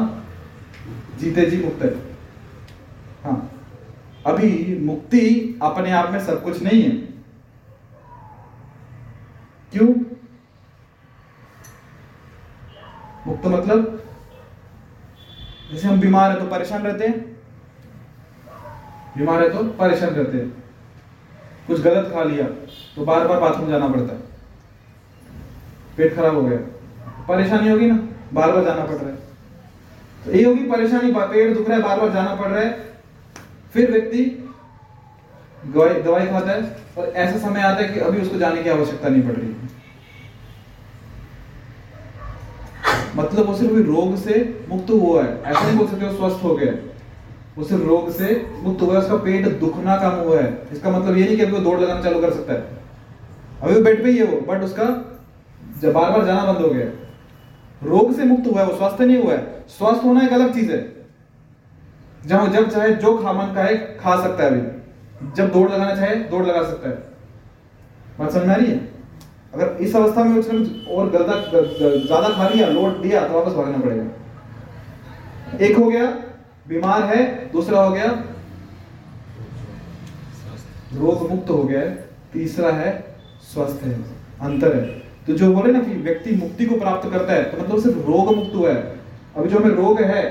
जीते 1.18 1.44
जी 1.46 1.62
मुक्त 1.64 1.82
है। 1.82 1.90
हाँ। 3.24 3.50
अभी 4.26 4.78
मुक्ति 4.80 5.58
अपने 5.62 5.90
आप 5.92 6.10
में 6.10 6.18
सब 6.26 6.42
कुछ 6.44 6.62
नहीं 6.62 6.82
है। 6.82 6.90
क्यों? 9.72 9.88
मुक्त 13.26 13.46
मतलब? 13.46 14.02
जैसे 15.72 15.88
हम 15.88 16.00
बीमार 16.00 16.30
है 16.30 16.38
तो 16.38 16.46
परेशान 16.46 16.82
रहते 16.82 17.06
हैं। 17.06 17.20
बीमार 19.16 19.42
है 19.42 19.48
तो 19.50 19.64
परेशान 19.78 20.10
रहते 20.10 20.38
हैं। 20.38 20.61
कुछ 21.66 21.80
गलत 21.80 22.10
खा 22.14 22.22
लिया 22.24 22.46
तो 22.96 23.04
बार 23.04 23.26
बार 23.28 23.40
बाथरूम 23.40 23.70
जाना 23.70 23.88
पड़ता 23.88 24.14
है। 24.14 24.20
पेट 25.96 26.14
खराब 26.16 26.34
हो 26.36 26.42
गया। 26.42 26.58
परेशानी 27.28 27.68
होगी 27.70 27.86
ना? 27.86 27.98
बार 28.32 28.52
बार 28.52 28.64
जाना 28.64 28.84
पड़ 28.84 28.94
रहा 28.94 29.10
है। 29.10 29.16
तो 30.24 30.32
ये 30.32 30.44
होगी 30.44 30.64
परेशानी 30.70 31.12
पेट 31.14 31.54
दुख 31.54 31.68
रहा 31.68 31.76
है 31.76 31.82
बार 31.82 32.00
बार 32.00 32.12
जाना 32.12 32.34
पड़ 32.34 32.48
रहा 32.48 32.60
है। 32.60 32.70
फिर 33.74 33.90
व्यक्ति 33.92 34.24
दवाई 35.66 36.26
खाता 36.26 36.50
है 36.50 36.62
और 36.98 37.04
ऐसा 37.06 37.38
समय 37.38 37.60
आता 37.62 37.82
है 37.82 37.88
कि 37.88 38.00
अभी 38.00 38.20
उसको 38.20 38.38
जाने 38.38 38.62
की 38.62 38.70
आवश्यकता 38.70 39.08
नहीं 39.08 39.22
पड़ 39.22 39.34
रही 39.34 39.54
मतलब 43.16 43.46
वो 43.46 43.54
सिर्फ़ 43.56 43.74
रोग 43.86 44.16
से 44.16 44.34
मुक्त 44.68 44.90
हुआ 44.90 45.22
है। 45.24 45.42
ऐसा 45.42 45.60
नहीं 45.60 45.78
बोल 45.78 45.86
सकते 45.86 46.10
स्वस्थ 46.16 46.44
हो 46.44 46.54
गया 46.56 46.72
सिर्फ़ 47.58 47.82
रोग 47.84 48.10
से 48.10 48.34
मुक्त 48.62 48.82
हुआ 48.82 48.94
है 48.94 49.00
उसका 49.00 49.16
पेट 49.24 49.46
दुखना 49.60 49.96
कम 49.96 50.14
हुआ 50.18 50.38
है। 50.38 50.46
इसका 50.72 50.90
मतलब 50.90 51.16
ये 51.16 51.24
नहीं 51.24 51.36
कि 51.36 51.42
अभी 51.42 51.52
वो 51.52 51.58
दौड़ 51.60 51.78
लगाना 51.80 52.00
चालू 52.02 52.20
कर 52.20 52.30
सकता 52.32 52.52
है। 52.52 52.60
अभी 53.62 53.74
वो 53.74 53.80
बेड 53.80 54.02
पे 54.02 54.10
ही 54.10 54.18
है 54.18 54.24
वो 54.24 54.40
बट 54.46 54.62
उसका 54.64 54.84
जब 55.80 55.92
बार 55.92 56.10
बार 56.10 56.24
जाना 56.26 56.52
बंद 56.52 56.62
हो 56.62 56.70
गया। 56.70 56.86
रोग 57.82 58.14
से 58.16 58.24
मुक्त 58.24 58.46
हुआ 58.46 58.60
है, 58.60 58.66
वो 58.66 58.76
स्वस्थ 58.76 59.00
नहीं 59.00 59.22
हुआ 59.22 59.32
है। 59.32 59.64
स्वस्थ 59.68 60.04
होना 60.04 60.22
एक 60.22 60.32
अलग 60.32 60.54
चीज़ 60.54 60.70
है। 60.72 60.80
जब 62.24 62.52
जब 62.52 62.68
चाहे 62.70 62.90
जो 62.96 63.16
खा 63.18 63.32
मन 63.32 63.54
का 63.54 63.62
है 63.62 63.76
खा 63.98 64.16
सकता 64.22 64.44
है 64.44 64.50
अभी। 64.50 65.30
जब 65.36 65.52
दौड़ 65.52 65.70
लगाना 65.70 65.94
चाहे, 65.94 66.14
दौड़ 66.14 66.44
लगा 66.46 66.62
सकता 66.62 66.88
है। 66.88 66.94
बात 68.18 68.30
समझ 68.30 68.42
में 68.42 68.54
आ 68.54 68.56
रही 68.56 68.66
है? 68.66 68.80
अगर 69.54 69.76
इस 69.80 69.96
अवस्था 69.96 70.24
में 70.24 70.38
उसने 70.38 70.58
और 70.90 71.10
ज़्यादा 71.10 71.34
ज़्यादा 72.06 72.28
खा 72.28 72.48
लिया, 72.48 72.68
लोड 72.68 73.02
दिया 73.02 73.26
तो 73.28 73.34
वापस 73.34 73.52
भागना 73.52 73.78
पड़ेगा। 73.78 74.04
एक 75.60 75.76
हो 75.76 75.86
गया 75.86 76.06
बीमार 76.66 77.02
है 77.06 77.22
दूसरा 77.52 77.82
हो 77.82 77.90
गया। 77.92 78.10
रोग 80.94 81.30
मुक्त 81.30 81.50
हो 81.50 81.62
गया 81.64 81.84
तीसरा 82.32 82.70
है 82.72 82.90
स्वस्थ 83.44 83.82
है 83.84 83.94
अंतर 84.42 84.76
है। 84.76 84.82
तो 85.26 85.32
जो 85.34 85.52
बोले 85.54 85.72
ना 85.72 85.80
कि 85.80 85.94
व्यक्ति 86.02 86.34
मुक्ति 86.36 86.66
को 86.66 86.78
प्राप्त 86.78 87.10
करता 87.10 87.32
है 87.32 87.42
तो 87.44 87.62
मतलब 87.62 87.82
सिर्फ़ 87.82 87.98
रोग 88.00 88.34
मुक्त 88.36 88.54
हुआ 88.54 88.70
है। 88.70 89.00
अभी 89.36 89.48
जो 89.48 89.58
हमें 89.58 89.74
रोग 89.76 90.00
है 90.02 90.22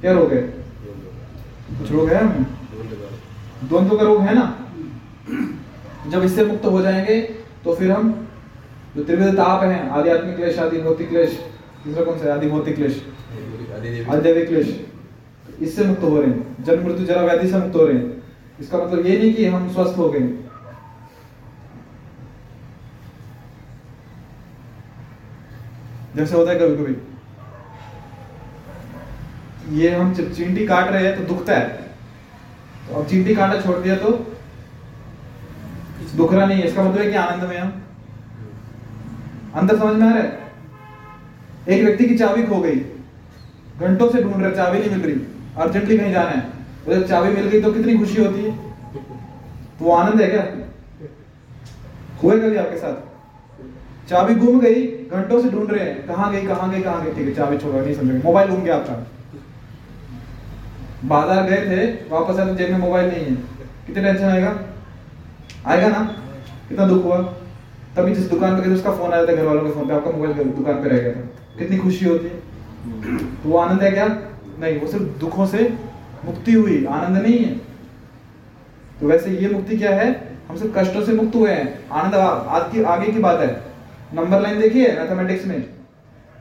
क्या 0.00 0.12
रोग 0.12 0.32
है? 0.32 0.40
कुछ 1.78 1.90
रोग 1.92 2.08
है? 2.08 2.22
द्वंद्व 3.64 3.96
का 3.96 4.02
रोग 4.02 4.20
है 4.22 4.34
ना? 4.34 4.46
जब 6.10 6.22
इससे 6.24 6.44
मुक्त 6.44 6.64
हो 6.66 6.82
जाएँगे 6.82 7.20
तो 7.64 7.74
फिर 7.74 7.90
हम 7.92 8.12
जो 8.96 9.04
त्रिविध 9.04 9.34
ताप 9.36 9.62
है 9.62 9.88
आध्यात्मिक 9.90 10.36
क्लेश 10.36 10.58
आदि 10.58 10.80
भौतिक 10.82 11.08
क्लेश 11.08 11.38
तीसरा 11.84 12.04
कौन 12.04 12.18
सा 12.18 12.34
आदि 12.34 12.48
भौतिक 12.50 12.76
क्लेश। 12.76 13.02
आध्यात्मिक 14.08 14.48
क्लेश। 14.48 14.68
इससे 15.60 15.84
मुक्त 15.84 16.02
हो 16.02 16.20
रहे 16.20 16.30
हैं। 16.30 16.64
जन्म, 16.64 16.84
मृत्यु, 16.84 17.06
जरा 17.06 17.22
व्याधि 17.22 17.48
से 17.48 17.58
मुक्त 17.58 17.74
हो 17.76 17.86
रहे 17.86 17.96
हैं। 17.96 18.22
इसका 18.60 18.78
मतलब 18.78 19.06
ये 19.06 19.18
नहीं 19.18 19.34
कि 19.34 19.44
हम 19.46 19.68
स्वस्थ 19.72 19.98
हो 19.98 20.08
गए। 20.08 20.20
जैसे 26.16 26.36
होता 26.36 26.52
है 26.52 26.58
कभी 26.58 26.76
कभी। 26.76 26.94
ये 29.80 29.90
हम 29.90 30.12
जब 30.14 30.32
चींटी 30.34 30.66
काट 30.66 30.88
रहे 30.88 31.06
हैं 31.06 31.16
तो 31.16 31.24
दुखता 31.24 31.54
है। 31.54 31.68
तो 32.88 32.94
अब 32.94 33.06
चींटी 33.06 33.34
काटा 33.34 33.60
छोड़ 33.60 33.76
दिया 33.76 33.96
तो 33.96 34.10
दुख 36.16 36.32
रहा 36.34 36.46
नहीं 36.46 36.60
है। 36.60 36.66
इसका 36.68 36.82
मतलब 36.82 37.00
है 37.00 37.10
कि 37.10 37.16
आनंद 37.16 37.48
में 37.48 37.58
हम 37.58 37.82
अंदर 39.54 39.78
समझ 39.78 39.96
में 39.96 40.06
आ 40.08 40.10
रहा 40.10 40.22
है? 40.22 40.38
एक 41.68 41.84
व्यक्ति 41.84 42.04
की 42.04 42.18
चाबी 42.18 42.42
खो 42.42 42.60
गई। 42.60 42.76
घंटों 43.78 44.10
से 44.10 44.22
ढूंढ 44.22 44.42
रहे 44.42 44.52
चाबी 44.52 44.78
नहीं 44.78 44.90
मिल 44.90 45.00
रही। 45.00 45.14
अर्जेंटली 45.58 45.98
कहीं 45.98 46.12
जाना 46.12 46.30
है। 46.30 46.42
जब 46.88 47.06
चाबी 47.06 47.30
मिल 47.30 47.48
गई 47.48 47.60
तो 47.62 47.72
कितनी 47.72 47.96
खुशी 47.98 48.22
होती 48.22 48.42
है। 48.42 48.50
तो 49.78 49.90
आनंद 49.92 50.20
है 50.20 50.28
क्या? 50.28 50.42
हुए 52.22 52.38
कभी 52.40 52.56
आपके 52.56 52.76
साथ? 52.76 52.94
चाबी 54.08 54.34
गुम 54.34 54.60
गई, 54.60 54.86
घंटों 55.08 55.40
से 55.42 55.48
ढूंढ 55.50 55.70
रहे 55.70 55.84
हैं। 55.84 56.06
कहाँ 56.06 56.30
गई 56.32 56.46
कहाँ 56.46 56.70
गई 56.70 56.80
कहाँ 56.82 57.04
गई? 57.04 57.10
ठीक 57.12 57.26
है, 57.28 57.34
चाबी 57.34 57.58
छोड़ा 57.58 57.80
नहीं 57.80 57.94
समझ 57.94 58.24
मोबाइल 58.24 58.48
गुम 58.50 58.62
गया 58.62 58.76
आपका। 58.76 58.94
बाज़ार 61.04 61.42
गए 61.44 61.60
थे, 61.66 61.86
वापस 62.10 62.38
आए 62.38 62.46
तो 62.46 62.54
जेब 62.54 62.70
में 62.70 62.78
मोबाइल 62.78 63.06
नहीं 63.08 63.24
है। 63.24 63.34
कितने 63.86 64.02
टेंशन 64.02 64.24
आएगा? 64.24 64.56
आएगा 65.66 65.88
ना? 65.88 66.00
कितना 66.68 66.86
दुख 66.86 67.04
हुआ? 67.04 67.18
तभी 67.96 68.14
जिस 68.14 68.30
दुकान 68.30 68.56
पे 68.56 68.62
गए 68.62 68.74
उसका 68.74 68.92
फ़ोन 68.92 69.12
आया 69.12 69.26
था 69.26 69.32
घर 69.32 69.44
वालों 69.44 69.62
के 69.62 69.70
फ़ोन 69.70 69.88
पे। 69.88 69.94
आपका 69.94 70.10
मोबाइल 70.10 70.32
दुकान 70.50 70.82
पे 70.82 70.88
रह 70.88 70.98
गया 70.98 71.12
था। 71.12 71.20
कितनी 71.58 71.78
खुशी 71.78 72.04
होती 72.04 72.26
है। 72.26 72.36
तो 73.36 73.48
वो 73.48 73.58
आनंद 73.58 73.82
है 73.82 73.90
क्या? 73.90 74.08
नहीं, 74.58 74.78
वो 74.80 74.86
सिर्फ़ 74.86 75.04
दुखों 75.18 75.46
से 75.46 75.76
मुक्ति 76.24 76.52
हुई, 76.52 76.84
आनंद 76.84 77.16
नहीं 77.16 77.38
है। 77.38 77.54
तो 79.00 79.06
वैसे 79.06 79.30
ये 79.30 79.48
मुक्ति 79.48 79.76
क्या 79.78 79.90
है? 79.90 80.08
हम 80.48 80.56
सिर्फ़ 80.56 80.78
कष्टों 80.78 81.04
से 81.04 81.12
मुक्त 81.12 81.34
हुए 81.34 81.50
हैं। 81.50 81.90
आनंद 81.90 82.14
आज 82.14 82.72
की, 82.72 82.82
आगे 82.82 83.12
की 83.12 83.18
बात 83.18 83.40
है। 83.40 83.50
नंबर 84.14 84.40
लाइन 84.40 84.60
देखिए 84.60 84.88
मैथमेटिक्स 84.92 85.46
में। 85.46 85.68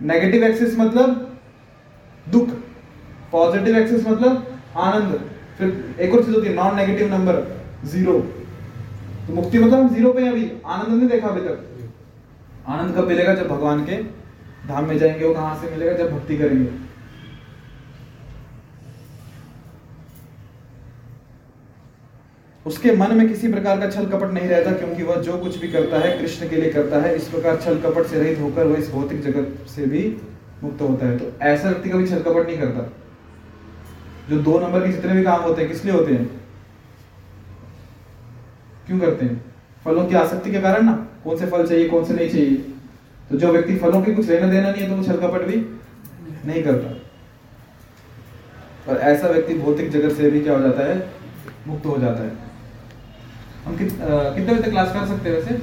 नेगेटिव 0.01 0.43
एक्सिस 0.43 0.79
मतलब 0.79 1.37
दुख 2.29 2.49
पॉजिटिव 3.31 3.77
एक्सिस 3.77 4.07
मतलब 4.07 4.57
आनंद। 4.77 5.19
फिर 5.57 5.95
एक 6.01 6.13
और 6.13 6.23
चीज़ 6.23 6.35
होती 6.35 6.47
है 6.47 6.53
नॉन 6.53 6.75
नेगेटिव 6.75 7.13
नंबर 7.13 7.61
ज़ीरो 7.85 8.19
तो 9.27 9.33
मुक्ति 9.33 9.59
मतलब 9.59 9.79
हम 9.79 9.93
ज़ीरो 9.95 10.13
पे 10.13 10.21
हैं 10.21 10.31
अभी। 10.31 10.51
आनंद 10.65 10.97
नहीं 10.97 11.09
देखा 11.09 11.27
अभी 11.27 11.41
तक। 11.41 11.89
आनंद 12.67 12.95
कब 12.95 13.07
मिलेगा? 13.07 13.33
जब 13.33 13.47
भगवान 13.47 13.85
के 13.85 14.03
धाम 14.67 14.85
में 14.85 14.97
जाएँगे, 14.97 15.25
वो 15.25 15.33
कहाँ 15.33 15.55
से 15.55 15.71
मिलेगा? 15.71 15.93
जब 15.93 16.11
भक्ति 16.13 16.37
करेंगे। 16.37 16.86
उसके 22.67 22.91
मन 22.91 23.13
में 23.15 23.27
किसी 23.27 23.47
प्रकार 23.47 23.79
का 23.79 23.89
छल 23.89 24.05
कपट 24.05 24.31
नहीं 24.31 24.47
रहता, 24.47 24.71
क्योंकि 24.71 25.03
वह 25.03 25.15
जो 25.15 25.37
कुछ 25.37 25.57
भी 25.57 25.67
करता 25.67 25.99
है, 25.99 26.17
कृष्ण 26.19 26.49
के 26.49 26.55
लिए 26.55 26.69
करता 26.71 26.99
है, 27.01 27.15
इस 27.15 27.27
प्रकार 27.27 27.57
छल 27.57 27.77
कपट 27.77 28.05
से 28.05 28.19
रहित 28.19 28.39
होकर 28.39 28.65
वह 28.65 28.79
इस 28.79 28.89
भौतिक 28.91 29.21
जगत 29.21 29.69
से 29.69 29.85
भी 29.85 30.17
मुक्त 30.63 30.81
होता 30.81 31.07
है। 31.07 31.17
तो 31.17 31.31
ऐसा 31.41 31.69
व्यक्ति 31.69 31.89
कभी 31.89 32.07
छल 32.07 32.19
कपट 32.19 32.47
नहीं 32.47 32.57
करता। 32.57 32.93
जो 34.29 34.37
दो 34.37 34.59
नंबर 34.59 34.85
के 34.85 34.91
जितने 34.91 35.13
भी 35.13 35.23
काम 35.23 35.41
होते 35.41 35.61
हैं, 35.61 35.71
किस 35.71 35.85
लिए 35.85 35.93
होते 35.93 36.13
हैं? 36.13 36.25
क्यों 38.87 38.99
करते 38.99 39.25
हैं? 39.25 39.45
फलों 39.85 40.05
की 40.05 40.15
आसक्ति 40.15 40.51
के 40.51 40.61
कारण 40.61 40.85
ना? 40.85 41.07
कौन 41.23 41.37
से 41.37 41.45
फल 41.45 41.67
चाहिए, 41.67 41.89
कौन 41.89 42.05
से 42.05 42.13
नहीं 42.13 42.29
चाहिए? 42.29 42.55
तो 43.29 43.37
जो 43.37 43.51
व्यक्ति 43.51 43.75
फलों 43.75 44.01
के 44.01 44.13
कुछ 44.13 44.29
लेना 44.29 44.47
देना 44.47 44.71
नहीं 44.71 44.83
है 44.83 44.89
तो 44.89 44.95
वो 44.95 45.03
छल 45.03 45.17
कपट 45.17 45.47
भी 45.47 45.55
नहीं 46.45 46.63
करता। 46.63 46.87
और 48.91 48.97
ऐसा 48.97 49.27
व्यक्ति 49.27 49.53
भौतिक 49.53 49.89
जगत 49.91 50.11
से 50.11 50.31
भी 50.31 50.39
क्या 50.39 50.53
हो 50.53 50.59
जाता 50.59 50.83
है? 50.83 50.97
मुक्त 51.67 51.85
हो 51.85 51.97
जाता 51.97 52.23
है। 52.23 52.46
हम 53.67 53.75
कित, 53.77 53.89
कितने 53.91 54.53
बजे 54.53 54.61
तक 54.63 54.69
क्लास 54.69 54.93
कर 54.93 55.07
सकते 55.07 55.29
हैं 55.29 55.35
वैसे? 55.37 55.53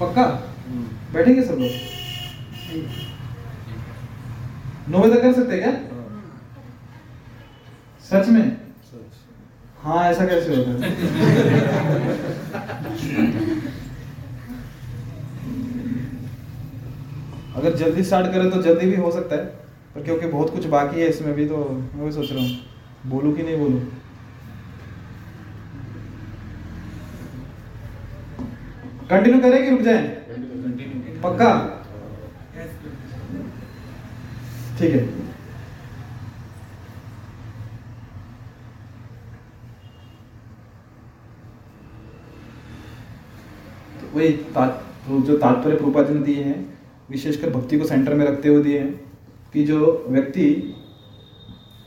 पक्का? 0.00 0.24
बैठेंगे 1.12 1.42
सब 1.42 1.58
लोग? 1.60 1.70
नौ 4.88 4.98
बजे 4.98 5.14
तक 5.14 5.22
कर 5.22 5.32
सकते 5.32 5.54
हैं 5.54 5.62
क्या? 5.62 5.72
सच 8.04 8.28
में? 8.28 8.56
हाँ 9.82 10.04
ऐसा 10.10 10.26
कैसे 10.26 10.56
होता 10.56 10.70
है? 10.70 10.76
अगर 17.56 17.76
जल्दी 17.76 18.02
स्टार्ट 18.04 18.32
करें 18.32 18.50
तो 18.50 18.62
जल्दी 18.62 18.86
भी 18.86 18.96
हो 18.96 19.10
सकता 19.12 19.36
है 19.36 19.44
पर 19.94 20.02
क्योंकि 20.04 20.26
बहुत 20.26 20.50
कुछ 20.54 20.66
बाकी 20.74 21.00
है 21.00 21.06
इसमें 21.08 21.34
भी 21.34 21.46
तो 21.48 21.56
मैं 21.68 22.04
भी 22.04 22.12
सोच 22.12 22.32
रहा 22.32 22.40
हूँ। 22.40 23.10
बोलूँ 23.10 23.32
कि 23.36 23.42
नहीं 23.42 23.56
बोलूँ? 23.58 23.80
कंटिन्यू 29.10 29.40
करें 29.40 29.64
कि 29.64 29.70
रुक 29.70 29.80
जाए? 29.80 30.02
पक्का? 31.22 31.50
ठीक 34.78 34.92
है। 34.92 35.06
तो 44.00 44.16
वही 44.16 44.32
तो 44.32 45.20
जो 45.20 45.36
तात्पर्य 45.38 45.76
प्रभुपाद 45.76 46.10
ने 46.10 46.20
दिए 46.20 46.42
हैं, 46.42 46.58
विशेषकर 47.10 47.50
भक्ति 47.50 47.78
को 47.78 47.84
सेंटर 47.84 48.14
में 48.14 48.26
रखते 48.26 48.48
हुए 48.48 48.62
दिए 48.62 48.78
हैं, 48.78 48.92
कि 49.54 49.64
जो 49.64 50.04
व्यक्ति 50.08 50.44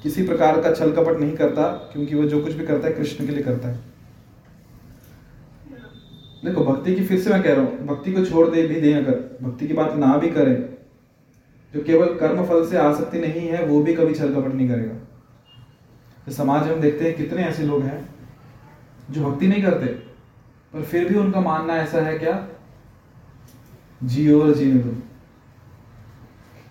किसी 0.03 0.27
प्रकार 0.27 0.61
का 0.61 0.73
छल 0.73 0.91
कपट 0.91 1.19
नहीं 1.19 1.35
करता, 1.37 1.67
क्योंकि 1.93 2.15
वो 2.15 2.23
जो 2.23 2.41
कुछ 2.43 2.53
भी 2.53 2.65
करता 2.65 2.87
है, 2.87 2.93
कृष्ण 2.93 3.25
के 3.25 3.31
लिए 3.31 3.43
करता 3.43 3.67
है। 3.67 3.90
देखो, 6.45 6.63
भक्ति 6.65 6.95
की 6.95 7.03
फिर 7.03 7.19
से 7.19 7.29
मैं 7.29 7.43
कह 7.43 7.53
रहा 7.53 7.61
हूँ, 7.61 7.85
भक्ति 7.87 8.11
को 8.11 8.25
छोड़ 8.25 8.47
दे 8.49 8.67
भी, 8.67 8.81
दे 8.81 8.93
अगर। 8.93 9.37
भक्ति 9.43 9.67
की 9.67 9.73
बात 9.73 9.95
ना 9.95 10.17
भी 10.17 10.29
करें, 10.29 10.55
जो 11.73 11.83
केवल 11.83 12.07
कर्म 12.07 12.45
फल 12.45 12.65
से 12.65 12.77
आसक्ति 12.77 13.19
नहीं 13.19 13.47
है, 13.47 13.65
वो 13.65 13.81
भी 13.81 13.93
कभी 13.93 14.13
छल 14.13 14.33
कपट 14.33 14.53
नहीं 14.53 14.69
करेगा। 14.69 14.93
तो 16.25 16.31
समाज 16.31 16.67
में 16.67 16.73
हम 16.73 16.81
देखते 16.81 17.05
हैं 17.05 17.17
कितने 17.17 17.43
ऐसे 17.43 17.63
लोग 17.63 17.83
हैं, 17.83 18.09
जो 19.11 19.25
भक्ति 19.25 19.47
नहीं 19.47 19.63
करते, 19.63 19.85
पर 19.85 20.81
फिर 20.81 21.09
भी 21.09 21.15
उनका 21.15 21.41
मानना 21.41 21.75
ऐसा 21.75 22.01
है, 22.01 22.19
क्या? 22.19 22.47
जियो 24.03 24.41
और 24.41 24.53
जीने 24.53 24.79
दो। 24.79 25.01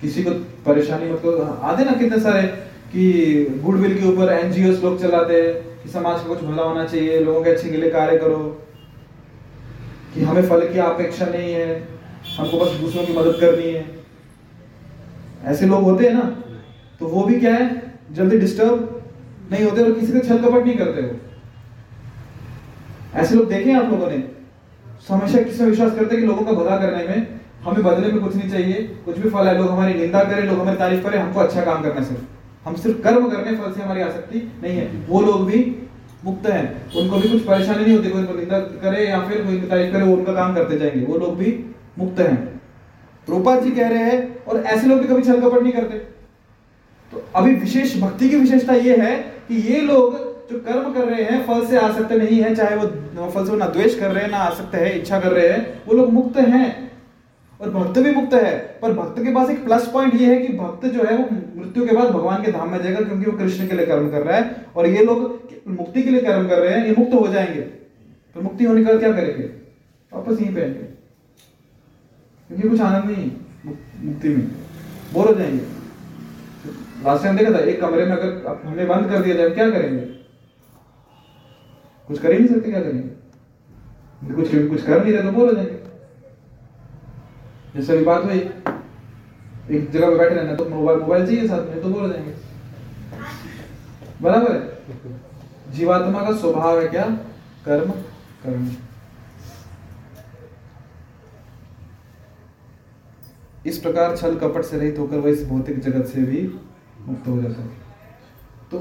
किसी 0.00 0.22
को 0.22 0.30
परेशानी 0.66 1.12
मत 1.12 1.18
करो। 1.18 1.42
आते 1.62 1.84
ना 1.84 1.92
कितने 1.92 2.20
सारे 2.20 2.42
कि 2.92 3.44
गुडविल 3.64 3.98
के 4.00 4.06
ऊपर 4.06 4.32
एनजीओ 4.32 4.72
लोग 4.72 5.00
चलाते 5.00 5.42
हैं, 5.42 5.82
कि 5.82 5.88
समाज 5.88 6.20
का 6.20 6.28
कुछ 6.28 6.40
भला 6.40 6.62
होना 6.62 6.84
चाहिए, 6.84 7.20
लोगों 7.20 7.42
के 7.44 7.50
अच्छे 7.50 7.70
के 7.70 7.76
लिए 7.76 7.90
कार्य 7.90 8.18
करो। 8.18 8.66
कि 10.14 10.22
हमें 10.22 10.42
फल 10.48 10.66
की 10.68 10.78
अपेक्षा 10.80 11.26
नहीं 11.26 11.52
है, 11.52 11.66
हमको 12.36 12.58
बस 12.58 12.70
दूसरों 12.80 13.04
की 13.04 13.12
मदद 13.12 13.36
करनी 13.40 13.70
है। 13.70 13.84
ऐसे 15.44 15.66
लोग 15.66 15.82
होते 15.82 16.06
हैं 16.06 16.14
ना 16.14 16.24
तो 17.00 17.06
वो 17.08 17.22
भी 17.24 17.38
क्या 17.40 17.54
है, 17.54 17.66
जल्दी 18.12 18.38
डिस्टर्ब 18.38 19.02
नहीं 19.52 19.64
होते 19.64 19.82
और 19.82 19.92
किसी 19.92 20.12
का 20.12 20.20
छल 20.20 20.38
कपट 20.38 20.66
नहीं 20.66 20.76
करते 20.78 21.02
वो। 21.02 21.14
ऐसे 23.14 23.34
लोग 23.34 23.48
देखे 23.48 23.72
आप 23.74 23.90
लोगों 23.90 24.10
ने 24.10 24.18
तो 24.18 25.14
हमेशा 25.14 25.42
किसी 25.42 25.62
में 25.62 25.70
विश्वास 25.70 25.94
करते 25.94 26.14
हैं 26.14 26.20
कि 26.20 26.26
लोगों 26.26 26.44
का 26.44 26.52
भला 26.52 26.76
करने 26.76 27.04
में 27.04 27.40
हमें 27.64 27.82
बदले 27.84 28.12
में 28.12 28.20
कुछ 28.22 28.34
नहीं 28.36 28.50
चाहिए, 28.50 28.82
कुछ 29.04 29.18
भी 29.18 29.30
फल 29.30 29.46
है, 29.46 29.56
लोग 29.58 29.70
हमारी 29.70 29.94
निंदा 29.94 30.22
करें, 30.24 30.42
लोग 30.44 30.58
हमारी 30.58 30.76
तारीफ़ 30.76 31.02
करें, 31.04 31.18
हमको 31.18 31.40
अच्छा 31.40 31.64
काम 31.64 31.82
करना 31.82 32.02
सिर्फ़। 32.02 32.68
हम 32.68 32.74
सिर्फ़ 32.76 33.00
कर्म 33.02 33.28
करने 33.30 33.56
फल 33.56 33.72
से 33.72 33.82
हमारी 33.82 34.00
आसक्ति 34.00 34.38
नहीं 34.62 34.76
है। 34.76 34.86
वो 35.08 35.20
लोग 35.22 35.44
भी 35.46 35.58
मुक्त 36.24 36.46
हैं। 36.46 36.94
उनको 36.96 37.16
भी 37.16 37.28
कुछ 37.28 37.42
परेशानी 37.42 37.84
नहीं 37.84 37.96
होती, 37.96 38.10
कोई 38.10 38.20
उनको 38.20 38.34
निंदा 38.34 38.58
करे 38.58 39.08
या 39.08 39.20
फिर 39.20 39.44
कोई 39.44 39.56
तारीफ़ 39.56 39.92
करे, 39.92 40.02
वो 40.02 40.16
उनका 40.16 40.32
काम 40.32 40.54
करते 40.54 40.78
जाएँगे। 40.78 41.06
वो 41.06 41.18
लोग 41.18 41.36
भी 41.36 41.64
मुक्त 41.98 42.20
हैं। 42.20 42.60
रूपा 43.28 43.60
जी 43.60 43.70
कह 43.70 43.88
रहे 43.88 43.98
हैं, 43.98 44.44
और 44.44 44.62
ऐसे 44.62 44.86
लोग 44.86 44.98
भी 44.98 45.08
कभी 45.08 45.22
छल 45.22 45.40
कपट 45.40 45.62
नहीं 45.62 45.72
करते। 45.72 45.98
तो 47.12 47.28
अभी 47.36 47.54
विशेष, 47.54 48.00
भक्ति 48.00 48.28
की 48.28 48.36
विशेषता 48.36 48.74
ये 48.74 48.96
है 48.96 49.16
कि 49.16 49.74
ये 49.74 49.80
लोग 49.80 50.30
जो 50.50 50.58
कर्म 50.58 50.92
कर 50.92 51.04
रहे 51.04 51.22
हैं, 51.22 51.46
फल 51.46 51.66
से 51.66 51.78
आसक्त 51.78 52.12
नहीं 52.12 52.42
है, 52.42 52.54
चाहे 52.54 52.76
वो, 52.76 53.30
फल 53.30 53.46
से 53.46 53.56
ना 53.56 53.66
द्वेष 53.66 53.98
कर 53.98 54.10
रहे 54.10 54.24
हैं, 54.24 54.30
ना 54.30 54.36
आसक्त 54.36 54.74
है, 54.74 54.98
इच्छा 54.98 55.20
कर 55.20 55.32
रहे 55.32 55.48
हैं, 55.48 55.82
वो 55.88 55.94
लोग 55.94 56.12
मुक्त 56.12 56.36
हैं। 56.36 56.89
और 57.60 57.70
भक्त 57.70 57.98
भी 57.98 58.10
मुक्त 58.10 58.34
है। 58.34 58.58
पर 58.82 58.92
भक्त 58.92 59.18
के 59.18 59.32
पास 59.34 59.50
एक 59.50 59.64
प्लस 59.64 59.90
पॉइंट 59.92 60.14
ये 60.14 60.26
है 60.26 60.40
कि 60.42 60.52
भक्त 60.52 60.86
जो 60.86 61.04
है, 61.04 61.16
वो 61.16 61.60
मृत्यु 61.60 61.86
के 61.86 61.96
बाद 61.96 62.08
भगवान 62.08 62.42
के 62.42 62.52
धाम 62.52 62.70
में 62.70 62.82
जाएगा 62.82 63.00
क्योंकि 63.00 63.30
वो 63.30 63.36
कृष्ण 63.38 63.66
के 63.68 63.76
लिए 63.76 63.86
कर्म 63.86 64.10
कर 64.10 64.22
रहा 64.22 64.36
है। 64.36 64.66
और 64.76 64.86
ये 64.86 65.04
लोग 65.04 65.20
मुक्ति 65.68 66.02
के 66.02 66.10
लिए 66.10 66.20
कर्म 66.20 66.48
कर 66.48 66.58
रहे 66.58 66.78
हैं, 66.78 66.86
ये 66.86 66.94
मुक्त 66.98 67.14
हो 67.14 67.26
जाएँगे। 67.28 67.60
तो 67.60 68.40
मुक्ति 68.40 68.64
होने 68.64 68.84
के 68.84 68.90
बाद 68.90 68.98
क्या 68.98 69.12
करेंगे? 69.12 69.44
वापस 70.12 70.40
यहीं 70.40 70.54
पे 70.54 70.60
आएँगे 70.60 70.82
क्योंकि 72.50 72.68
कुछ 72.68 72.80
आनंद 72.80 73.10
नहीं 73.10 73.30
मुक्ति 74.04 74.28
में। 74.28 74.46
बोर 75.12 75.26
हो 75.26 75.34
जाएँगे। 75.34 75.64
लास्ट 77.04 77.24
टाइम 77.24 77.36
देखा 77.36 77.52
था, 77.52 77.58
एक 77.58 77.80
कमरे 77.80 78.04
में 78.06 78.12
अगर 78.12 78.58
हमें 78.64 78.88
बंद 78.88 79.10
कर 79.10 79.22
दिया 79.22 79.36
जाए, 79.36 79.50
क्या 79.50 79.70
करेंगे? 79.70 80.00
कुछ 82.08 82.18
कर 82.18 82.32
ही 82.32 82.38
नहीं 82.38 82.48
सकते, 82.48 82.70
क्या 82.70 82.80
करेंगे? 82.80 84.34
कुछ 84.34 84.70
कुछ 84.70 84.82
कर 84.82 85.02
नहीं 85.02 85.12
रहे 85.12 85.22
तो 85.22 85.32
बोर 85.32 85.48
हो 85.48 85.54
जाएँगे। 85.54 85.79
जैसे 87.74 87.92
अभी 87.92 88.04
बात 88.04 88.24
हुई। 88.24 88.38
एक 88.38 89.90
जगह 89.90 90.08
पे 90.08 90.16
बैठे 90.18 90.34
रहना 90.34 90.54
तो 90.56 90.68
मोबाइल 90.68 90.98
मोबाइल 91.00 91.26
चाहिए 91.26 91.48
साथ 91.48 91.66
में 91.66 91.82
तो 91.82 91.88
बोल 91.88 92.12
जाएँगे 92.12 92.34
बराबर 94.22 94.52
है? 94.52 95.72
जीवात्मा 95.72 96.22
का 96.22 96.36
स्वभाव 96.36 96.80
है 96.80 96.88
क्या? 96.88 97.04
कर्म 97.64 97.90
कर्म। 98.44 98.70
इस 103.66 103.78
प्रकार 103.78 104.16
छल 104.16 104.36
कपट 104.38 104.64
से 104.64 104.78
रहित 104.78 104.98
होकर 104.98 105.16
वह 105.16 105.30
इस 105.30 105.44
भौतिक 105.46 105.80
जगत 105.80 106.06
से 106.06 106.22
भी 106.22 106.42
मुक्त 107.00 107.28
हो 107.28 107.40
जाता 107.42 107.62
है 107.62 107.68
तो 108.70 108.78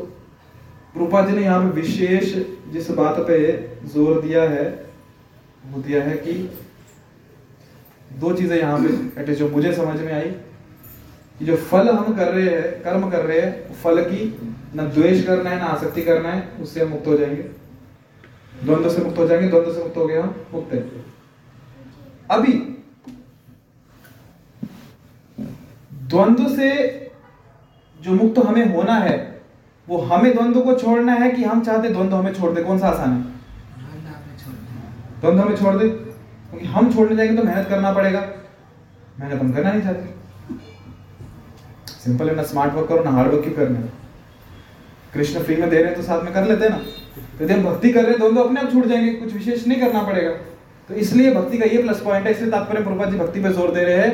रूपा 0.97 1.25
जी 1.25 1.35
ने 1.35 1.41
यहाँ 1.41 1.61
पे 1.63 1.81
विशेष 1.81 2.33
जिस 2.71 2.89
बात 2.91 3.19
पे 3.27 3.37
ज़ोर 3.85 4.21
दिया 4.21 4.43
है, 4.43 4.65
वो 5.65 5.81
दिया 5.81 6.03
है 6.03 6.15
कि 6.17 6.33
दो 8.11 8.33
चीज़ें 8.33 8.57
यहाँ 8.57 8.79
पे 9.17 9.35
जो 9.35 9.49
मुझे 9.49 9.73
समझ 9.73 9.99
में 10.01 10.13
आई 10.13 10.29
कि 11.39 11.45
जो 11.45 11.55
फल 11.55 11.89
हम 11.89 12.15
कर 12.15 12.31
रहे 12.33 12.49
हैं 12.49 12.81
कर्म 12.83 13.09
कर 13.11 13.25
रहे 13.25 13.39
हैं 13.39 13.73
फल 13.73 14.01
की 14.03 14.25
न 14.75 14.89
द्वेष 14.89 15.25
करना 15.25 15.49
है 15.49 15.59
ना 15.59 15.65
आसक्ति 15.65 16.01
करना 16.01 16.29
है 16.29 16.47
उससे 16.61 16.81
हम 16.81 16.89
मुक्त 16.89 17.07
हो 17.07 17.17
जाएँगे। 17.17 17.43
द्वंद्व 18.63 18.89
से 18.89 19.03
मुक्त 19.03 19.17
हो 19.17 19.27
जाएँगे 19.27 19.47
द्वंद्व 19.47 19.73
से 19.73 19.83
मुक्त 19.83 19.97
हो 19.97 20.07
गए 20.07 20.19
हम 20.21 20.35
मुक्त 20.53 20.73
है। 20.73 20.79
अभी 22.31 22.53
द्वंद्व 25.93 26.47
से 26.55 26.69
जो 27.99 28.11
मुक्त 28.13 28.39
हमें 28.39 28.75
होना 28.75 28.95
है 28.95 29.17
वो 29.87 29.97
हमें 29.99 30.33
द्वंद्व 30.33 30.61
को 30.61 30.75
छोड़ना 30.75 31.13
है 31.13 31.31
कि 31.31 31.43
हम 31.43 31.61
चाहते 31.61 31.89
द्वंद्व 31.89 32.15
हमें 32.15 32.33
छोड़ 32.33 32.51
दे? 32.51 32.63
कौन 32.63 32.79
सा 32.79 32.87
आसान 32.87 33.11
है? 33.11 33.21
द्वंद्व 35.21 35.41
हमें 35.41 35.55
छोड़ 35.55 35.75
दे? 35.75 35.87
क्योंकि 36.49 36.67
हम 36.67 36.93
छोड़ने 36.93 37.15
जाएँगे 37.15 37.35
तो 37.37 37.43
मेहनत 37.43 37.67
करना 37.69 37.91
पड़ेगा। 37.93 38.19
मेहनत 39.19 39.39
हम 39.41 39.51
करना 39.53 39.71
नहीं 39.71 39.81
चाहते। 39.81 40.17
सिंपल 41.95 42.29
है, 42.29 42.35
ना 42.35 42.43
स्मार्ट 42.43 42.73
वर्क 42.73 42.87
करो, 42.89 43.03
ना 43.03 43.11
हार्ड 43.11 43.31
वर्क 43.31 43.43
क्यों 43.43 43.53
करना 43.55 43.87
कृष्ण 45.13 45.39
फ्री 45.43 45.55
में 45.55 45.69
दे 45.69 45.75
रहे 45.75 45.85
हैं 45.85 45.95
तो 45.95 46.01
साथ 46.03 46.23
में 46.23 46.33
कर 46.33 46.47
लेते 46.47 46.65
हैं 46.65 46.71
ना? 46.71 46.77
तो 47.37 47.43
यदि 47.43 47.53
हम 47.53 47.63
भक्ति 47.63 47.91
कर 47.91 48.03
रहे 48.03 48.11
हैं, 48.11 48.19
दोनों 48.19 48.43
अपने 48.43 48.61
आप 48.61 48.71
छूट 48.71 48.85
जाएँगे, 48.85 49.13
कुछ 49.13 49.33
विशेष 49.33 49.67
नहीं 49.67 49.79
करना 49.81 50.01
पड़ेगा। 50.03 50.31
तो 50.89 50.95
इसलिए 50.95 51.33
भक्ति 51.33 51.57
का 51.57 51.65
ये 51.65 51.81
प्लस 51.83 52.01
पॉइंट 52.01 52.25
है, 52.25 52.31
इसलिए 52.31 52.51
तात्पर्य 52.51 52.83
प्रभुपा 52.83 53.05
जी 53.05 53.17
भक्ति 53.17 53.39
पे 53.39 53.49
ज़ोर 53.49 53.71
दे 53.73 53.83
रहे 53.83 53.97
हैं 53.97 54.11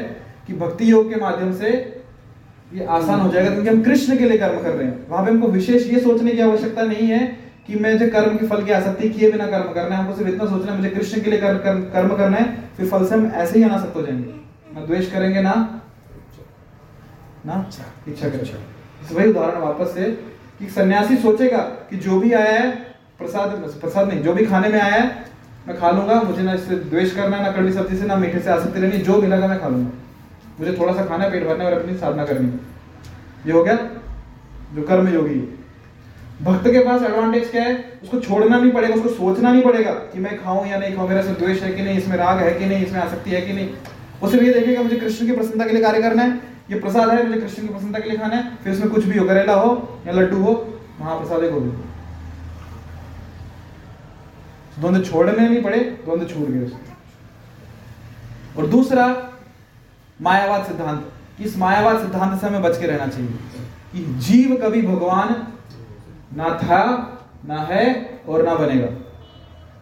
कि 0.47 0.53
भक्ति 0.55 0.91
योग 0.91 1.09
के 1.09 1.19
माध्यम 1.21 1.51
से 1.53 1.69
ये 2.73 2.85
आसान 2.85 3.19
हो 3.19 3.31
जाएगा, 3.31 3.49
क्योंकि 3.49 3.69
हम 3.69 3.81
कृष्ण 3.83 4.17
के 4.17 4.29
लिए 4.29 4.37
कर्म 4.37 4.61
कर 4.61 4.69
रहे 4.69 4.87
हैं। 4.87 5.07
वहाँ 5.09 5.23
पे 5.25 5.31
हमको 5.31 5.47
विशेष 5.47 5.87
ये 5.87 5.99
सोचने 5.99 6.31
की 6.31 6.41
आवश्यकता 6.41 6.83
नहीं 6.83 7.07
है 7.07 7.19
कि 7.67 7.75
मैं 7.75 7.97
जो 7.97 8.07
कर्म 8.09 8.37
के 8.37 8.47
फल 8.47 8.63
की 8.65 8.71
आसक्ति 8.71 9.09
किए 9.09 9.31
बिना 9.31 9.45
कर्म 9.47 9.71
करना 9.73 9.95
है 9.95 10.03
हमको 10.03 10.17
सिर्फ़ 10.17 10.31
इतना 10.31 10.45
सोचना 10.45 10.71
है 10.71 10.77
मुझे 10.77 10.89
कृष्ण 10.89 11.21
के 11.21 11.29
लिए 11.29 11.39
कर, 11.39 11.57
कर, 11.57 11.75
कर्म 11.93 12.15
करना 12.17 12.37
है 12.37 12.69
फिर 12.77 12.87
फल 12.87 13.05
से 13.05 13.15
हम 13.15 13.25
ऐसे 13.25 13.57
ही 13.59 13.63
अनासक्त 13.65 13.95
हो 13.95 14.01
जाएँगे। 14.01 14.33
ना 14.73 14.85
द्वेष 14.85 15.11
करेंगे 15.11 15.41
ना 15.41 15.53
ना 17.45 17.65
इच्छा 18.07 18.29
करेंगे। 18.29 19.15
वही 19.15 19.29
उदाहरण 19.29 19.59
वापस 19.61 19.93
से 19.93 20.09
कि 20.59 20.69
सन्यासी 20.69 21.17
सोचेगा 21.17 21.57
कि 21.89 21.97
जो 21.97 22.19
भी 22.19 22.31
आया 22.33 22.51
है 22.51 22.71
प्रसाद 23.19 23.49
प्रसाद 23.81 24.07
नहीं 24.07 24.21
जो 24.21 24.33
भी 24.33 24.45
खाने 24.45 24.69
में 24.69 24.79
आया 24.81 24.93
है 24.93 25.25
मैं 25.67 25.77
खा 25.77 25.91
लूँगा 25.91 26.21
मुझे 26.21 26.43
ना 26.43 26.53
इससे 26.53 26.75
द्वेष 26.75 27.15
करना 27.15 27.37
है 27.37 27.43
ना 27.43 27.51
कड़वी 27.51 27.71
सब्ज़ी 27.73 27.97
से 27.97 28.05
ना 28.05 28.15
मीठे 28.15 28.39
से 28.39 28.49
आसक्ति 28.49 28.79
रहनी 28.79 28.97
जो 28.99 29.21
मिलेगा 29.21 29.47
मैं 29.47 29.59
खा 29.61 29.67
लूँगा। 29.67 29.91
मुझे 30.59 30.77
थोड़ा 30.79 30.93
सा 30.93 31.05
खाना 31.05 31.29
पेट 31.29 31.47
भरना 31.47 31.65
और 31.65 31.73
अपनी 31.73 31.97
साधना 31.97 32.25
करनी 32.25 32.47
ये 33.45 33.51
हो 33.51 33.63
गया 33.63 33.75
जो 34.73 34.83
कर्म 34.83 35.07
योगी 35.07 35.39
भक्त 36.41 36.67
के 36.67 36.79
पास 36.85 37.01
एडवांटेज 37.03 37.49
क्या 37.51 37.63
है? 37.63 37.75
उसको 38.03 38.19
छोड़ना 38.19 38.57
नहीं 38.57 38.71
पड़ेगा, 38.71 38.95
उसको 38.95 39.09
सोचना 39.09 39.51
नहीं 39.51 39.63
पड़ेगा 39.63 39.91
कि 39.91 40.19
मैं 40.19 40.37
खाऊं 40.43 40.65
या 40.67 40.77
नहीं 40.77 40.95
खाऊं, 40.95 41.07
मेरा 41.09 41.21
द्वेष 41.23 41.61
है 41.63 41.71
कि 41.73 41.81
नहीं, 41.81 41.97
इसमें 41.97 42.17
राग 42.17 42.39
है 42.39 42.53
कि 42.53 42.65
नहीं, 42.65 42.85
इसमें 42.85 42.99
आसक्ति 43.01 43.31
है 43.31 43.41
कि 43.41 43.53
नहीं। 43.53 43.69
वो 44.21 44.29
सिर्फ़ 44.29 44.45
ये 44.45 44.53
देखेगा, 44.53 44.81
मुझे 44.81 44.95
कृष्ण 44.97 45.25
की 45.25 45.31
प्रसन्नता 45.31 45.65
के 45.65 45.73
लिए 45.73 45.81
कार्य 45.81 46.01
करना 46.01 46.23
है, 46.23 46.39
ये 46.71 46.79
प्रसाद 46.79 47.09
है, 47.09 47.25
मुझे 47.27 47.39
कृष्ण 47.41 47.61
की 47.61 47.67
प्रसन्नता 47.67 47.99
के 47.99 48.09
लिए 48.09 48.17
खाना 48.17 48.35
है, 48.35 48.55
फिर 48.63 48.73
उसमें 48.73 48.89
कुछ 48.89 49.05
भी 49.05 49.17
हो, 49.19 49.25
करेला 49.27 49.53
हो 49.53 50.01
या 50.07 50.13
लड्डू 50.13 50.37
हो, 50.37 50.53
महाप्रसाद 50.99 51.43
हो 51.43 51.59
द्वंद्व 54.79 55.01
छोड़ने 55.01 55.37
नहीं 55.39 55.61
पड़े, 55.63 55.79
द्वंद्व 56.05 56.25
छूट 56.25 56.47
गए 56.49 56.69
और 58.57 58.67
दूसरा, 58.67 59.05
मायावाद 60.19 60.65
सिद्धांत 60.65 61.41
इस 61.41 61.57
मायावाद 61.57 61.99
सिद्धांत 61.99 62.39
से 62.41 62.47
हमें 62.47 62.61
बच 62.61 62.77
के 62.79 62.87
रहना 62.87 63.07
चाहिए, 63.07 63.29
कि 63.91 64.03
जीव 64.21 64.55
कभी 64.57 64.81
भगवान 64.83 65.33
ना 66.35 66.49
था, 66.57 66.81
ना 67.45 67.57
है 67.63 67.83
और 68.27 68.43
ना 68.45 68.55
बनेगा। 68.55 68.87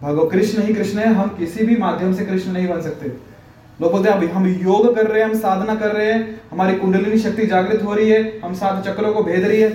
भगवान 0.02 0.30
कृष्ण 0.30 0.62
ही 0.62 0.74
कृष्ण 0.74 1.00
है, 1.00 1.14
हम 1.14 1.28
किसी 1.38 1.66
भी 1.66 1.76
माध्यम 1.78 2.14
से 2.14 2.26
कृष्ण 2.26 2.52
नहीं 2.52 2.68
बन 2.68 2.82
सकते। 2.82 3.08
लोग 3.82 3.92
बोलते 3.92 4.10
हैं, 4.10 4.16
अभी 4.18 4.28
हम 4.28 4.48
योग 4.48 4.96
कर 4.96 5.08
रहे 5.08 5.22
हैं, 5.22 5.30
हम 5.30 5.38
साधना 5.40 5.76
कर 5.76 5.92
रहे 5.92 6.12
हैं, 6.12 6.42
हमारी 6.52 6.76
कुंडलिनी 6.78 7.18
शक्ति 7.20 7.46
जागृत 7.48 7.84
हो 7.84 7.94
रही 7.94 8.10
है, 8.10 8.40
हम 8.40 8.54
सात 8.54 8.84
चक्रों 8.86 9.14
को 9.14 9.24
भेद 9.24 9.46
रही 9.46 9.62
है 9.62 9.70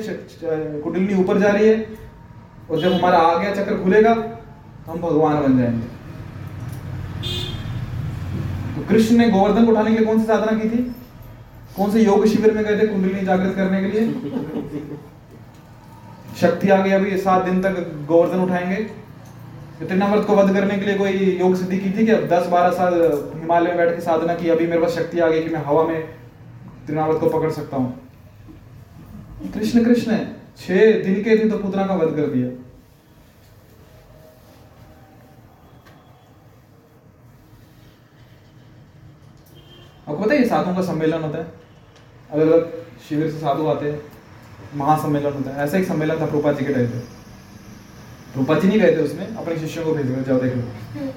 कुंडलिनी 0.82 1.20
ऊपर 1.20 1.38
जा 1.38 1.50
रही 1.50 1.68
है, 1.68 1.86
और 2.70 2.80
जब 2.80 2.92
हमारा 2.92 3.18
आ 3.18 3.36
गया 3.38 3.54
चक्र 3.54 3.76
खुलेगा 3.82 4.14
तो 4.14 4.92
हम 4.92 4.98
भगवान 5.00 5.42
बन 5.42 5.58
जाएँगे। 5.58 5.96
तो 8.74 8.88
कृष्ण 8.88 9.16
ने 9.16 9.28
गोवर्धन 9.30 9.64
को 9.64 9.72
उठाने 9.72 9.90
के 9.90 9.96
लिए 9.96 10.06
कौन 10.06 10.18
सी 10.20 10.26
साधना 10.26 10.58
की 10.58 10.68
थी? 10.68 10.82
कौन 11.76 11.90
से 11.92 12.02
योग 12.02 12.26
शिविर 12.26 12.54
में 12.54 12.64
गए 12.64 12.78
थे 12.78 12.86
कुंडलिनी 12.86 13.26
जागृत 13.26 13.54
करने 13.56 13.80
के 13.82 13.88
लिए? 13.88 14.06
शक्ति 16.36 16.68
आ 16.70 16.76
गई 16.76 16.90
अभी, 16.90 17.16
सात 17.18 17.44
दिन 17.44 17.62
तक 17.62 17.78
गोवर्धन 18.08 18.40
उठाएँगे। 18.40 18.82
त्रिनावर्त 19.78 20.26
को 20.26 20.34
वध 20.36 20.52
करने 20.54 20.78
के 20.78 20.86
लिए 20.86 20.94
कोई 20.94 21.38
योग 21.40 21.54
सिद्धि 21.56 21.78
की 21.78 21.90
थी 21.90 22.06
कि 22.06 22.12
अब 22.12 22.26
दस 22.28 22.46
बारह 22.46 22.70
साल 22.70 22.94
हिमालय 23.34 23.68
में 23.68 23.76
बैठ 23.76 23.94
के 23.94 24.00
साधना 24.00 24.34
की, 24.34 24.48
अभी 24.48 24.66
मेरे 24.66 24.80
पास 24.80 24.90
शक्ति 24.90 25.20
आ 25.20 25.28
गई 25.28 25.42
कि 25.42 25.50
मैं 25.50 25.64
हवा 25.64 25.84
में 25.84 26.00
त्रिनावर्त 26.86 27.20
को 27.20 27.28
पकड़ 27.28 27.50
सकता 27.50 27.76
हूँ। 27.76 29.50
कृष्ण 29.54 29.84
कृष्ण, 29.84 30.18
छह 30.58 31.02
दिन 31.02 31.22
के 31.22 31.36
थे 31.38 31.48
तो 31.50 31.58
पुतना 31.58 31.86
का 31.86 31.94
वध 31.94 32.16
कर 32.16 32.26
दिया। 32.26 32.48
आपको 40.08 40.22
पता 40.24 40.34
है 40.34 40.40
ये 40.40 40.48
साधुओं 40.48 40.74
का 40.74 40.82
सम्मेलन 40.82 41.22
होता 41.22 41.38
है। 41.38 41.46
अलग 42.30 42.52
अलग 42.52 42.86
शिविर 43.08 43.30
से 43.30 43.38
साधु 43.38 43.66
आते 43.66 43.90
हैं। 43.90 44.17
महासम्मेलन 44.74 45.32
होता 45.32 45.50
है। 45.50 45.64
ऐसा 45.64 45.78
एक 45.78 45.86
सम्मेलन 45.86 46.20
था 46.20 46.26
प्रोपा 46.26 46.52
जी 46.52 46.64
के 46.64 46.72
टाइम 46.74 46.86
प्रोपा 48.34 48.58
जी 48.58 48.68
नहीं 48.68 48.80
गए 48.80 48.96
थे 48.96 49.02
उसमें 49.02 49.26
अपने 49.26 49.56
शिष्यों 49.58 49.84
को 49.84 49.92
भेज 49.92 50.26
जाओ 50.26 50.38
देख। 50.38 50.54
लो 50.56 51.10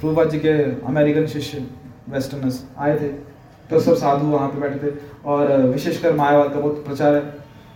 प्रोपा 0.00 0.24
जी 0.24 0.38
के 0.38 0.52
अमेरिकन 0.86 1.26
शिष्य 1.26 1.66
वेस्टर्नर्स 2.08 2.62
आए 2.78 2.98
थे। 2.98 3.08
तो 3.70 3.80
सब 3.80 3.94
साधु 3.96 4.26
वहाँ 4.26 4.48
पे 4.48 4.60
बैठे 4.60 4.78
थे। 4.80 4.94
और 5.24 5.52
विशेषकर 5.62 6.12
मायावाद 6.12 6.52
का 6.52 6.60
बहुत 6.60 6.84
प्रचार 6.86 7.14
है। 7.14 7.22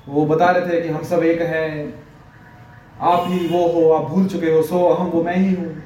वो 0.09 0.25
बता 0.27 0.51
रहे 0.51 0.69
थे 0.69 0.81
कि 0.81 0.89
हम 0.89 1.03
सब 1.05 1.23
एक 1.25 1.41
हैं। 1.43 1.95
आप 3.03 3.25
ही 3.29 3.47
वो 3.49 3.67
हो 3.69 3.91
आप 3.93 4.09
भूल 4.11 4.27
चुके 4.27 4.51
हो 4.53 4.63
सो 4.63 4.89
हम 4.91 5.07
वो 5.07 5.23
मैं 5.23 5.37
ही 5.37 5.55
हूँ। 5.55 5.83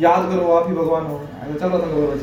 याद 0.00 0.28
करो 0.30 0.52
आप 0.52 0.68
ही 0.68 0.74
भगवान 0.74 1.06
हो। 1.06 1.20
ऐसा 1.42 1.58
चल 1.58 1.68
रहा 1.68 1.78
था 1.78 2.16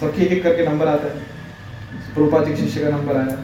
सबके 0.00 0.22
एक 0.22 0.32
एक 0.32 0.42
करके 0.42 0.66
नंबर 0.66 0.88
आता 0.88 1.08
है। 1.08 2.14
प्रोपा 2.14 2.44
जी 2.44 2.50
के 2.50 2.56
शिष्य 2.56 2.80
का 2.80 2.96
नंबर 2.96 3.16
आया। 3.16 3.36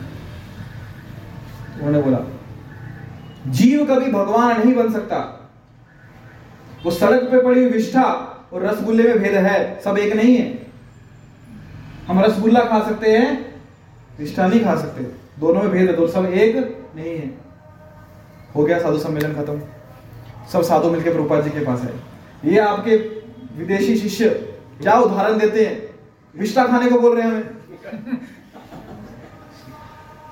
उन्होंने 1.81 2.03
बोला, 2.03 2.19
जीव 3.47 3.85
कभी 3.87 4.13
भगवान 4.13 4.61
नहीं 4.61 4.75
बन 4.75 4.93
सकता। 4.93 5.37
वो 6.85 6.91
सड़क 6.91 7.23
पे 7.23 7.43
पड़ी 7.43 7.67
विष्ठा 7.67 8.03
और 8.53 8.63
रसगुल्ले 8.63 9.03
में 9.03 9.19
भेद 9.19 9.35
है, 9.35 9.81
सब 9.81 9.99
एक 9.99 10.17
नहीं 10.17 10.37
है। 10.37 10.67
हम 12.09 12.21
रसगुल्ला 12.21 12.61
खा 12.61 12.81
सकते 12.89 13.11
हैं, 13.11 13.55
विष्ठा 14.19 14.47
नहीं 14.47 14.65
खा 14.65 14.77
सकते। 14.77 15.03
दोनों 15.41 15.63
में 15.63 15.71
भेद 15.71 15.91
है 15.91 15.97
तो 15.97 16.07
सब 16.07 16.25
एक 16.25 16.57
नहीं 16.97 17.17
है। 17.17 17.39
हो 18.57 18.65
गया 18.65 18.79
साधु 18.79 18.99
सम्मेलन 18.99 19.35
खत्म। 19.35 19.61
सब 20.53 20.63
साधु 20.63 20.91
मिलकर 20.91 21.13
प्रभुपाद 21.13 21.45
जी 21.45 21.51
के 21.51 21.65
पास 21.65 21.81
है 21.81 21.95
ये 22.45 22.59
आपके 22.59 22.97
विदेशी 23.59 23.97
शिष्य, 23.97 24.29
क्या 24.83 24.95
उदाहरण 24.95 25.39
देते 25.39 25.67
हैं? 25.67 25.95
विष्ठा 26.35 26.65
खाने 26.65 26.91
को 26.91 27.01
बोल 27.01 27.17
रहे 27.17 27.27
हैं 27.27 27.33
हमें। 27.33 27.45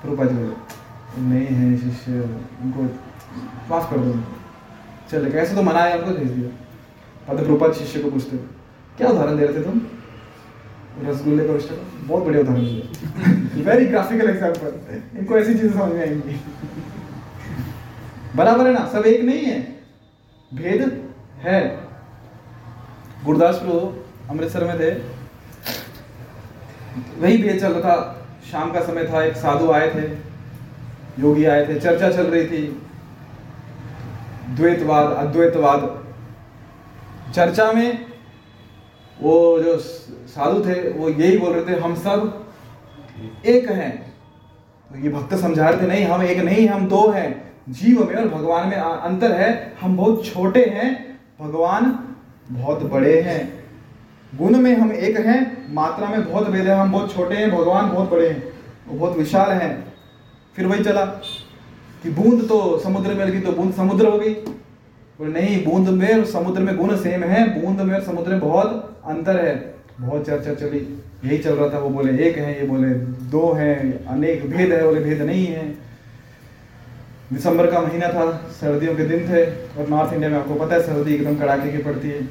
प्रभुपाद 0.01 0.27
जी 0.27 0.35
बोले 0.35 0.68
नहीं 1.17 1.45
है 1.47 1.77
शिष्य 1.77 2.11
उनको 2.63 2.83
माफ़ 3.69 3.89
कर 3.89 3.97
दो। 3.97 4.13
चले, 5.11 5.31
कैसे 5.31 5.55
तो 5.55 5.61
मनाया 5.61 5.95
उनको 5.95 6.11
भेज 6.11 6.31
दिया। 6.31 6.49
पद 7.27 7.37
प्रभुपाद 7.37 7.73
शिष्य 7.73 7.99
को 7.99 8.09
पूछते 8.11 8.37
क्या 8.97 9.09
उदाहरण 9.09 9.37
दे 9.37 9.45
रहे 9.45 9.55
थे 9.55 9.63
तुम? 9.63 9.81
रसगुल्ले 11.01 11.45
का 11.47 11.53
विष्ठा 11.53 11.75
का 11.75 12.07
बहुत 12.07 12.23
बढ़िया 12.23 12.41
उदाहरण 12.41 12.61
दिया। 12.61 13.63
वेरी 13.65 13.85
ग्राफिकल 13.85 14.29
एग्ज़ाम्पल 14.29 15.19
इनको 15.19 15.37
ऐसी 15.37 15.53
चीज़ें 15.53 15.73
समझ 15.73 15.91
में 15.93 16.01
आएँगी। 16.01 16.39
बराबर 18.35 18.67
है 18.67 18.73
ना? 18.73 18.85
सब 18.93 19.05
एक 19.05 19.21
नहीं 19.21 19.45
है। 19.45 19.59
भेद 20.51 20.81
है। 21.41 21.61
गुरदास 23.25 23.61
अमृतसर 24.29 24.63
में 24.63 24.79
थे। 24.79 24.91
वही 27.19 27.37
भेद 27.37 27.59
चल 27.61 27.73
रहा 27.73 27.81
था। 27.81 28.15
शाम 28.51 28.71
का 28.71 28.81
समय 28.81 29.05
था, 29.05 29.23
एक 29.23 29.35
साधु 29.37 29.71
आए 29.71 29.89
थे। 29.89 30.07
योगी 31.19 31.45
आए 31.45 31.67
थे, 31.67 31.79
चर्चा 31.79 32.11
चल 32.11 32.23
रही 32.23 32.45
थी। 32.45 32.87
द्वैतवाद, 34.49 35.11
अद्वैतवाद। 35.11 36.05
चर्चा 37.35 37.71
में 37.71 38.05
वो 39.21 39.59
जो 39.59 39.77
साधु 40.27 40.69
थे, 40.69 40.91
वो 40.91 41.09
यही 41.09 41.37
बोल 41.37 41.53
रहे 41.53 41.75
थे, 41.75 41.79
हम 41.79 41.95
सब 41.95 42.47
एक 43.45 43.71
हैं। 43.71 44.13
तो 44.89 44.99
ये 44.99 45.09
भक्त 45.09 45.35
समझा 45.35 45.69
रहे 45.69 45.81
थे, 45.81 45.87
नहीं, 45.87 46.05
हम 46.05 46.21
एक 46.21 46.37
नहीं, 46.37 46.67
हम 46.67 46.87
दो 46.87 47.11
हैं। 47.11 47.49
जीव 47.69 48.07
में 48.07 48.15
और 48.15 48.27
भगवान 48.27 48.67
में 48.67 48.77
अंतर 48.77 49.31
है। 49.31 49.75
हम 49.81 49.97
बहुत 49.97 50.25
छोटे 50.25 50.65
हैं। 50.65 51.19
भगवान 51.41 51.99
बहुत 52.51 52.83
बड़े 52.83 53.21
हैं। 53.21 53.63
गुण 54.35 54.57
में 54.57 54.77
हम 54.77 54.91
एक 54.91 55.19
हैं। 55.19 55.73
मात्रा 55.73 56.07
में 56.07 56.31
बहुत 56.31 56.49
भेद 56.49 56.67
है। 56.67 56.75
हम 56.75 56.91
बहुत 56.91 57.15
छोटे 57.15 57.35
हैं। 57.35 57.51
भगवान 57.51 57.89
बहुत 57.89 58.11
बड़े 58.11 58.29
हैं। 58.29 58.53
वो 58.87 58.99
बहुत 58.99 59.17
विशाल 59.17 59.51
हैं। 59.51 59.88
फिर 60.59 60.67
वही 60.67 60.83
चला 60.83 61.05
कि 62.03 62.09
बूंद 62.09 62.43
तो 62.49 62.81
समुद्र 62.83 63.13
में 63.13 63.25
लगी 63.25 63.39
तो 63.39 63.51
बूंद 63.51 63.73
समुद्र 63.73 64.07
हो 64.07 64.17
गई। 64.17 64.33
बोले, 64.33 65.41
नहीं, 65.41 65.65
बूंद 65.65 65.89
में 65.89 66.19
और 66.19 66.25
समुद्र 66.25 66.61
में 66.61 66.77
गुण 66.77 66.95
सेम 66.95 67.23
है। 67.23 67.61
बूंद 67.61 67.81
में 67.81 67.95
और 67.95 68.01
समुद्र 68.01 68.31
में 68.31 68.39
बहुत 68.39 69.01
अंतर 69.05 69.45
है। 69.45 69.75
बहुत 69.99 70.25
चर्चा 70.25 70.53
चली। 70.53 71.03
यही 71.25 71.37
चल 71.37 71.53
रहा 71.53 71.69
था। 71.69 71.79
वो 71.79 71.89
बोले, 71.89 72.23
एक 72.23 72.37
है। 72.37 72.59
ये 72.59 72.67
बोले, 72.67 72.89
दो 73.29 73.53
हैं। 73.53 74.05
अनेक 74.05 74.49
भेद 74.49 74.71
है। 74.73 74.83
बोले, 74.83 74.99
भेद 74.99 75.21
नहीं 75.21 75.45
है। 75.45 75.69
दिसंबर 77.33 77.71
का 77.71 77.81
महीना 77.81 78.07
था। 78.07 78.51
सर्दियों 78.51 78.95
के 78.95 79.03
दिन 79.03 79.19
थे। 79.19 79.45
और 79.45 79.89
नॉर्थ 79.89 80.13
इंडिया 80.13 80.29
में 80.29 80.37
आपको 80.37 80.53
पता 80.53 80.75
है, 80.75 80.81
सर्दी 80.81 81.15
एकदम 81.15 81.35
कड़ाके 81.35 81.71
की 81.71 81.77
पड़ती 81.77 82.09
है। 82.09 82.21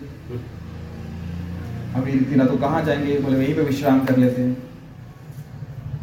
अभी 1.94 2.12
दिना 2.12 2.44
तो 2.44 2.56
कहाँ 2.56 2.84
जाएँगे? 2.84 3.18
बोले 3.18 3.36
वहीं 3.36 3.54
पे 3.54 3.62
विश्राम 3.62 4.04
कर 4.04 4.16
लेते 4.16 4.42
हैं। 4.42 4.54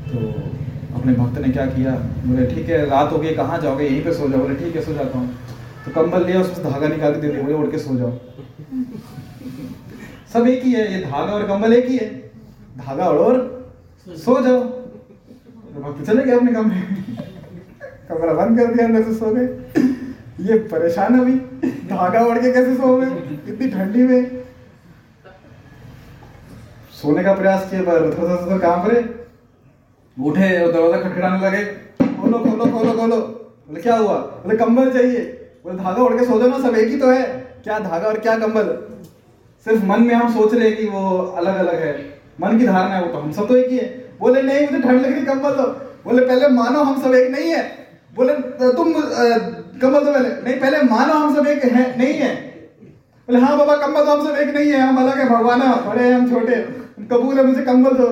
तो 0.07 0.49
अपने 0.95 1.13
भक्त 1.13 1.39
ने 1.39 1.49
क्या 1.49 1.65
किया? 1.65 1.91
बोले, 2.25 2.45
ठीक 2.45 2.69
है, 2.69 2.85
रात 2.85 3.11
हो 3.11 3.17
गई, 3.17 3.35
कहाँ 3.35 3.61
जाओगे? 3.61 3.85
यहीं 3.85 4.03
पे 4.03 4.13
सो 4.13 4.29
जाओ। 4.29 4.39
बोले, 4.39 4.55
ठीक 4.55 4.75
है, 4.75 4.81
सो 4.81 4.93
जाता 4.93 5.17
हूँ। 5.17 5.37
तो 5.85 5.91
कंबल 5.91 6.25
लिया, 6.25 6.41
उसमें 6.41 6.71
धागा 6.71 6.87
निकाल 6.87 7.13
के 7.13 7.21
दे 7.21 7.27
दिया, 7.27 7.41
बोले, 7.41 7.53
उड़ 7.53 7.67
के 7.67 7.77
सो 7.77 7.95
जाओ। 7.95 8.11
सब 10.33 10.47
एक 10.47 10.63
ही 10.63 10.71
है, 10.71 10.93
ये 10.93 10.99
धागा 10.99 11.33
और 11.33 11.43
कंबल 11.43 11.73
एक 11.73 11.85
ही 11.85 11.97
है। 11.97 12.31
धागा 12.77 13.09
उड़ो 13.09 13.23
और, 13.23 13.67
सो 14.07 14.41
जाओ। 14.41 14.59
तो 14.59 15.81
भक्त 15.81 16.07
चले 16.07 16.23
गए 16.23 16.31
अपने 16.31 16.53
काम 16.53 16.69
में। 16.69 16.81
कमरा 18.09 18.33
बंद 18.33 18.59
कर 18.59 18.65
दिया, 18.65 18.87
अंदर 18.87 19.03
से 19.03 19.13
सो 19.13 19.35
गए। 19.35 19.47
ये 20.45 20.57
परेशान 20.57 21.19
अभी। 21.19 21.33
धागा 21.87 22.25
उड़ 22.25 22.37
के 22.37 22.51
कैसे 22.51 22.75
सो 22.75 22.97
गए 22.97 23.07
इतनी 23.53 23.69
ठंडी 23.69 24.03
में। 24.03 24.43
सोने 27.01 27.23
का 27.23 27.33
प्रयास 27.33 27.69
किया, 27.69 27.81
पर 27.81 28.17
थोड़ा 28.17 28.35
सा 28.35 28.57
काम 28.57 28.87
करे। 28.87 29.24
उठे 30.17 30.49
और 30.63 30.71
दरवाज़ा 30.71 30.97
खटखटाने 31.01 31.45
लगे। 31.45 31.63
खोलो 32.15 32.37
खोलो 32.39 32.65
खोलो 32.65 32.91
खोलो। 32.93 33.17
बोले, 33.17 33.81
क्या 33.81 33.95
हुआ? 33.95 34.17
बोले, 34.43 34.55
कंबल 34.57 34.91
चाहिए। 34.91 35.21
बोले, 35.65 35.77
धागा 35.77 36.03
उड़ 36.03 36.13
के 36.13 36.25
सो 36.25 36.39
जाओ 36.39 36.47
ना, 36.47 36.59
सब 36.59 36.75
एक 36.75 36.89
ही 36.89 36.97
तो 36.97 37.09
है। 37.11 37.23
क्या 37.63 37.79
धागा 37.79 38.07
और 38.07 38.19
क्या 38.19 38.37
कंबल? 38.37 38.67
सिर्फ़ 39.65 39.85
मन 39.85 40.01
में 40.01 40.13
हम 40.15 40.33
सोच 40.33 40.53
रहे 40.53 40.67
हैं 40.69 40.77
कि 40.77 40.85
वो 40.85 41.17
अलग 41.37 41.55
अलग 41.55 41.79
है। 41.79 41.93
मन 42.41 42.57
की 42.59 42.65
धारणा 42.65 42.95
है 42.95 43.01
वो 43.01 43.11
तो 43.11 43.19
हम 43.19 43.31
सब 43.31 43.47
तो 43.47 43.55
एक 43.55 43.69
ही 43.69 43.77
है। 43.77 43.87
बोले, 44.19 44.41
नहीं, 44.41 44.67
मुझे 44.67 44.81
ठंड 44.81 45.01
लग 45.01 45.11
रही 45.11 45.25
कंबल 45.25 45.55
दो। 45.55 45.63
बोले, 46.05 46.25
पहले 46.25 46.47
मानो 46.47 46.83
हम 46.83 47.01
सब 47.01 47.13
एक 47.13 47.31
नहीं 47.31 47.49
है। 47.49 47.63
बोले, 48.15 48.33
तुम 48.71 48.93
कंबल 48.93 50.03
दो 50.03 50.11
पहले। 50.11 50.29
नहीं, 50.29 50.59
पहले 50.59 50.81
मानो 50.83 51.13
हम 51.13 51.35
सब 51.35 51.47
एक 51.47 51.63
है, 51.63 51.97
नहीं 51.97 52.13
है। 52.13 52.33
बोले 53.27 53.39
हाँ 53.39 53.57
बाबा, 53.57 53.75
कंबल 53.75 54.05
तो 54.05 54.11
हम 54.11 54.27
सब 54.27 54.35
एक 54.35 54.55
नहीं 54.55 54.71
है, 54.71 54.79
हम 54.79 54.97
अलग 54.97 55.17
है, 55.17 55.29
भगवान 55.29 55.61
बड़े 55.87 56.09
हम 56.11 56.29
छोटे 56.29 56.55
कबूल 57.11 57.37
है 57.37 57.45
मुझे, 57.45 57.61
कंबल 57.61 57.91
दो 57.91 58.07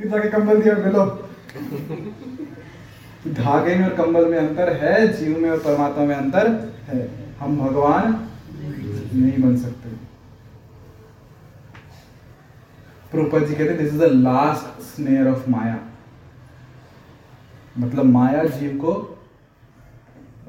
फिर 0.00 0.10
जाके 0.10 0.28
कंबल 0.28 0.60
दिया, 0.62 0.74
मिलो। 0.74 1.04
धागे 3.34 3.74
में 3.74 3.84
और 3.84 3.94
कंबल 3.94 4.26
में 4.26 4.36
अंतर 4.38 4.72
है, 4.72 5.06
जीव 5.08 5.38
में 5.38 5.50
और 5.50 5.58
परमात्मा 5.58 6.04
में 6.04 6.14
अंतर 6.14 6.48
है। 6.86 7.08
हम 7.40 7.56
भगवान 7.58 8.28
नहीं 9.14 9.42
बन 9.42 9.56
सकते। 9.56 9.88
प्रभुपद 13.12 13.46
जी 13.46 13.54
कहते 13.54 13.74
this 13.74 13.92
is 13.92 13.98
the 13.98 14.02
last 14.02 14.80
snare 14.82 15.28
of 15.28 15.48
maya 15.50 15.78
मतलब 17.78 18.04
माया 18.04 18.44
जीव 18.44 18.76
को 18.78 18.92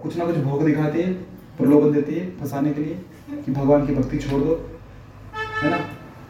कुछ 0.02 0.18
ना 0.18 0.26
कुछ 0.26 0.36
भोग 0.38 0.66
दिखाती 0.66 1.02
है, 1.02 1.14
प्रलोभन 1.58 1.91
देती 1.91 2.16
है 2.16 2.30
फंसाने 2.39 2.74
के 2.74 2.84
लिए 2.84 3.41
कि 3.41 3.52
भगवान 3.52 3.86
की 3.88 3.95
भक्ति 3.95 4.18
छोड़ 4.18 4.41
दो, 4.41 4.56
है 5.64 5.70
ना? 5.70 5.80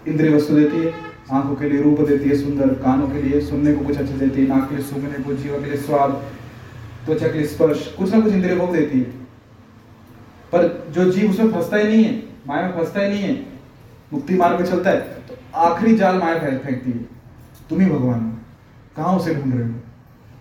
इंद्रिय 0.08 0.36
वस्तु 0.36 0.56
देती 0.56 0.78
है। 0.78 1.11
आँखों 1.32 1.56
के 1.56 1.70
लिए 1.70 1.82
रूप 1.82 2.00
देती 2.02 2.30
है 2.30 2.36
सुंदर, 2.36 2.74
कानों 2.76 3.08
के 3.08 3.22
लिए 3.22 3.42
सुनने 3.42 3.74
को 3.74 3.86
कुछ 3.86 3.98
अच्छा 3.98 4.16
देती 4.16 4.42
है, 4.42 4.48
नाक 4.48 4.70
के 4.70 4.76
लिए 4.76 4.86
सूंघने 4.86 5.24
को 5.24 5.34
जीवा 5.34 5.58
के 5.58 5.66
लिए 5.66 5.78
स्वाद, 5.78 6.12
त्वचा 7.06 7.28
के 7.28 7.38
लिए 7.38 7.48
स्पर्श, 7.48 7.88
कुछ 7.98 8.14
ना 8.14 8.20
कुछ 8.20 8.34
इंद्रिय 8.34 8.56
भोग 8.56 8.74
देती 8.74 9.00
है। 9.00 9.06
पर 10.52 10.92
जो 10.92 11.12
जीव 11.12 11.30
उसमें 11.30 11.52
फंसता 11.52 11.78
ही 11.78 11.88
नहीं 11.88 12.04
है, 12.04 12.24
माया 12.48 12.62
में 12.62 12.74
फंसता 12.74 13.02
ही 13.02 13.10
नहीं 13.10 13.24
है, 13.24 13.46
मुक्ति 14.14 14.36
मार्ग 14.36 14.60
में 14.60 14.68
चलता 14.68 14.90
है 14.90 15.00
तो 15.00 15.36
आखिरी 15.58 15.96
जाल 15.96 16.18
माया 16.18 16.40
फेंकती 16.40 16.92
है। 16.92 16.98
तुम 17.70 17.80
ही 17.80 17.90
भगवान 17.90 18.20
हो। 18.22 18.32
कहाँ 18.98 19.16
उसे 19.18 19.36
ढूंढ 19.36 19.54
रहे 19.56 19.68
हो? 19.68 19.76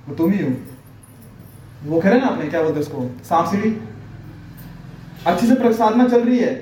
वो 0.08 0.14
तुम 0.14 0.32
ही 0.32 0.44
हो। 0.44 0.50
वो 1.84 2.00
कह 2.00 2.10
रहे 2.10 2.20
ना 2.20 2.26
आपने, 2.26 2.48
क्या 2.48 2.62
बोलते 2.62 2.80
उसको? 2.80 3.10
सांप 3.24 3.46
सीढ़ी। 3.46 3.76
अच्छे 5.26 5.46
से 5.46 5.54
प्रसादना 5.54 6.08
चल 6.08 6.22
रही 6.22 6.38
है। 6.38 6.52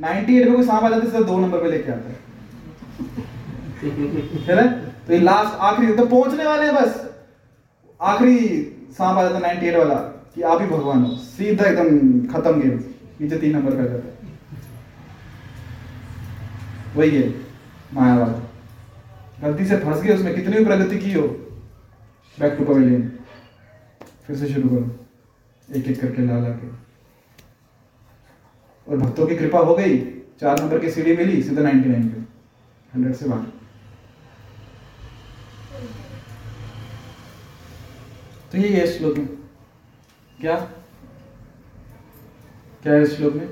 98 0.00 0.44
में 0.44 0.54
कोई 0.54 0.66
सांप 0.66 0.84
आ 0.84 0.88
जाता 0.88 1.18
है 1.18 1.24
दो 1.24 1.38
नंबर 1.38 1.58
पे 1.58 1.70
लेके 1.70 1.92
आता 1.92 2.08
है। 2.08 2.25
है 3.88 4.54
ना? 4.56 4.66
तो 5.06 5.12
ये 5.12 5.18
लास्ट 5.20 5.54
आखिरी 5.60 5.92
तो 5.92 6.06
पहुँचने 6.06 6.44
वाले 6.44 6.66
हैं 6.66 6.74
बस। 6.74 7.02
आखिरी 8.00 8.38
सांप 8.92 9.18
आ 9.18 9.22
जाता 9.22 9.36
है 9.38 9.42
98 9.44 9.76
वाला, 9.76 9.94
कि 10.34 10.42
आप 10.42 10.60
ही 10.60 10.66
भगवान 10.68 11.04
हो। 11.04 11.16
सीधा 11.16 11.64
एकदम 11.64 12.26
खत्म 12.28 12.60
गेम 12.60 12.78
नीचे 13.20 13.36
तीन 13.36 13.56
नंबर 13.56 13.72
आ 13.72 13.84
जाता 13.84 14.14
वही 16.96 17.10
है, 17.10 17.28
मायावाद। 17.94 18.42
गलती 19.42 19.64
से 19.66 19.76
फंस 19.76 20.02
गए 20.02 20.14
उसमें, 20.14 20.34
कितनी 20.34 20.58
भी 20.58 20.64
प्रगति 20.64 20.98
की 20.98 21.12
हो 21.12 21.26
बैक 22.38 22.56
टू 22.58 22.64
पवेलियन 22.64 23.10
फिर 24.26 24.36
से 24.36 24.48
शुरू 24.48 24.68
करो 24.68 25.76
एक 25.76 25.86
एक 25.86 26.00
करके 26.00 26.26
ला 26.26 26.38
ला 26.38 26.48
के। 26.50 26.68
और 28.86 28.96
भक्तों 28.96 29.26
की 29.26 29.36
कृपा 29.36 29.58
हो 29.58 29.74
गई, 29.74 29.98
चार 30.40 30.60
नंबर 30.60 30.78
की 30.78 30.90
सीढ़ी 30.90 31.16
मिली, 31.16 31.42
सीधा 31.42 31.62
नाइनटी 31.62 31.88
नाइन 31.88 32.08
पे। 32.08 32.20
हंड्रेड 32.92 33.14
से 33.14 33.28
बाहर। 33.28 33.55
तो 38.52 38.58
यही 38.58 38.72
है 38.72 38.86
श्लोक 38.88 39.16
में 39.18 39.26
क्या? 40.40 40.54
क्या 42.82 42.92
है 42.92 43.06
श्लोक 43.06 43.34
में? 43.34 43.46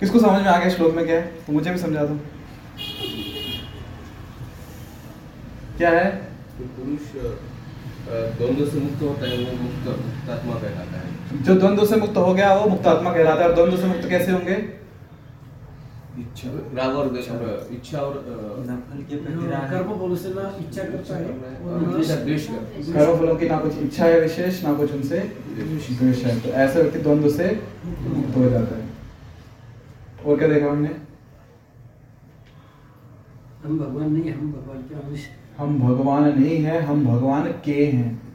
किसको 0.00 0.18
समझ 0.18 0.40
में 0.42 0.48
आ 0.48 0.58
गया 0.58 0.68
श्लोक 0.70 0.94
में 0.94 1.04
क्या 1.06 1.16
है? 1.16 1.26
तो 1.44 1.52
मुझे 1.52 1.70
भी 1.70 1.78
समझा 1.78 2.04
दो। 2.04 2.14
क्या 5.78 5.90
है? 5.90 6.10
पुरुष 6.58 7.12
द्वंद्व 8.06 8.66
से 8.70 8.78
मुक्त 8.78 9.02
होता 9.02 9.28
है 9.28 9.36
वो 9.38 9.52
मुक्त 9.62 9.86
मुक्तात्मा 10.00 10.54
कहलाता 10.54 10.98
है। 10.98 11.42
जो 11.42 11.54
द्वंद्व 11.54 11.86
से 11.86 11.96
मुक्त 11.96 12.16
हो 12.16 12.34
गया 12.34 12.54
वो 12.54 12.68
मुक्तात्मा 12.70 13.12
कहलाता 13.12 13.42
है। 13.42 13.48
और 13.48 13.54
द्वंद्व 13.54 13.76
से 13.76 13.86
मुक्त 13.86 14.08
कैसे 14.08 14.32
होंगे? 14.32 14.54
राग 16.18 16.96
और 16.96 17.08
द्वेष, 17.08 17.28
इच्छा। 17.72 17.98
और 17.98 18.14
के 19.10 19.16
प्रति 19.16 19.46
राग 19.50 19.70
कर्म 19.70 19.94
बोलो 19.98 20.16
से 20.16 20.28
ना 20.34 20.42
इच्छा 20.60 20.82
करता 20.82 21.16
है 21.16 21.24
और 21.24 21.84
और 21.84 22.04
द्वेष 22.24 22.46
कर्म 22.48 23.16
फलों 23.18 23.36
की 23.36 23.48
ना 23.48 23.58
कुछ 23.58 23.78
इच्छा 23.78 24.04
है 24.04 24.20
विशेष 24.20 24.62
ना 24.64 24.74
कुछ 24.74 24.92
उनसे 24.92 25.18
द्वेष। 25.18 26.24
है। 26.24 26.40
तो 26.40 26.48
ऐसा 26.48 26.80
व्यक्ति 26.80 26.98
द्वंद्व 26.98 27.30
से 27.30 27.62
मुक्त 27.86 28.36
हो 28.36 28.48
जाता 28.50 28.76
है। 28.76 28.84
और 30.26 30.38
क्या 30.38 30.48
देखा 30.48 30.70
हमने? 30.70 30.90
हम 33.64 33.78
भगवान 33.78 34.12
नहीं 34.12 34.32
हम 34.32 34.52
भगवान 34.52 34.82
के 34.82 34.94
अंश 34.94 35.26
हम 35.58 35.78
भगवान 35.80 36.38
नहीं 36.40 36.58
है 36.58 36.80
हम 36.82 37.04
भगवान 37.06 37.52
के 37.64 37.84
हैं। 37.86 38.34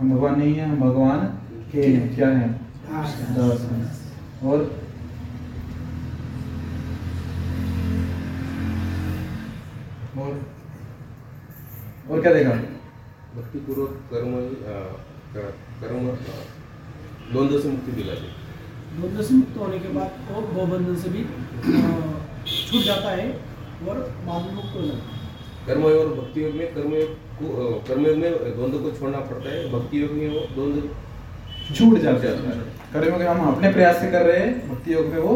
हम 0.00 0.12
भगवान 0.12 0.38
नहीं 0.38 0.54
है 0.54 0.68
हम 0.70 0.80
भगवान 0.80 1.26
के 1.72 1.82
हैं। 1.82 2.14
क्या 2.14 2.28
है। 2.28 2.48
दास 2.88 3.68
हैं। 3.72 4.50
और 4.50 4.83
और 10.16 10.32
और 12.10 12.20
क्या 12.22 12.32
देखा? 12.32 12.50
भक्ति 13.36 13.58
पूर्वक 13.58 13.92
कर्म 14.10 14.32
कर्म 15.80 16.04
द्वंद्व 17.32 17.58
से 17.60 17.68
मुक्ति 17.68 17.92
दिलाती 17.92 18.26
है 18.26 18.32
द्वंद्व 18.96 19.22
से 19.22 19.34
मुक्त 19.34 19.56
होने 19.58 19.78
के 19.78 19.88
बाद 19.94 20.10
और 20.34 20.42
भवबंधन 20.52 20.96
से 20.96 21.08
भी 21.08 21.22
छूट 22.46 22.82
जाता 22.82 23.10
है 23.10 23.26
और 23.88 23.98
बाद 24.26 24.42
में 24.42 24.52
मुक्त 24.54 24.76
हो 24.76 24.82
जाता 24.82 24.98
है। 24.98 25.22
कर्मयोग 25.66 25.98
और 26.00 26.08
भक्ति 26.16 26.44
योग 26.44 26.54
में 26.54 26.66
कर्मयोग 26.74 27.08
को 27.38 27.46
कर्मयोग 27.88 28.16
में 28.18 28.30
द्वंद्व 28.30 28.78
को 28.78 28.90
छोड़ना 28.98 29.20
पड़ता 29.22 29.48
है 29.50 29.70
भक्ति 29.72 30.02
योग 30.02 30.12
में 30.12 30.28
वो 30.28 30.40
द्वंद्व 30.54 31.74
छूट 31.74 31.98
जाता 31.98 32.24
है। 32.28 32.34
कर्म 32.92 33.18
में 33.18 33.26
हम 33.26 33.40
अपने 33.48 33.72
प्रयास 33.72 33.96
से 34.00 34.10
कर 34.10 34.26
रहे 34.26 34.38
हैं 34.38 34.50
भक्ति 34.70 34.94
योग 34.94 35.06
में 35.06 35.18
वो 35.18 35.32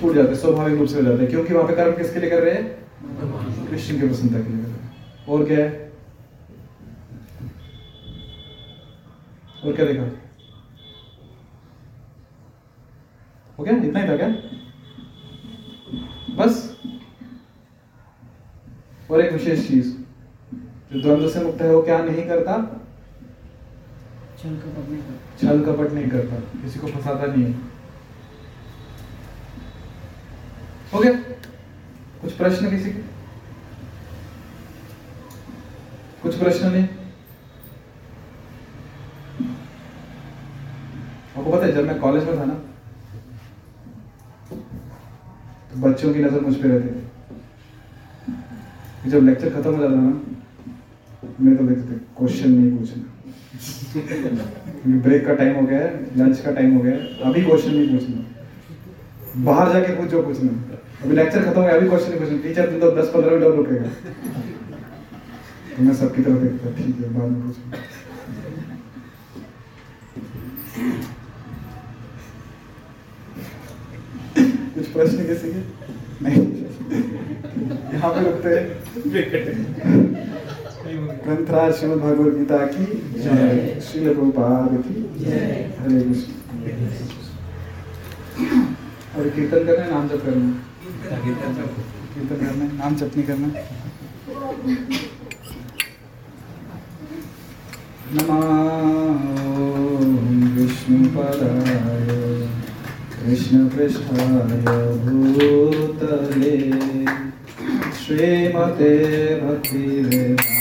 छूट 0.00 0.14
जाते 0.14 0.28
हैं 0.28 0.36
स्वाभाविक 0.36 0.78
रूप 0.78 0.88
से 0.88 0.96
हो 0.96 1.02
जाते 1.02 1.22
हैं। 1.22 1.30
क्योंकि 1.30 1.54
वहाँ 1.54 1.66
पे 1.68 1.74
कर्म 1.74 1.92
किसके 1.98 2.20
लिए 2.20 2.30
कर 2.30 2.42
रहे 2.42 2.54
हैं? 2.54 2.64
कृष्ण 3.72 4.00
की 4.00 4.08
प्रसन्नता 4.08 4.40
के 4.40 4.48
लिए 4.48 4.62
कर 4.62 4.68
रहे 4.68 4.78
हैं 4.78 5.26
और 5.26 5.44
क्या 5.44 5.58
है? 5.58 5.92
और 9.64 9.72
क्या 9.72 9.86
देखा? 9.86 10.02
हो 13.58 13.64
गया? 13.64 13.76
इतना 13.76 14.00
ही 14.00 14.08
था 14.08 14.16
क्या? 14.16 14.28
बस। 16.36 16.80
और 19.10 19.20
एक 19.20 19.32
विशेष 19.32 19.68
चीज़ 19.68 19.96
जो 20.92 21.00
द्वंद्व 21.02 21.28
से 21.28 21.44
मुक्त 21.44 21.62
है 21.62 21.74
वो 21.74 21.82
क्या 21.82 21.98
नहीं 21.98 22.26
करता? 22.26 22.80
छल 24.42 24.56
कपट 24.56 24.90
नहीं 24.90 25.02
करता। 25.02 25.48
छल 25.48 25.62
कपट 25.62 25.92
नहीं 25.92 26.10
करता। 26.10 26.62
किसी 26.62 26.78
को 26.80 26.86
फंसाता 26.86 27.26
नहीं 27.26 27.44
है। 27.44 27.60
हो 30.94 31.00
गया? 31.00 31.12
कुछ 32.22 32.32
प्रश्न 32.32 32.70
किसी 32.70 32.90
के? 32.90 33.11
कुछ 36.22 36.34
प्रश्न 36.38 36.68
नहीं? 36.72 36.86
आपको 41.36 41.50
पता 41.50 41.66
है, 41.66 41.72
जब 41.72 41.86
मैं 41.86 41.98
कॉलेज 42.00 42.24
में 42.24 42.38
था 42.38 42.44
ना 42.44 42.54
तो 45.70 45.76
बच्चों 45.80 46.12
की 46.14 46.20
नज़र 46.20 46.40
मुझ 46.40 46.54
पे 46.56 46.68
रहती 46.68 46.88
थी। 46.88 47.00
जब 49.10 49.20
लेक्चर 49.26 49.50
खत्म 49.50 49.70
हो 49.70 49.82
जाता 49.82 49.94
ना 49.94 50.00
मैं 51.40 51.56
तो 51.56 51.64
देखते 51.64 51.94
क्वेश्चन 52.18 52.50
नहीं 52.50 52.70
पूछना। 52.76 53.02
ब्रेक 54.98 55.26
का 55.26 55.34
टाइम 55.34 55.54
हो 55.56 55.62
गया 55.66 55.78
है 55.78 55.88
लंच 56.18 56.40
का 56.40 56.50
टाइम 56.52 56.76
हो 56.76 56.82
गया 56.82 56.92
है, 56.92 56.98
अभी 57.22 57.42
क्वेश्चन 57.42 57.70
नहीं 57.70 57.88
पूछना। 57.88 58.16
बाहर 59.44 59.72
जाके 59.72 59.90
पूछो, 59.96 60.22
पूछना। 60.22 60.50
अभी 61.02 61.14
लेक्चर 61.16 61.40
खत्म 61.42 61.60
हो 61.60 61.62
गया, 61.62 61.74
अभी 61.76 61.88
क्वेश्चन 61.88 62.10
नहीं 62.10 62.20
पूछना। 62.20 62.38
टीचर 62.42 62.70
तुम 62.70 62.78
तो 62.80 62.90
दस 62.96 63.08
पंद्रह 63.14 63.30
मिनट 63.30 63.44
और 63.44 63.54
रुकेगा 63.56 63.90
तो 65.76 65.82
मैं 65.82 65.94
सबकी 65.96 66.22
तरफ़ 66.22 66.38
देखता 66.38 66.70
ठीक 66.76 66.96
है, 67.00 67.08
बाद 67.14 67.28
में 67.30 67.40
पूछूँगा 67.42 67.78
कुछ 74.74 74.86
प्रश्न 74.92 75.24
कैसे 75.26 75.48
के? 75.52 75.60
नहीं। 76.24 76.42
यहाँ 77.94 78.10
पे 78.14 78.20
रुकते 78.24 78.50
हैं। 78.50 78.66
श्रीमद 81.72 81.98
भगवद 81.98 82.32
गीता 82.38 82.58
की 82.74 82.84
जय। 83.18 83.80
श्रील 83.86 84.06
प्रभुपाद 84.14 84.70
की 84.86 84.96
हरे 85.80 86.00
कृष्ण। 86.02 86.30
और 89.12 89.28
कीर्तन 89.28 89.60
करना 89.66 89.86
नाम 89.86 90.04
जप 90.08 90.20
करना 90.24 90.48
कीर्तन 92.14 92.36
करना 92.36 92.64
नाम 92.72 92.92
जप 92.96 93.10
नहीं 93.16 93.26
करना। 93.26 93.48
नमः। 98.14 99.20
विष्णुपदाय 100.56 102.08
कृष्णपृष्ठाय 103.14 104.62
भूतले। 105.04 106.56
श्रीमते 108.02 108.94
भक्तिवेदान्त 109.40 110.51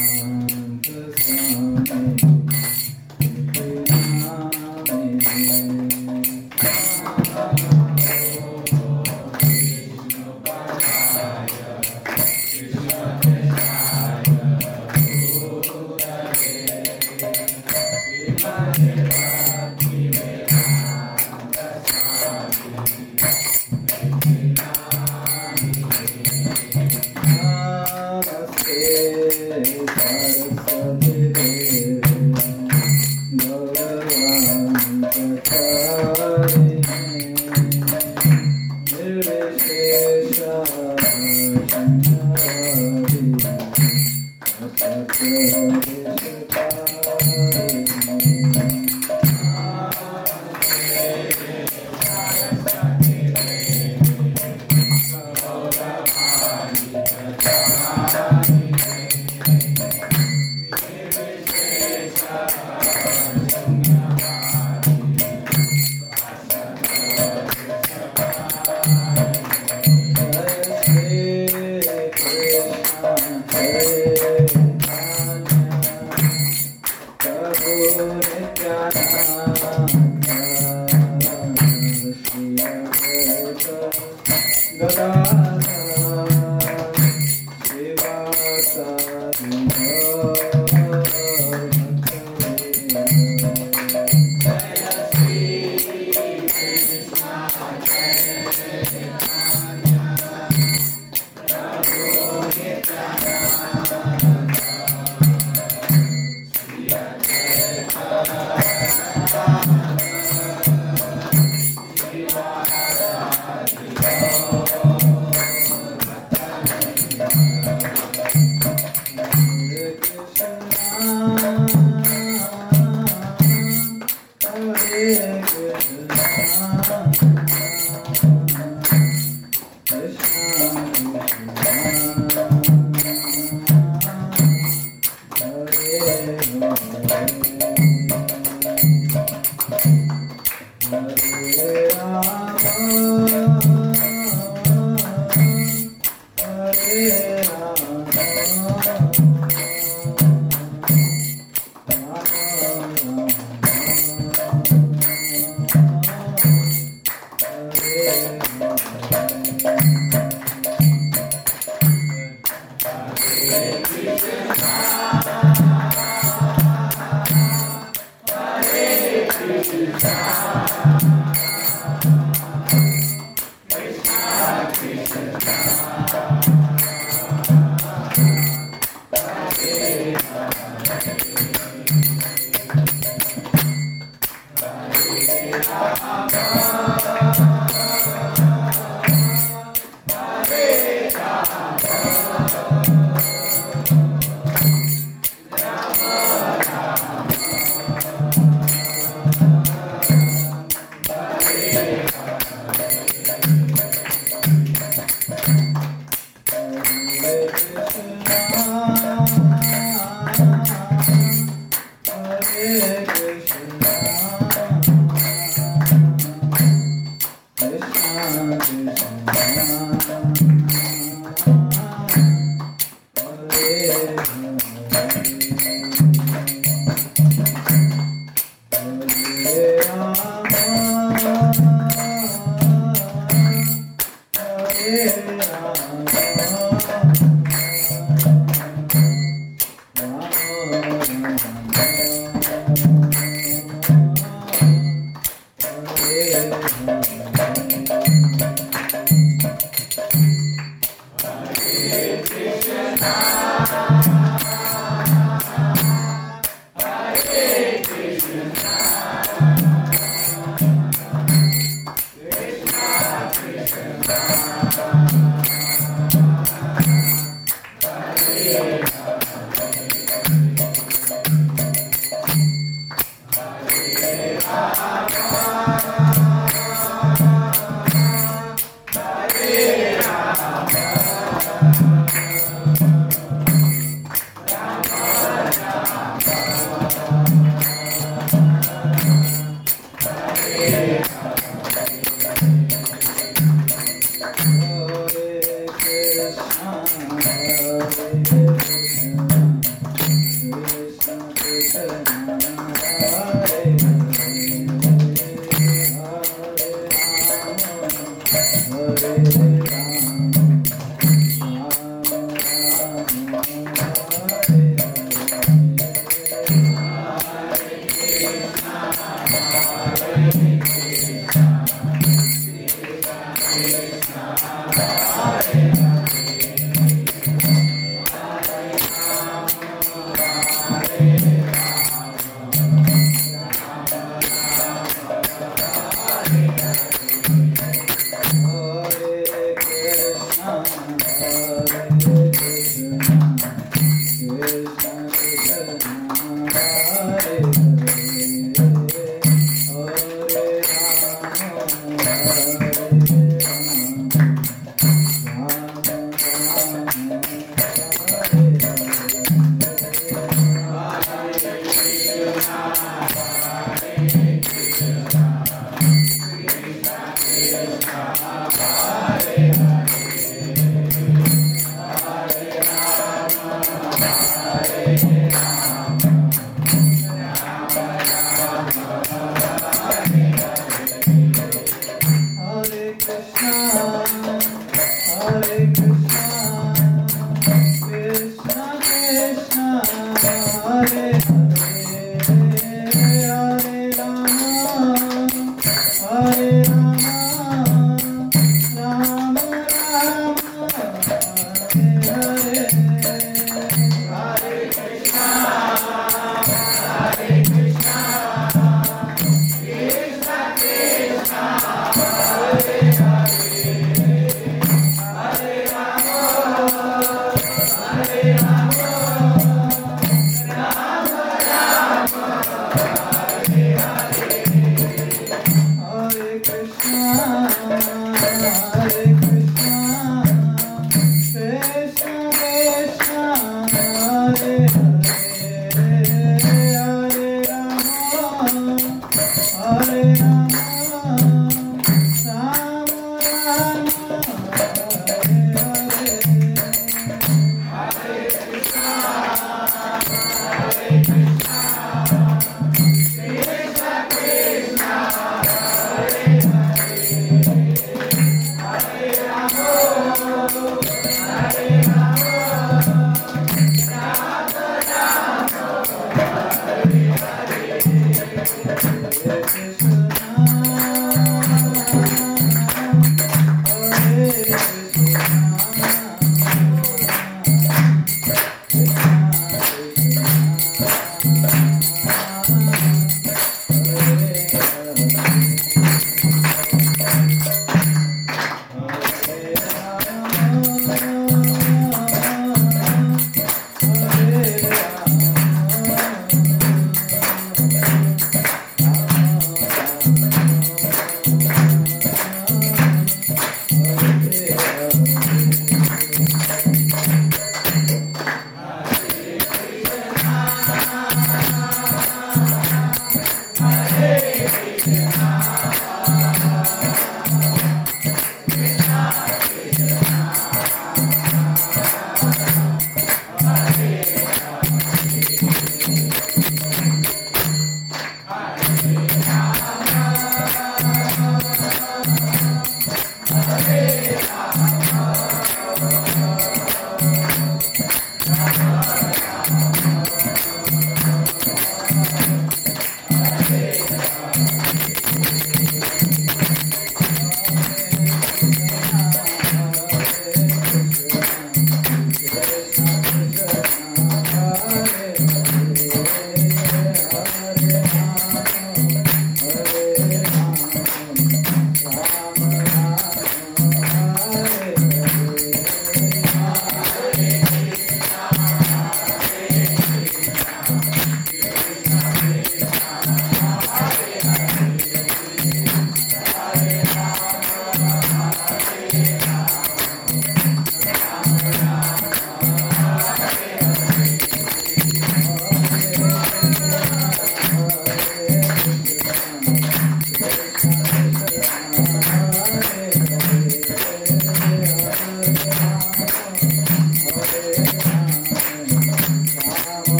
Amen. 179.73 180.60